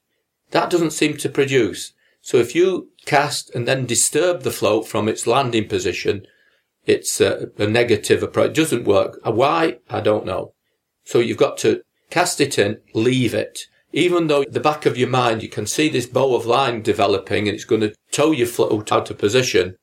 That 0.51 0.71
doesn't 0.71 0.93
seem 0.93 1.17
to 1.19 1.29
produce. 1.29 1.93
So 2.27 2.39
if 2.39 2.57
you 2.57 2.91
cast 3.05 3.55
and 3.55 3.69
then 3.69 3.87
disturb 3.87 4.43
the 4.43 4.51
float 4.51 4.89
from 4.89 5.07
its 5.07 5.29
landing 5.29 5.69
position, 5.69 6.27
it's 6.85 7.21
a, 7.21 7.51
a 7.57 7.69
negative 7.69 8.21
approach. 8.21 8.51
It 8.51 8.55
doesn't 8.55 8.85
work. 8.85 9.21
Uh, 9.25 9.31
why? 9.31 9.79
I 9.89 10.01
don't 10.01 10.27
know. 10.27 10.53
So 11.05 11.21
you've 11.21 11.37
got 11.37 11.57
to 11.59 11.83
cast 12.11 12.41
it 12.41 12.59
in, 12.59 12.79
leave 12.95 13.33
it. 13.33 13.67
Even 13.93 14.27
though 14.27 14.43
the 14.43 14.59
back 14.59 14.87
of 14.87 14.99
your 14.99 15.09
mind, 15.09 15.41
you 15.41 15.49
can 15.49 15.67
see 15.67 15.89
this 15.89 16.07
bow 16.07 16.35
of 16.35 16.47
line 16.47 16.83
developing 16.83 17.47
and 17.47 17.55
it's 17.55 17.65
going 17.65 17.83
to 17.83 17.95
tow 18.11 18.33
your 18.33 18.49
float 18.49 18.91
out 18.91 19.09
of 19.09 19.19
position. 19.19 19.77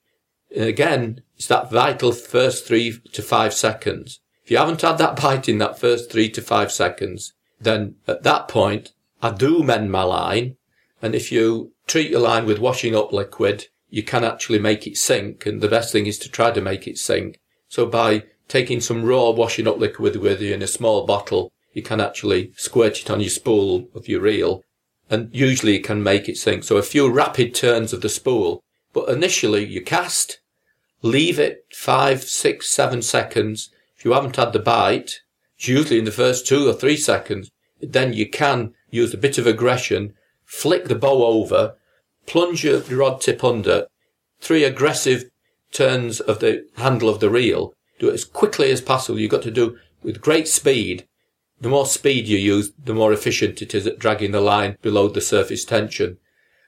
And 0.53 0.65
again, 0.65 1.21
it's 1.38 1.47
that 1.47 1.71
vital 1.71 2.12
first 2.12 2.67
three 2.67 2.99
to 3.13 3.21
five 3.21 3.53
seconds. 3.53 4.19
If 4.43 4.51
you 4.51 4.58
haven't 4.58 4.82
had 4.82 4.97
that 4.97 5.15
bite 5.15 5.47
in 5.47 5.60
that 5.60 5.79
first 5.79 6.12
three 6.12 6.29
to 6.32 6.41
five 6.41 6.73
seconds, 6.73 7.32
then 7.62 7.95
at 8.06 8.23
that 8.23 8.49
point, 8.49 8.91
I 9.21 9.32
do 9.32 9.63
mend 9.63 9.93
my 9.93 10.03
line. 10.03 10.58
And 11.01 11.15
if 11.15 11.32
you 11.32 11.72
treat 11.88 12.12
your 12.12 12.22
line 12.22 12.46
with 12.46 12.60
washing 12.60 12.96
up 12.96 13.12
liquid, 13.12 13.67
you 13.89 14.04
can 14.04 14.24
actually 14.24 14.60
make 14.60 14.88
it 14.88 14.98
sink. 14.98 15.46
And 15.46 15.62
the 15.62 15.67
best 15.67 15.91
thing 15.91 16.06
is 16.06 16.17
to 16.19 16.30
try 16.30 16.52
to 16.52 16.62
make 16.62 16.88
it 16.88 16.98
sink. 16.98 17.39
So 17.67 17.86
by 17.86 18.24
taking 18.48 18.82
some 18.82 19.04
raw 19.04 19.30
washing 19.32 19.67
up 19.67 19.78
liquid 19.78 20.15
with 20.15 20.41
you 20.41 20.54
in 20.54 20.62
a 20.62 20.67
small 20.67 21.06
bottle, 21.06 21.52
you 21.74 21.82
can 21.82 22.00
actually 22.00 22.52
squirt 22.56 23.00
it 23.00 23.10
on 23.10 23.19
your 23.19 23.30
spool 23.30 23.88
of 23.96 24.08
your 24.08 24.22
reel. 24.22 24.63
And 25.10 25.34
usually 25.34 25.74
you 25.74 25.82
can 25.82 26.02
make 26.04 26.30
it 26.30 26.38
sink. 26.38 26.63
So 26.63 26.78
a 26.78 26.84
few 26.84 27.10
rapid 27.10 27.54
turns 27.54 27.93
of 27.93 28.02
the 28.02 28.10
spool. 28.10 28.63
But 28.93 29.10
initially 29.10 29.65
you 29.65 29.82
cast, 29.82 30.39
leave 31.02 31.39
it 31.39 31.65
five, 31.72 32.24
six, 32.24 32.69
seven 32.69 33.02
seconds 33.02 33.69
if 34.04 34.06
you 34.08 34.12
haven't 34.15 34.36
had 34.36 34.52
the 34.52 34.60
bite, 34.60 35.22
it's 35.56 35.69
usually 35.69 35.98
in 35.98 36.04
the 36.04 36.12
first 36.12 36.46
two 36.46 36.67
or 36.67 36.74
three 36.74 36.98
seconds, 36.98 37.50
then 37.80 38.12
you 38.12 38.30
can 38.30 38.74
use 38.89 39.13
a 39.13 39.17
bit 39.17 39.38
of 39.38 39.48
aggression, 39.48 40.13
flick 40.45 40.86
the 40.86 40.95
bow 40.95 41.25
over, 41.25 41.75
plunge 42.25 42.63
your 42.63 42.79
rod 42.79 43.21
tip 43.21 43.43
under, 43.43 43.88
three 44.39 44.63
aggressive 44.63 45.25
turns 45.71 46.19
of 46.19 46.39
the 46.39 46.67
handle 46.77 47.10
of 47.10 47.19
the 47.19 47.29
reel. 47.29 47.73
Do 47.99 48.10
it 48.10 48.13
as 48.13 48.25
quickly 48.25 48.71
as 48.71 48.82
possible. 48.82 49.19
You've 49.19 49.32
got 49.32 49.43
to 49.43 49.51
do 49.51 49.77
with 50.01 50.21
great 50.21 50.47
speed. 50.47 51.08
The 51.62 51.69
more 51.69 51.86
speed 51.86 52.27
you 52.27 52.38
use, 52.38 52.71
the 52.84 52.93
more 52.93 53.13
efficient 53.13 53.62
it 53.62 53.73
is 53.73 53.88
at 53.88 53.99
dragging 53.99 54.32
the 54.32 54.41
line 54.41 54.77
below 54.82 55.08
the 55.08 55.21
surface 55.21 55.63
tension. 55.63 56.17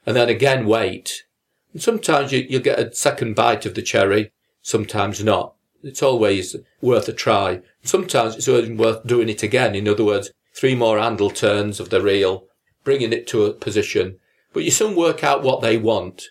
And 0.05 0.15
then 0.15 0.29
again, 0.29 0.65
wait. 0.65 1.25
And 1.73 1.81
sometimes 1.81 2.31
you, 2.31 2.45
you'll 2.47 2.61
get 2.61 2.79
a 2.79 2.93
second 2.93 3.35
bite 3.35 3.65
of 3.65 3.75
the 3.75 3.81
cherry, 3.81 4.31
sometimes 4.61 5.23
not 5.23 5.55
it's 5.85 6.01
always 6.01 6.55
worth 6.81 7.07
a 7.07 7.13
try. 7.13 7.61
Sometimes 7.83 8.35
it's 8.35 8.47
worth 8.47 9.05
doing 9.05 9.29
it 9.29 9.43
again. 9.43 9.75
In 9.75 9.87
other 9.87 10.03
words, 10.03 10.31
three 10.53 10.75
more 10.75 10.97
handle 10.97 11.29
turns 11.29 11.79
of 11.79 11.89
the 11.89 12.01
reel, 12.01 12.47
bringing 12.85 13.11
it 13.11 13.27
to 13.27 13.43
a 13.43 13.53
position. 13.53 14.17
But 14.53 14.63
you 14.63 14.71
soon 14.71 14.95
work 14.95 15.21
out 15.21 15.43
what 15.43 15.59
they 15.61 15.75
want. 15.75 16.29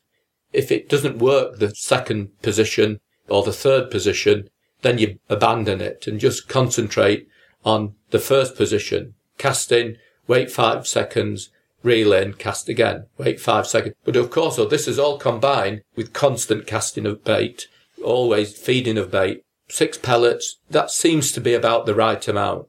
If 0.54 0.72
it 0.72 0.88
doesn't 0.88 1.18
work, 1.18 1.58
the 1.58 1.74
second 1.74 2.40
position 2.40 3.00
or 3.28 3.42
the 3.42 3.52
third 3.52 3.90
position, 3.90 4.48
then 4.80 4.96
you 4.96 5.18
abandon 5.28 5.82
it 5.82 6.06
and 6.06 6.18
just 6.18 6.48
concentrate 6.48 7.28
on 7.64 7.94
the 8.10 8.18
first 8.18 8.56
position. 8.56 9.14
Cast 9.36 9.72
in, 9.72 9.98
wait 10.26 10.50
five 10.50 10.86
seconds, 10.86 11.50
reel 11.82 12.12
in, 12.12 12.34
cast 12.34 12.68
again, 12.68 13.06
wait 13.18 13.40
five 13.40 13.66
seconds. 13.66 13.94
But 14.04 14.16
of 14.16 14.30
course, 14.30 14.56
this 14.56 14.88
is 14.88 14.98
all 14.98 15.18
combined 15.18 15.82
with 15.96 16.14
constant 16.14 16.66
casting 16.66 17.04
of 17.04 17.24
bait, 17.24 17.66
always 18.02 18.56
feeding 18.56 18.96
of 18.96 19.10
bait, 19.10 19.42
six 19.68 19.98
pellets, 19.98 20.60
that 20.70 20.90
seems 20.90 21.32
to 21.32 21.40
be 21.40 21.54
about 21.54 21.86
the 21.86 21.94
right 21.94 22.26
amount. 22.28 22.68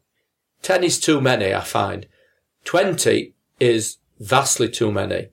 10 0.62 0.84
is 0.84 1.00
too 1.00 1.22
many, 1.22 1.54
I 1.54 1.62
find. 1.62 2.08
20 2.64 3.35
is 3.60 3.98
vastly 4.20 4.70
too 4.70 4.92
many. 4.92 5.30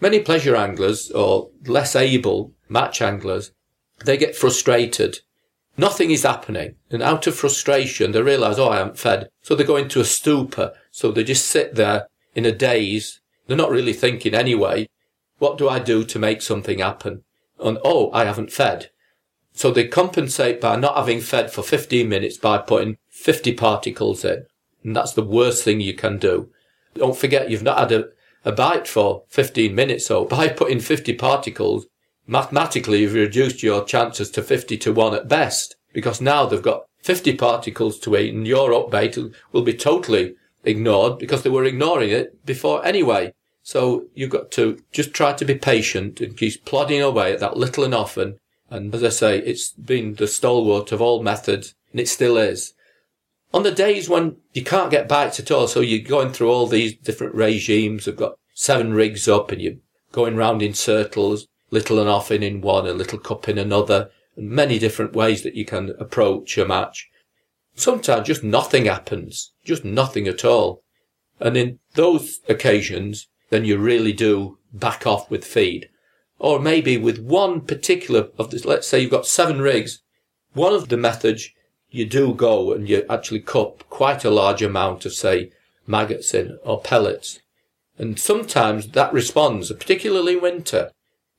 Many 0.00 0.20
pleasure 0.20 0.56
anglers 0.56 1.10
or 1.10 1.50
less 1.66 1.96
able 1.96 2.52
match 2.68 3.00
anglers, 3.00 3.52
they 4.04 4.16
get 4.16 4.36
frustrated. 4.36 5.20
Nothing 5.76 6.10
is 6.10 6.22
happening. 6.22 6.76
And 6.90 7.02
out 7.02 7.26
of 7.26 7.34
frustration, 7.34 8.12
they 8.12 8.22
realize, 8.22 8.58
oh, 8.58 8.68
I 8.68 8.78
haven't 8.78 8.98
fed. 8.98 9.28
So 9.42 9.54
they 9.54 9.64
go 9.64 9.76
into 9.76 10.00
a 10.00 10.04
stupor. 10.04 10.72
So 10.90 11.10
they 11.10 11.24
just 11.24 11.46
sit 11.46 11.74
there 11.74 12.06
in 12.34 12.44
a 12.44 12.52
daze. 12.52 13.20
They're 13.46 13.56
not 13.56 13.70
really 13.70 13.92
thinking 13.92 14.34
anyway. 14.34 14.88
What 15.38 15.58
do 15.58 15.68
I 15.68 15.78
do 15.78 16.04
to 16.04 16.18
make 16.18 16.42
something 16.42 16.78
happen? 16.78 17.24
And 17.58 17.78
oh, 17.84 18.10
I 18.12 18.24
haven't 18.24 18.52
fed. 18.52 18.90
So 19.52 19.70
they 19.70 19.86
compensate 19.86 20.60
by 20.60 20.76
not 20.76 20.96
having 20.96 21.20
fed 21.20 21.50
for 21.52 21.62
15 21.62 22.08
minutes 22.08 22.36
by 22.36 22.58
putting 22.58 22.98
50 23.08 23.54
particles 23.54 24.24
in. 24.24 24.46
And 24.82 24.94
that's 24.94 25.12
the 25.12 25.22
worst 25.22 25.64
thing 25.64 25.80
you 25.80 25.94
can 25.94 26.18
do. 26.18 26.50
Don't 26.94 27.16
forget 27.16 27.50
you've 27.50 27.62
not 27.62 27.78
had 27.78 27.92
a, 27.92 28.08
a 28.44 28.52
bite 28.52 28.88
for 28.88 29.24
15 29.28 29.74
minutes. 29.74 30.06
So 30.06 30.24
by 30.24 30.48
putting 30.48 30.80
50 30.80 31.14
particles, 31.14 31.86
mathematically 32.26 33.00
you've 33.00 33.14
reduced 33.14 33.62
your 33.62 33.84
chances 33.84 34.30
to 34.32 34.42
50 34.42 34.76
to 34.78 34.92
1 34.92 35.14
at 35.14 35.28
best. 35.28 35.76
Because 35.92 36.20
now 36.20 36.46
they've 36.46 36.62
got 36.62 36.86
50 37.02 37.36
particles 37.36 37.98
to 38.00 38.16
eat 38.16 38.34
and 38.34 38.46
your 38.46 38.70
upbait 38.70 39.32
will 39.52 39.62
be 39.62 39.74
totally 39.74 40.34
ignored 40.64 41.18
because 41.18 41.42
they 41.42 41.50
were 41.50 41.64
ignoring 41.64 42.10
it 42.10 42.44
before 42.44 42.84
anyway. 42.84 43.32
So 43.62 44.06
you've 44.14 44.30
got 44.30 44.50
to 44.52 44.82
just 44.92 45.14
try 45.14 45.32
to 45.34 45.44
be 45.44 45.54
patient 45.54 46.20
and 46.20 46.36
keep 46.36 46.64
plodding 46.64 47.00
away 47.00 47.32
at 47.32 47.40
that 47.40 47.56
little 47.56 47.84
and 47.84 47.94
often 47.94 48.38
and 48.70 48.94
as 48.94 49.04
I 49.04 49.10
say, 49.10 49.38
it's 49.38 49.70
been 49.72 50.14
the 50.14 50.26
stalwart 50.26 50.90
of 50.90 51.00
all 51.00 51.22
methods, 51.22 51.74
and 51.92 52.00
it 52.00 52.08
still 52.08 52.36
is. 52.36 52.74
On 53.54 53.62
the 53.62 53.70
days 53.70 54.08
when 54.08 54.38
you 54.52 54.64
can't 54.64 54.90
get 54.90 55.06
bites 55.06 55.38
at 55.38 55.52
all, 55.52 55.68
so 55.68 55.80
you're 55.80 56.00
going 56.00 56.32
through 56.32 56.50
all 56.50 56.66
these 56.66 56.96
different 56.96 57.36
regimes, 57.36 58.04
you've 58.04 58.16
got 58.16 58.34
seven 58.52 58.92
rigs 58.92 59.28
up 59.28 59.52
and 59.52 59.62
you're 59.62 59.76
going 60.10 60.34
round 60.34 60.60
in 60.60 60.74
circles, 60.74 61.46
little 61.70 62.00
and 62.00 62.08
often 62.08 62.42
in 62.42 62.60
one, 62.60 62.84
a 62.84 62.92
little 62.92 63.18
cup 63.18 63.48
in 63.48 63.56
another, 63.56 64.10
and 64.34 64.50
many 64.50 64.80
different 64.80 65.14
ways 65.14 65.44
that 65.44 65.54
you 65.54 65.64
can 65.64 65.94
approach 66.00 66.58
a 66.58 66.66
match. 66.66 67.08
Sometimes 67.76 68.26
just 68.26 68.42
nothing 68.42 68.86
happens, 68.86 69.52
just 69.64 69.84
nothing 69.84 70.26
at 70.26 70.44
all. 70.44 70.82
And 71.38 71.56
in 71.56 71.78
those 71.94 72.40
occasions, 72.48 73.28
then 73.50 73.64
you 73.64 73.78
really 73.78 74.12
do 74.12 74.58
back 74.72 75.06
off 75.06 75.30
with 75.30 75.44
feed 75.44 75.88
or 76.40 76.58
maybe 76.58 76.98
with 76.98 77.20
one 77.20 77.60
particular 77.60 78.30
of 78.36 78.50
this, 78.50 78.64
let's 78.64 78.88
say 78.88 78.98
you've 78.98 79.12
got 79.12 79.26
seven 79.26 79.60
rigs, 79.60 80.02
one 80.54 80.74
of 80.74 80.88
the 80.88 80.96
methods 80.96 81.48
you 81.94 82.04
do 82.04 82.34
go 82.34 82.72
and 82.72 82.88
you 82.88 83.06
actually 83.08 83.40
cut 83.40 83.88
quite 83.88 84.24
a 84.24 84.30
large 84.30 84.62
amount 84.62 85.06
of, 85.06 85.12
say, 85.12 85.50
maggots 85.86 86.34
in 86.34 86.58
or 86.64 86.80
pellets. 86.80 87.40
And 87.96 88.18
sometimes 88.18 88.88
that 88.88 89.12
responds, 89.12 89.72
particularly 89.72 90.34
in 90.34 90.42
winter. 90.42 90.90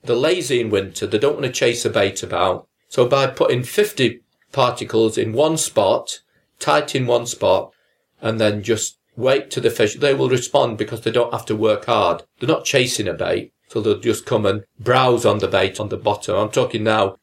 They're 0.04 0.16
lazy 0.16 0.62
in 0.62 0.70
winter. 0.70 1.06
They 1.06 1.18
don't 1.18 1.34
want 1.34 1.46
to 1.46 1.52
chase 1.52 1.84
a 1.84 1.90
bait 1.90 2.24
about. 2.24 2.68
So 2.88 3.06
by 3.06 3.28
putting 3.28 3.64
50 3.64 4.22
particles 4.54 5.18
in 5.18 5.34
one 5.34 5.58
spot, 5.58 6.22
tight 6.60 6.96
in 6.96 7.06
one 7.06 7.26
spot, 7.26 7.74
and 8.22 8.40
then 8.40 8.64
just 8.64 8.98
wait 9.18 9.52
to 9.52 9.60
the 9.60 9.70
fish. 9.70 9.96
They 9.96 10.14
will 10.14 10.30
respond 10.30 10.78
because 10.78 11.02
they 11.02 11.12
don't 11.12 11.34
have 11.34 11.46
to 11.48 11.56
work 11.56 11.86
hard. 11.86 12.24
They're 12.40 12.48
not 12.48 12.64
chasing 12.64 13.08
a 13.10 13.14
bait. 13.14 13.52
So 13.68 13.82
they'll 13.82 14.00
just 14.00 14.26
come 14.26 14.46
and 14.46 14.64
browse 14.80 15.26
on 15.26 15.40
the 15.40 15.48
bait 15.48 15.82
on 15.82 15.90
the 15.90 15.98
bottom. 15.98 16.38
I'm 16.38 16.52
talking 16.52 16.84
now 16.84 17.18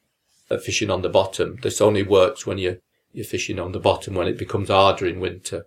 fishing 0.59 0.91
on 0.91 1.01
the 1.01 1.09
bottom. 1.09 1.57
This 1.63 1.81
only 1.81 2.03
works 2.03 2.45
when 2.45 2.59
you, 2.59 2.79
you're 3.13 3.25
fishing 3.25 3.59
on 3.59 3.71
the 3.71 3.79
bottom 3.79 4.15
when 4.15 4.27
it 4.27 4.37
becomes 4.37 4.69
harder 4.69 5.05
in 5.05 5.19
winter. 5.19 5.65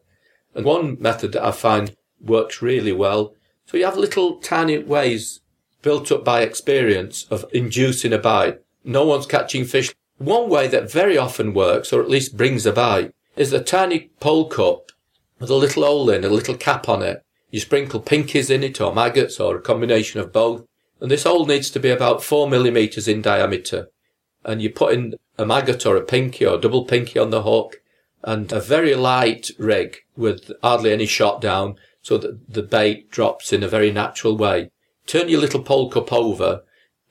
And 0.55 0.65
one 0.65 1.01
method 1.01 1.33
that 1.33 1.45
I 1.45 1.53
find 1.53 1.97
works 2.21 2.61
really 2.61 2.93
well. 2.93 3.35
So 3.67 3.77
you 3.77 3.85
have 3.85 3.97
little 3.97 4.37
tiny 4.37 4.79
ways 4.79 5.41
built 5.83 6.11
up 6.11 6.25
by 6.25 6.43
experience 6.43 7.27
of 7.31 7.45
inducing 7.53 8.13
a 8.13 8.19
bite. 8.19 8.61
No 8.85 9.05
one's 9.05 9.27
catching 9.27 9.65
fish. 9.65 9.95
One 10.19 10.49
way 10.49 10.67
that 10.69 10.91
very 10.91 11.19
often 11.19 11.53
works, 11.53 11.93
or 11.93 12.03
at 12.03 12.11
least 12.11 12.37
brings 12.37 12.67
a 12.67 12.73
bite, 12.73 13.13
is 13.37 13.53
a 13.53 13.63
tiny 13.63 14.11
pole 14.19 14.49
cup 14.49 14.91
with 15.39 15.51
a 15.51 15.55
little 15.55 15.85
hole 15.85 16.09
in, 16.11 16.25
a 16.25 16.29
little 16.29 16.57
cap 16.57 16.89
on 16.89 17.03
it. 17.03 17.23
You 17.51 17.61
sprinkle 17.61 18.01
pinkies 18.01 18.51
in 18.51 18.65
it 18.65 18.81
or 18.81 18.95
maggots 18.95 19.39
or 19.39 19.57
a 19.57 19.61
combination 19.61 20.21
of 20.21 20.33
both. 20.33 20.65
And 21.01 21.11
this 21.11 21.25
hole 21.25 21.47
needs 21.47 21.71
to 21.71 21.81
be 21.81 21.91
about 21.91 22.23
four 22.23 22.49
millimeters 22.49 23.07
in 23.07 23.21
diameter. 23.21 23.89
And 24.45 24.63
you 24.63 24.71
put 24.71 24.95
in 24.95 25.15
a 25.39 25.47
maggot 25.47 25.85
or 25.87 25.97
a 25.97 26.03
pinky 26.03 26.47
or 26.47 26.57
a 26.57 26.61
double 26.61 26.85
pinky 26.85 27.19
on 27.19 27.31
the 27.31 27.43
hook 27.43 27.83
and 28.23 28.53
a 28.53 28.61
very 28.61 28.95
light 28.95 29.51
rig 29.59 29.99
with 30.17 30.51
hardly 30.63 30.93
any 30.93 31.07
shot 31.07 31.41
down 31.41 31.77
so 32.03 32.19
that 32.19 32.53
the 32.53 32.63
bait 32.63 33.11
drops 33.11 33.53
in 33.53 33.63
a 33.63 33.69
very 33.69 33.93
natural 33.93 34.37
way. 34.37 34.71
Turn 35.07 35.29
your 35.29 35.41
little 35.41 35.63
pole 35.63 35.91
cup 35.91 36.13
over 36.13 36.63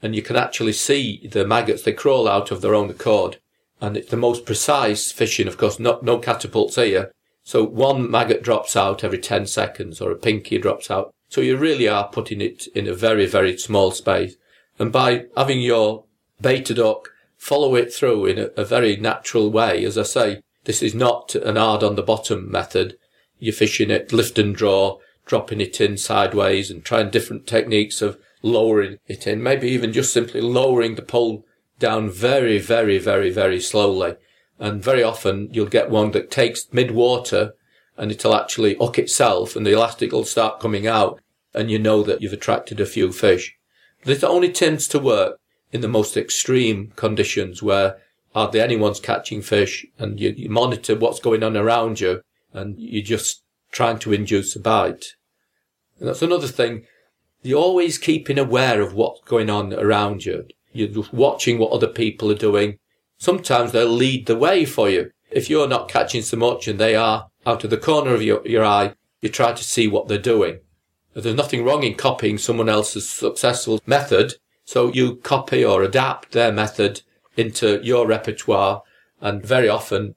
and 0.02 0.16
you 0.16 0.22
can 0.22 0.36
actually 0.36 0.74
see 0.74 1.28
the 1.32 1.46
maggots. 1.46 1.82
They 1.82 1.94
crawl 1.94 2.28
out 2.28 2.52
of 2.52 2.62
their 2.62 2.76
own 2.76 2.90
accord. 2.90 3.38
And 3.82 3.98
it's 3.98 4.10
the 4.10 4.18
most 4.18 4.46
precise 4.46 5.12
fishing, 5.12 5.48
of 5.48 5.58
course, 5.58 5.80
not, 5.80 6.04
no 6.04 6.18
catapults 6.20 6.76
here. 6.76 7.12
So 7.44 7.64
one 7.64 8.10
maggot 8.10 8.42
drops 8.42 8.76
out 8.76 9.04
every 9.04 9.20
10 9.20 9.48
seconds 9.48 10.02
or 10.02 10.12
a 10.12 10.16
pinky 10.16 10.58
drops 10.58 10.90
out. 10.90 11.14
So 11.30 11.42
you 11.42 11.58
really 11.58 11.88
are 11.88 12.08
putting 12.08 12.42
it 12.42 12.68
in 12.68 12.88
a 12.88 12.94
very, 12.94 13.26
very 13.26 13.58
small 13.58 13.92
space. 13.92 14.36
And 14.80 14.92
by 14.92 15.26
having 15.36 15.62
your 15.62 16.06
baited 16.42 16.78
hook 16.78 17.12
follow 17.46 17.76
it 17.76 17.94
through 17.94 18.26
in 18.26 18.40
a, 18.40 18.46
a 18.58 18.66
very 18.66 18.96
natural 18.96 19.52
way, 19.52 19.86
as 19.86 20.00
I 20.00 20.04
say, 20.04 20.42
this 20.64 20.82
is 20.82 20.96
not 20.96 21.36
an 21.36 21.58
hard 21.58 21.84
on 21.84 21.96
the 21.96 22.02
bottom 22.02 22.52
method. 22.52 22.98
You're 23.38 23.54
fishing 23.54 23.92
it 23.92 24.12
lift 24.12 24.40
and 24.40 24.56
draw, 24.56 24.98
dropping 25.28 25.62
it 25.62 25.80
in 25.80 25.98
sideways 25.98 26.72
and 26.72 26.84
trying 26.84 27.12
different 27.12 27.46
techniques 27.46 28.02
of 28.02 28.18
lowering 28.42 28.98
it 29.06 29.28
in, 29.28 29.44
maybe 29.44 29.68
even 29.70 29.94
just 29.94 30.12
simply 30.12 30.42
lowering 30.42 30.96
the 30.96 31.04
pole 31.04 31.46
down 31.78 32.10
very, 32.10 32.58
very, 32.58 32.98
very, 32.98 33.30
very 33.30 33.62
slowly. 33.62 34.16
And 34.58 34.84
very 34.84 35.04
often 35.04 35.50
you'll 35.52 35.68
get 35.68 35.92
one 35.92 36.12
that 36.12 36.32
takes 36.32 36.74
mid 36.74 36.90
water 36.90 37.54
and 37.96 38.12
it'll 38.12 38.36
actually 38.36 38.74
hook 38.74 38.98
itself 38.98 39.56
and 39.56 39.68
the 39.68 39.74
elastic 39.74 40.12
will 40.12 40.26
start 40.26 40.60
coming 40.60 40.88
out 40.88 41.22
and 41.54 41.70
you 41.70 41.78
know 41.78 42.02
that 42.02 42.24
you've 42.24 42.34
attracted 42.34 42.80
a 42.80 42.88
few 42.88 43.12
fish. 43.12 43.56
This 44.04 44.24
only 44.24 44.52
tends 44.52 44.88
to 44.88 44.98
work 45.00 45.40
in 45.76 45.82
the 45.82 45.88
most 45.90 46.16
extreme 46.16 46.94
conditions 46.96 47.62
where 47.62 47.98
hardly 48.34 48.62
anyone's 48.62 49.02
catching 49.02 49.42
fish 49.42 49.86
and 50.00 50.20
you, 50.20 50.34
you 50.38 50.50
monitor 50.50 50.96
what's 50.96 51.20
going 51.20 51.44
on 51.44 51.58
around 51.58 52.00
you 52.00 52.22
and 52.54 52.80
you're 52.80 53.04
just 53.04 53.44
trying 53.74 54.00
to 54.00 54.14
induce 54.14 54.56
a 54.56 54.60
bite. 54.60 55.16
And 56.00 56.08
that's 56.08 56.22
another 56.22 56.48
thing. 56.48 56.86
You're 57.44 57.62
always 57.62 57.98
keeping 57.98 58.40
aware 58.40 58.82
of 58.82 58.94
what's 58.94 59.22
going 59.22 59.50
on 59.50 59.74
around 59.74 60.26
you. 60.26 60.48
You're 60.72 60.88
just 60.88 61.14
watching 61.14 61.60
what 61.60 61.74
other 61.74 61.88
people 61.88 62.32
are 62.32 62.36
doing. 62.36 62.80
Sometimes 63.18 63.74
they'll 63.74 63.88
lead 63.88 64.28
the 64.28 64.38
way 64.38 64.64
for 64.64 64.90
you. 64.90 65.12
If 65.30 65.50
you're 65.50 65.68
not 65.68 65.90
catching 65.90 66.22
so 66.22 66.38
much 66.38 66.70
and 66.70 66.80
they 66.80 66.96
are 66.96 67.28
out 67.46 67.66
of 67.66 67.70
the 67.70 67.78
corner 67.78 68.14
of 68.14 68.22
your, 68.22 68.46
your 68.48 68.64
eye, 68.64 68.94
you 69.22 69.28
try 69.28 69.52
to 69.52 69.64
see 69.64 69.90
what 69.90 70.08
they're 70.08 70.18
doing. 70.18 70.60
There's 71.14 71.36
nothing 71.36 71.66
wrong 71.66 71.84
in 71.84 71.96
copying 71.96 72.38
someone 72.38 72.70
else's 72.70 73.08
successful 73.08 73.82
method. 73.86 74.36
So 74.66 74.92
you 74.92 75.18
copy 75.18 75.64
or 75.64 75.84
adapt 75.84 76.32
their 76.32 76.52
method 76.52 77.02
into 77.38 77.80
your 77.84 78.08
repertoire. 78.08 78.82
And 79.22 79.46
very 79.46 79.70
often 79.70 80.16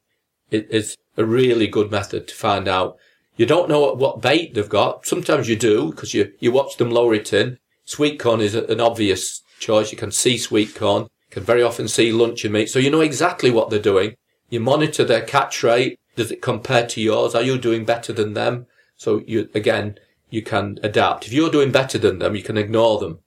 it 0.51 0.67
is 0.71 0.97
a 1.17 1.25
really 1.25 1.67
good 1.67 1.91
method 1.91 2.27
to 2.29 2.35
find 2.35 2.67
out. 2.67 2.97
You 3.37 3.47
don't 3.47 3.69
know 3.69 3.93
what 3.95 4.21
bait 4.21 4.55
they've 4.55 4.69
got. 4.69 5.07
Sometimes 5.07 5.49
you 5.49 5.57
do 5.57 5.91
because 5.91 6.15
you, 6.15 6.33
you 6.41 6.51
watch 6.51 6.77
them 6.77 6.91
lower 6.91 7.15
it 7.15 7.33
in. 7.33 7.59
Sweet 7.85 8.19
corn 8.19 8.41
is 8.41 8.55
an 8.55 8.81
obvious 8.81 9.43
choice. 9.61 9.93
You 9.93 9.99
can 9.99 10.11
see 10.11 10.39
sweet 10.39 10.75
corn. 10.75 11.03
You 11.03 11.31
can 11.31 11.43
very 11.45 11.63
often 11.63 11.87
see 11.87 12.11
luncheon 12.11 12.53
meat. 12.53 12.69
So 12.69 12.79
you 12.79 12.91
know 12.91 13.01
exactly 13.01 13.51
what 13.51 13.71
they're 13.71 13.79
doing. 13.79 14.17
You 14.51 14.61
monitor 14.61 15.05
their 15.05 15.23
catch 15.23 15.63
rate. 15.63 16.01
Does 16.17 16.33
it 16.33 16.43
compare 16.43 16.87
to 16.89 17.01
yours? 17.01 17.35
Are 17.35 17.43
you 17.43 17.59
doing 17.59 17.85
better 17.85 18.13
than 18.13 18.35
them? 18.35 18.67
So 18.97 19.23
you, 19.27 19.49
again, 19.55 19.99
you 20.31 20.43
can 20.43 20.79
adapt. 20.83 21.27
If 21.27 21.33
you're 21.33 21.51
doing 21.51 21.71
better 21.71 21.99
than 21.99 22.19
them, 22.19 22.35
you 22.35 22.43
can 22.43 22.59
ignore 22.59 22.99
them. 22.99 23.21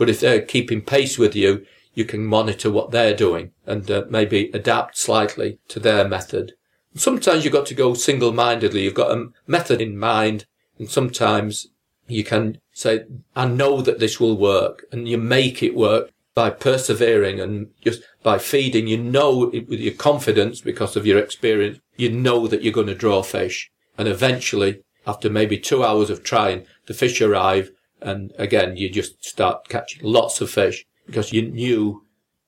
But 0.00 0.08
if 0.08 0.20
they're 0.20 0.40
keeping 0.40 0.80
pace 0.80 1.18
with 1.18 1.36
you, 1.36 1.66
you 1.92 2.06
can 2.06 2.24
monitor 2.24 2.70
what 2.70 2.90
they're 2.90 3.14
doing 3.14 3.52
and 3.66 3.90
uh, 3.90 4.06
maybe 4.08 4.50
adapt 4.54 4.96
slightly 4.96 5.58
to 5.68 5.78
their 5.78 6.08
method. 6.08 6.54
Sometimes 6.94 7.44
you've 7.44 7.52
got 7.52 7.66
to 7.66 7.74
go 7.74 7.92
single-mindedly. 7.92 8.82
You've 8.82 8.94
got 8.94 9.10
a 9.10 9.26
method 9.46 9.82
in 9.82 9.98
mind 9.98 10.46
and 10.78 10.88
sometimes 10.88 11.66
you 12.08 12.24
can 12.24 12.62
say, 12.72 13.04
I 13.36 13.44
know 13.44 13.82
that 13.82 13.98
this 13.98 14.18
will 14.18 14.38
work 14.38 14.86
and 14.90 15.06
you 15.06 15.18
make 15.18 15.62
it 15.62 15.74
work 15.74 16.10
by 16.34 16.48
persevering 16.48 17.38
and 17.38 17.68
just 17.84 18.00
by 18.22 18.38
feeding. 18.38 18.86
You 18.86 18.96
know 18.96 19.50
with 19.52 19.80
your 19.80 19.92
confidence 19.92 20.62
because 20.62 20.96
of 20.96 21.04
your 21.04 21.18
experience, 21.18 21.78
you 21.98 22.10
know 22.10 22.46
that 22.46 22.62
you're 22.62 22.72
going 22.72 22.86
to 22.86 22.94
draw 22.94 23.22
fish 23.22 23.70
and 23.98 24.08
eventually 24.08 24.82
after 25.06 25.28
maybe 25.28 25.58
two 25.58 25.84
hours 25.84 26.08
of 26.08 26.22
trying, 26.22 26.66
the 26.86 26.94
fish 26.94 27.20
arrive 27.20 27.72
and 28.02 28.32
again, 28.38 28.76
you 28.76 28.88
just 28.88 29.24
start 29.24 29.68
catching 29.68 30.02
lots 30.02 30.40
of 30.40 30.50
fish 30.50 30.84
because 31.06 31.32
you 31.32 31.42
knew 31.42 32.04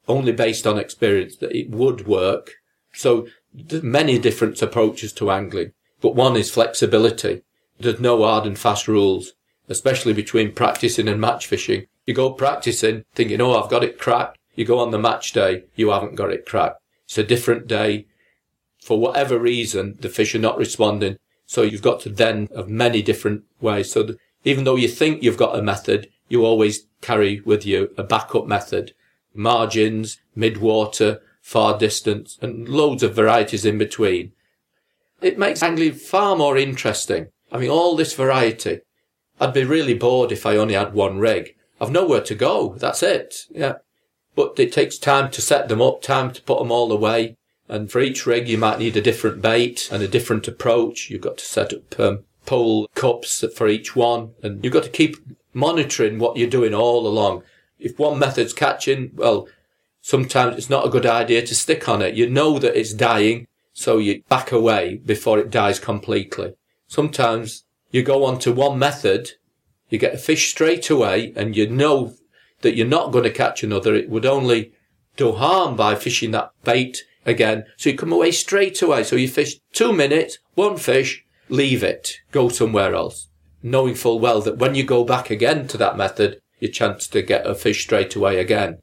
only 0.08 0.32
based 0.32 0.66
on 0.66 0.78
experience 0.78 1.36
that 1.36 1.56
it 1.56 1.70
would 1.70 2.06
work. 2.06 2.52
So 2.92 3.26
there's 3.52 3.82
many 3.82 4.18
different 4.18 4.60
approaches 4.62 5.12
to 5.14 5.30
angling, 5.30 5.72
but 6.00 6.14
one 6.14 6.36
is 6.36 6.50
flexibility. 6.50 7.42
There's 7.78 8.00
no 8.00 8.22
hard 8.22 8.46
and 8.46 8.58
fast 8.58 8.88
rules, 8.88 9.32
especially 9.68 10.12
between 10.12 10.52
practicing 10.52 11.08
and 11.08 11.20
match 11.20 11.46
fishing. 11.46 11.86
You 12.06 12.14
go 12.14 12.32
practicing 12.32 13.04
thinking, 13.14 13.40
oh, 13.40 13.60
I've 13.60 13.70
got 13.70 13.84
it 13.84 13.98
cracked. 13.98 14.38
You 14.54 14.64
go 14.64 14.78
on 14.78 14.90
the 14.90 14.98
match 14.98 15.32
day, 15.32 15.64
you 15.76 15.90
haven't 15.90 16.16
got 16.16 16.32
it 16.32 16.46
cracked. 16.46 16.80
It's 17.04 17.18
a 17.18 17.22
different 17.22 17.66
day. 17.66 18.06
For 18.80 18.98
whatever 18.98 19.38
reason, 19.38 19.96
the 20.00 20.08
fish 20.08 20.34
are 20.34 20.40
not 20.40 20.58
responding. 20.58 21.18
So 21.46 21.62
you've 21.62 21.82
got 21.82 22.00
to 22.00 22.08
then 22.08 22.48
have 22.54 22.68
many 22.68 23.02
different 23.02 23.44
ways. 23.60 23.92
So 23.92 24.02
that 24.02 24.18
even 24.44 24.64
though 24.64 24.76
you 24.76 24.88
think 24.88 25.22
you've 25.22 25.36
got 25.36 25.58
a 25.58 25.62
method, 25.62 26.08
you 26.28 26.44
always 26.44 26.86
carry 27.00 27.40
with 27.40 27.66
you 27.66 27.92
a 27.96 28.02
backup 28.02 28.46
method, 28.46 28.94
margins, 29.34 30.18
mid-water, 30.34 31.20
far 31.40 31.78
distance, 31.78 32.38
and 32.40 32.68
loads 32.68 33.02
of 33.02 33.14
varieties 33.14 33.64
in 33.64 33.78
between. 33.78 34.32
It 35.20 35.38
makes 35.38 35.62
angling 35.62 35.94
far 35.94 36.36
more 36.36 36.56
interesting. 36.56 37.28
I 37.50 37.58
mean, 37.58 37.70
all 37.70 37.96
this 37.96 38.14
variety. 38.14 38.80
I'd 39.40 39.52
be 39.52 39.64
really 39.64 39.94
bored 39.94 40.32
if 40.32 40.46
I 40.46 40.56
only 40.56 40.74
had 40.74 40.94
one 40.94 41.18
rig. 41.18 41.54
I've 41.80 41.90
nowhere 41.90 42.22
to 42.22 42.34
go. 42.34 42.74
That's 42.78 43.02
it. 43.02 43.46
Yeah. 43.50 43.74
But 44.34 44.58
it 44.58 44.72
takes 44.72 44.98
time 44.98 45.30
to 45.32 45.42
set 45.42 45.68
them 45.68 45.82
up, 45.82 46.00
time 46.00 46.32
to 46.32 46.42
put 46.42 46.58
them 46.58 46.72
all 46.72 46.90
away. 46.90 47.36
And 47.68 47.90
for 47.90 48.00
each 48.00 48.26
rig, 48.26 48.48
you 48.48 48.58
might 48.58 48.78
need 48.78 48.96
a 48.96 49.02
different 49.02 49.42
bait 49.42 49.88
and 49.90 50.02
a 50.02 50.08
different 50.08 50.48
approach. 50.48 51.10
You've 51.10 51.22
got 51.22 51.38
to 51.38 51.44
set 51.44 51.72
up 51.72 52.00
um, 52.00 52.24
pole 52.52 52.86
cups 52.94 53.42
for 53.56 53.66
each 53.66 53.96
one. 53.96 54.32
And 54.42 54.62
you've 54.62 54.74
got 54.74 54.82
to 54.82 54.90
keep 54.90 55.16
monitoring 55.54 56.18
what 56.18 56.36
you're 56.36 56.50
doing 56.58 56.74
all 56.74 57.06
along. 57.06 57.44
If 57.78 57.98
one 57.98 58.18
method's 58.18 58.52
catching, 58.52 59.10
well, 59.14 59.48
sometimes 60.02 60.58
it's 60.58 60.68
not 60.68 60.86
a 60.86 60.90
good 60.90 61.06
idea 61.06 61.46
to 61.46 61.54
stick 61.54 61.88
on 61.88 62.02
it. 62.02 62.14
You 62.14 62.28
know 62.28 62.58
that 62.58 62.78
it's 62.78 62.92
dying, 62.92 63.46
so 63.72 63.96
you 63.96 64.22
back 64.28 64.52
away 64.52 64.96
before 64.96 65.38
it 65.38 65.48
dies 65.48 65.80
completely. 65.80 66.52
Sometimes 66.88 67.64
you 67.90 68.02
go 68.02 68.22
on 68.26 68.38
to 68.40 68.52
one 68.52 68.78
method, 68.78 69.30
you 69.88 69.98
get 69.98 70.14
a 70.14 70.18
fish 70.18 70.50
straight 70.50 70.90
away, 70.90 71.32
and 71.34 71.56
you 71.56 71.66
know 71.70 72.12
that 72.60 72.76
you're 72.76 72.86
not 72.86 73.12
going 73.12 73.24
to 73.24 73.30
catch 73.30 73.62
another. 73.62 73.94
It 73.94 74.10
would 74.10 74.26
only 74.26 74.72
do 75.16 75.32
harm 75.32 75.74
by 75.74 75.94
fishing 75.94 76.32
that 76.32 76.50
bait 76.64 77.04
again. 77.24 77.64
So 77.78 77.88
you 77.88 77.96
come 77.96 78.12
away 78.12 78.30
straight 78.30 78.82
away. 78.82 79.04
So 79.04 79.16
you 79.16 79.26
fish 79.26 79.58
two 79.72 79.94
minutes, 79.94 80.36
one 80.54 80.76
fish, 80.76 81.21
leave 81.48 81.82
it, 81.82 82.18
go 82.30 82.48
somewhere 82.48 82.94
else, 82.94 83.28
knowing 83.62 83.94
full 83.94 84.18
well 84.18 84.40
that 84.42 84.58
when 84.58 84.74
you 84.74 84.84
go 84.84 85.04
back 85.04 85.30
again 85.30 85.66
to 85.68 85.76
that 85.78 85.96
method, 85.96 86.40
your 86.60 86.70
chance 86.70 87.08
to 87.08 87.22
get 87.22 87.46
a 87.46 87.54
fish 87.54 87.82
straight 87.82 88.14
away 88.14 88.38
again. 88.38 88.78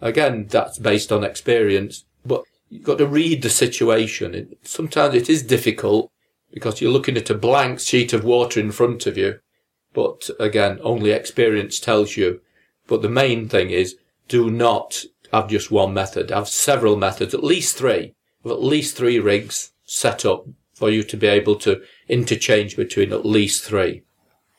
Again, 0.00 0.46
that's 0.48 0.78
based 0.78 1.12
on 1.12 1.24
experience, 1.24 2.04
but 2.24 2.42
you've 2.68 2.84
got 2.84 2.98
to 2.98 3.06
read 3.06 3.42
the 3.42 3.50
situation. 3.50 4.56
sometimes 4.62 5.14
it 5.14 5.28
is 5.28 5.42
difficult 5.42 6.10
because 6.52 6.80
you're 6.80 6.90
looking 6.90 7.16
at 7.16 7.30
a 7.30 7.34
blank 7.34 7.80
sheet 7.80 8.12
of 8.12 8.24
water 8.24 8.60
in 8.60 8.72
front 8.72 9.06
of 9.06 9.16
you. 9.16 9.38
But 9.92 10.30
again, 10.40 10.80
only 10.82 11.10
experience 11.10 11.78
tells 11.78 12.16
you. 12.16 12.40
But 12.86 13.02
the 13.02 13.08
main 13.08 13.48
thing 13.48 13.70
is 13.70 13.96
do 14.28 14.50
not 14.50 15.04
have 15.32 15.48
just 15.48 15.70
one 15.70 15.94
method. 15.94 16.30
Have 16.30 16.48
several 16.48 16.96
methods, 16.96 17.34
at 17.34 17.44
least 17.44 17.76
three, 17.76 18.14
with 18.42 18.52
at 18.52 18.62
least 18.62 18.96
three 18.96 19.18
rigs 19.18 19.72
set 19.84 20.24
up 20.24 20.46
for 20.74 20.90
you 20.90 21.02
to 21.02 21.16
be 21.16 21.26
able 21.26 21.56
to 21.56 21.82
interchange 22.08 22.76
between 22.76 23.12
at 23.12 23.26
least 23.26 23.64
three. 23.64 24.02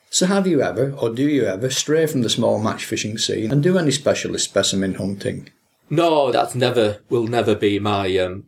So 0.10 0.28
have 0.28 0.46
you 0.46 0.62
ever, 0.62 0.92
or 0.92 1.10
do 1.10 1.28
you 1.28 1.46
ever, 1.46 1.70
stray 1.72 2.06
from 2.06 2.22
the 2.22 2.30
small 2.30 2.60
match 2.60 2.86
fishing 2.86 3.18
scene 3.18 3.52
and 3.52 3.64
do 3.64 3.78
any 3.78 3.92
specialist 3.92 4.46
specimen 4.46 4.96
hunting? 4.96 5.50
No, 5.90 6.32
that's 6.32 6.54
never, 6.54 7.00
will 7.10 7.28
never 7.28 7.56
be 7.56 7.80
my, 7.80 8.16
um, 8.18 8.46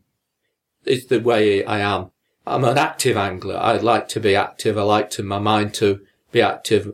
it's 0.86 1.08
the 1.08 1.20
way 1.20 1.66
I 1.66 1.80
am. 1.80 2.12
I'm 2.46 2.64
an 2.64 2.78
active 2.78 3.18
angler. 3.18 3.58
I 3.58 3.78
like 3.78 4.08
to 4.10 4.20
be 4.20 4.36
active. 4.36 4.78
I 4.78 4.84
like 4.84 5.10
to, 5.12 5.24
my 5.24 5.40
mind 5.40 5.74
to 5.76 6.02
be 6.32 6.42
active. 6.42 6.94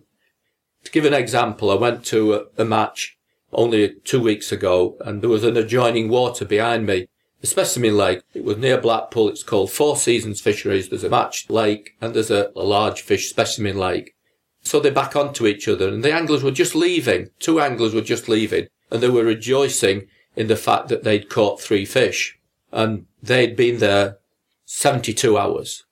To 0.85 0.91
give 0.91 1.03
an 1.03 1.13
example, 1.13 1.69
I 1.69 1.75
went 1.75 2.05
to 2.05 2.33
a, 2.33 2.43
a 2.59 2.65
match 2.65 3.17
only 3.51 3.95
two 4.05 4.21
weeks 4.21 4.51
ago 4.53 4.95
and 5.01 5.21
there 5.21 5.29
was 5.29 5.43
an 5.43 5.57
adjoining 5.57 6.07
water 6.07 6.45
behind 6.45 6.85
me 6.85 7.07
the 7.41 7.47
specimen 7.47 7.97
lake. 7.97 8.21
It 8.33 8.43
was 8.43 8.57
near 8.57 8.79
Blackpool. 8.79 9.27
It's 9.29 9.43
called 9.43 9.71
Four 9.71 9.97
Seasons 9.97 10.39
Fisheries. 10.39 10.89
There's 10.89 11.03
a 11.03 11.09
match 11.09 11.49
lake 11.49 11.95
and 11.99 12.13
there's 12.13 12.31
a, 12.31 12.51
a, 12.55 12.63
large 12.63 13.01
fish 13.01 13.29
specimen 13.29 13.77
lake. 13.77 14.15
So 14.61 14.79
they 14.79 14.91
back 14.91 15.15
onto 15.15 15.47
each 15.47 15.67
other 15.67 15.89
and 15.89 16.03
the 16.03 16.13
anglers 16.13 16.43
were 16.43 16.51
just 16.51 16.75
leaving. 16.75 17.31
Two 17.39 17.59
anglers 17.59 17.95
were 17.95 18.01
just 18.01 18.29
leaving 18.29 18.67
and 18.91 19.01
they 19.01 19.09
were 19.09 19.23
rejoicing 19.23 20.07
in 20.35 20.47
the 20.47 20.55
fact 20.55 20.87
that 20.89 21.03
they'd 21.03 21.29
caught 21.29 21.59
three 21.59 21.83
fish 21.83 22.37
and 22.71 23.07
they'd 23.23 23.55
been 23.55 23.79
there 23.79 24.19
72 24.65 25.37
hours. 25.37 25.83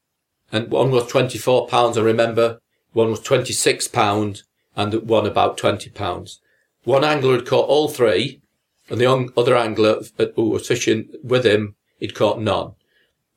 And 0.51 0.69
one 0.69 0.91
was 0.91 1.07
24 1.07 1.67
pounds, 1.67 1.97
I 1.97 2.01
remember. 2.01 2.59
One 2.93 3.09
was 3.09 3.19
26 3.21 3.87
pounds 3.89 4.43
and 4.75 4.93
one 5.09 5.25
about 5.25 5.57
20 5.57 5.89
pounds. 5.89 6.41
One 6.83 7.03
angler 7.03 7.35
had 7.35 7.47
caught 7.47 7.67
all 7.67 7.89
three 7.89 8.41
and 8.89 8.99
the 8.99 9.29
other 9.37 9.55
angler 9.55 10.01
uh, 10.17 10.25
who 10.35 10.49
was 10.49 10.67
fishing 10.67 11.09
with 11.23 11.45
him, 11.45 11.75
he'd 11.99 12.15
caught 12.15 12.41
none. 12.41 12.73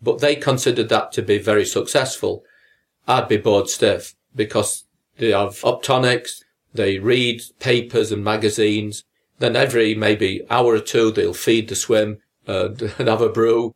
But 0.01 0.21
they 0.21 0.35
considered 0.35 0.89
that 0.89 1.13
to 1.13 1.23
be 1.23 1.39
very 1.39 1.65
successful. 1.65 2.45
I'd 3.07 3.29
be 3.29 3.37
bored 3.37 3.69
stiff 3.69 4.15
because 4.35 4.85
they 5.19 5.31
have 5.31 5.61
optonics, 5.61 6.43
they 6.75 6.99
read 6.99 7.43
papers 7.59 8.11
and 8.11 8.25
magazines. 8.25 9.05
Then 9.39 9.57
every 9.57 9.95
maybe 9.95 10.43
hour 10.51 10.75
or 10.75 10.81
two, 10.81 11.11
they'll 11.11 11.35
feed 11.35 11.69
the 11.69 11.75
swim 11.75 12.19
uh, 12.49 12.67
and, 12.67 12.83
and 12.99 13.09
have 13.09 13.21
a 13.21 13.29
brew. 13.29 13.75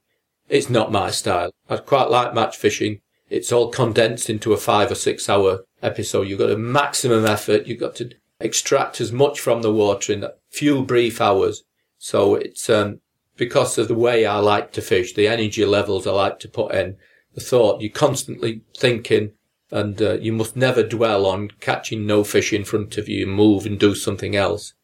It's 0.48 0.70
not 0.70 0.92
my 0.92 1.10
style. 1.10 1.50
I 1.68 1.76
quite 1.78 2.10
like 2.10 2.34
match 2.34 2.56
fishing. 2.56 3.00
It's 3.28 3.50
all 3.50 3.70
condensed 3.70 4.30
into 4.30 4.52
a 4.52 4.56
five 4.56 4.92
or 4.92 4.94
six 4.94 5.28
hour 5.28 5.64
episode. 5.82 6.28
You've 6.28 6.38
got 6.38 6.50
a 6.50 6.56
maximum 6.56 7.26
effort. 7.26 7.66
You've 7.66 7.80
got 7.80 7.96
to 7.96 8.10
extract 8.38 9.00
as 9.00 9.10
much 9.10 9.40
from 9.40 9.62
the 9.62 9.72
water 9.72 10.12
in 10.12 10.20
that 10.20 10.38
few 10.50 10.84
brief 10.84 11.20
hours. 11.20 11.64
So 11.98 12.34
it's 12.34 12.68
um, 12.68 13.00
because 13.36 13.78
of 13.78 13.88
the 13.88 13.94
way 13.94 14.26
I 14.26 14.38
like 14.38 14.72
to 14.72 14.82
fish, 14.82 15.14
the 15.14 15.28
energy 15.28 15.64
levels 15.64 16.06
I 16.06 16.12
like 16.12 16.38
to 16.40 16.48
put 16.48 16.74
in, 16.74 16.96
the 17.34 17.40
thought 17.40 17.80
you're 17.80 17.90
constantly 17.90 18.62
thinking, 18.76 19.32
and 19.70 20.00
uh, 20.00 20.12
you 20.14 20.32
must 20.32 20.56
never 20.56 20.82
dwell 20.82 21.26
on 21.26 21.50
catching 21.60 22.06
no 22.06 22.24
fish 22.24 22.52
in 22.52 22.64
front 22.64 22.96
of 22.96 23.08
you. 23.08 23.26
Move 23.26 23.66
and 23.66 23.78
do 23.78 23.94
something 23.94 24.36
else. 24.36 24.74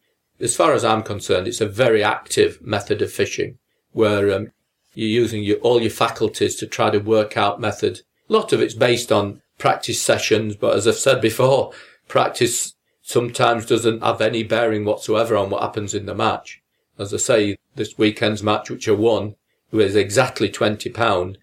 As 0.40 0.56
far 0.56 0.72
as 0.72 0.84
I'm 0.84 1.02
concerned, 1.02 1.46
it's 1.46 1.60
a 1.60 1.68
very 1.68 2.02
active 2.02 2.60
method 2.60 3.00
of 3.00 3.12
fishing 3.12 3.58
where 3.92 4.34
um, 4.34 4.52
you're 4.94 5.08
using 5.08 5.42
your, 5.42 5.58
all 5.58 5.80
your 5.80 5.90
faculties 5.90 6.56
to 6.56 6.66
try 6.66 6.90
to 6.90 6.98
work 6.98 7.36
out 7.36 7.60
method. 7.60 8.00
A 8.28 8.32
lot 8.32 8.52
of 8.52 8.60
it's 8.60 8.74
based 8.74 9.12
on 9.12 9.40
practice 9.58 10.02
sessions, 10.02 10.56
but 10.56 10.74
as 10.74 10.88
I've 10.88 10.96
said 10.96 11.20
before, 11.20 11.72
practice 12.08 12.74
sometimes 13.02 13.66
doesn't 13.66 14.02
have 14.02 14.20
any 14.20 14.42
bearing 14.42 14.84
whatsoever 14.84 15.36
on 15.36 15.50
what 15.50 15.62
happens 15.62 15.94
in 15.94 16.06
the 16.06 16.14
match. 16.14 16.61
As 17.03 17.12
I 17.12 17.16
say, 17.16 17.59
this 17.74 17.98
weekend's 17.98 18.44
match, 18.44 18.70
which 18.70 18.88
I 18.88 18.92
won, 18.92 19.34
was 19.72 19.96
exactly 19.96 20.48
£20. 20.48 21.36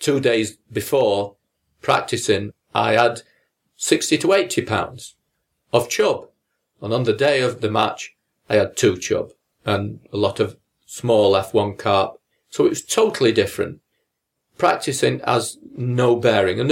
Two 0.00 0.18
days 0.18 0.56
before 0.72 1.36
practicing, 1.82 2.52
I 2.74 2.92
had 2.92 3.20
60 3.76 4.16
to 4.18 4.32
80 4.32 4.62
pounds 4.62 5.14
of 5.74 5.90
chub. 5.90 6.28
And 6.80 6.94
on 6.94 7.02
the 7.04 7.12
day 7.12 7.42
of 7.42 7.60
the 7.60 7.70
match, 7.70 8.14
I 8.48 8.54
had 8.54 8.78
two 8.78 8.96
chub 8.96 9.32
and 9.66 10.00
a 10.10 10.16
lot 10.16 10.40
of 10.40 10.56
small 10.86 11.34
F1 11.34 11.76
carp. 11.78 12.18
So 12.48 12.64
it 12.64 12.70
was 12.70 12.82
totally 12.82 13.32
different. 13.32 13.80
Practicing 14.56 15.20
has 15.20 15.58
no 15.76 16.16
bearing. 16.16 16.60
And 16.60 16.70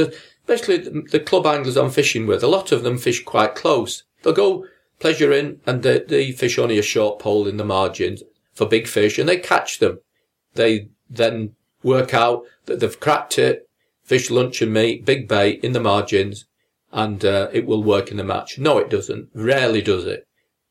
especially 0.48 0.78
the 0.78 1.20
club 1.20 1.46
anglers 1.46 1.76
I'm 1.76 1.90
fishing 1.90 2.26
with, 2.26 2.42
a 2.42 2.48
lot 2.48 2.72
of 2.72 2.82
them 2.82 2.96
fish 2.96 3.22
quite 3.22 3.54
close. 3.54 4.04
They'll 4.22 4.32
go 4.32 4.66
pleasure 5.02 5.32
in 5.32 5.60
and 5.66 5.82
they 5.82 6.32
fish 6.32 6.58
only 6.58 6.78
a 6.78 6.82
short 6.82 7.18
pole 7.18 7.46
in 7.48 7.56
the 7.56 7.64
margins 7.64 8.22
for 8.54 8.66
big 8.66 8.86
fish 8.86 9.18
and 9.18 9.28
they 9.28 9.36
catch 9.36 9.80
them. 9.80 9.98
They 10.54 10.88
then 11.10 11.54
work 11.82 12.14
out 12.14 12.44
that 12.66 12.80
they've 12.80 13.00
cracked 13.00 13.38
it, 13.38 13.68
fish 14.04 14.30
luncheon 14.30 14.72
meat, 14.72 15.04
big 15.04 15.28
bait 15.28 15.62
in 15.64 15.72
the 15.72 15.80
margins, 15.80 16.46
and 16.92 17.24
uh, 17.24 17.48
it 17.52 17.66
will 17.66 17.82
work 17.82 18.10
in 18.10 18.16
the 18.16 18.24
match. 18.24 18.58
No, 18.58 18.78
it 18.78 18.88
doesn't. 18.88 19.28
Rarely 19.34 19.82
does 19.82 20.06
it. 20.06 20.26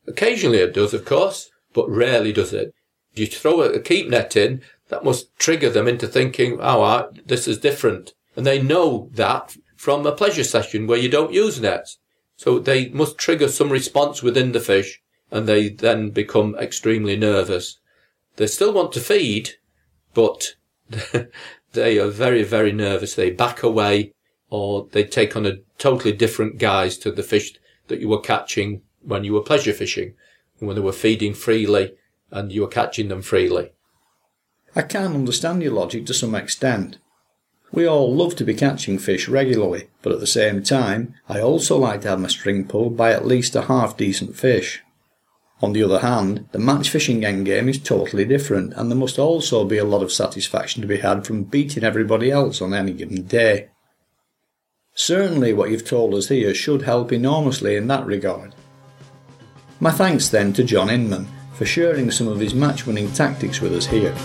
Occasionally 0.08 0.60
it 0.60 0.74
does, 0.74 0.94
of 0.94 1.04
course, 1.04 1.52
but 1.74 1.90
rarely 1.90 2.32
does 2.32 2.54
it. 2.54 2.74
You 3.14 3.28
throw 3.28 3.62
a 3.62 3.80
keep 3.80 4.08
net 4.08 4.38
in, 4.38 4.62
that 4.88 5.04
must 5.04 5.38
trigger 5.38 5.70
them 5.70 5.88
into 5.88 6.08
thinking, 6.08 6.58
oh, 6.62 7.12
this 7.26 7.48
is 7.48 7.58
different. 7.58 8.14
And 8.36 8.46
they 8.46 8.62
know 8.62 9.10
that 9.14 9.58
from 9.76 10.06
a 10.06 10.12
pleasure 10.12 10.44
session 10.44 10.88
where 10.88 10.98
you 10.98 11.10
don't 11.10 11.34
use 11.34 11.60
nets. 11.60 11.98
So 12.42 12.58
they 12.58 12.90
must 12.90 13.20
trigger 13.20 13.48
some 13.50 13.72
response 13.72 14.24
within 14.24 14.52
the 14.52 14.60
fish 14.60 15.00
and 15.30 15.48
they 15.48 15.70
then 15.70 16.10
become 16.10 16.56
extremely 16.56 17.16
nervous. 17.16 17.78
They 18.38 18.48
still 18.48 18.74
want 18.74 18.94
to 18.94 19.00
feed, 19.00 19.52
but 20.16 20.56
they 21.74 22.00
are 22.00 22.08
very, 22.08 22.42
very 22.42 22.72
nervous. 22.72 23.14
They 23.14 23.30
back 23.30 23.62
away 23.62 24.14
or 24.50 24.88
they 24.92 25.04
take 25.04 25.36
on 25.36 25.46
a 25.46 25.60
totally 25.78 26.14
different 26.14 26.58
guise 26.58 26.98
to 26.98 27.12
the 27.12 27.22
fish 27.22 27.54
that 27.90 28.00
you 28.00 28.10
were 28.10 28.20
catching 28.20 28.82
when 29.04 29.24
you 29.24 29.34
were 29.34 29.44
pleasure 29.44 29.72
fishing, 29.72 30.16
when 30.58 30.76
they 30.76 30.82
were 30.82 30.94
feeding 30.94 31.36
freely 31.36 31.94
and 32.32 32.52
you 32.52 32.62
were 32.62 32.68
catching 32.68 33.10
them 33.10 33.22
freely. 33.22 33.70
I 34.76 34.82
can 34.82 35.14
understand 35.14 35.62
your 35.62 35.74
logic 35.74 36.08
to 36.08 36.14
some 36.16 36.34
extent, 36.34 36.98
we 37.72 37.88
all 37.88 38.14
love 38.14 38.36
to 38.36 38.44
be 38.44 38.54
catching 38.54 39.00
fish 39.00 39.28
regularly, 39.28 39.88
but 40.02 40.12
at 40.12 40.20
the 40.20 40.28
same 40.28 40.62
time, 40.62 41.14
I 41.30 41.40
also 41.40 41.78
like 41.78 42.02
to 42.02 42.10
have 42.10 42.20
my 42.20 42.28
string 42.28 42.68
pulled 42.68 42.98
by 42.98 43.12
at 43.12 43.26
least 43.26 43.56
a 43.56 43.64
half 43.64 43.96
decent 43.96 44.36
fish. 44.36 44.82
On 45.62 45.74
the 45.74 45.84
other 45.84 46.00
hand, 46.00 46.50
the 46.52 46.60
match 46.60 46.90
fishing 46.90 47.22
endgame 47.22 47.70
is 47.70 47.80
totally 47.80 48.26
different, 48.26 48.74
and 48.74 48.90
there 48.90 48.98
must 48.98 49.20
also 49.20 49.64
be 49.64 49.78
a 49.78 49.86
lot 49.86 50.02
of 50.02 50.12
satisfaction 50.12 50.82
to 50.82 50.88
be 50.88 50.98
had 50.98 51.26
from 51.26 51.44
beating 51.44 51.84
everybody 51.84 52.32
else 52.32 52.62
on 52.62 52.74
any 52.74 52.92
given 52.92 53.24
day. 53.24 53.70
Certainly, 54.94 55.54
what 55.54 55.70
you've 55.70 55.88
told 55.88 56.14
us 56.14 56.28
here 56.28 56.54
should 56.54 56.82
help 56.82 57.14
enormously 57.14 57.76
in 57.76 57.88
that 57.88 58.06
regard. 58.06 58.56
My 59.80 59.92
thanks 59.92 60.28
then 60.30 60.52
to 60.54 60.64
John 60.64 60.90
Inman 60.90 61.28
for 61.54 61.66
sharing 61.66 62.12
some 62.12 62.28
of 62.28 62.40
his 62.40 62.54
match 62.54 62.86
winning 62.86 63.12
tactics 63.14 63.62
with 63.62 63.74
us 63.74 63.86
here. 63.86 64.16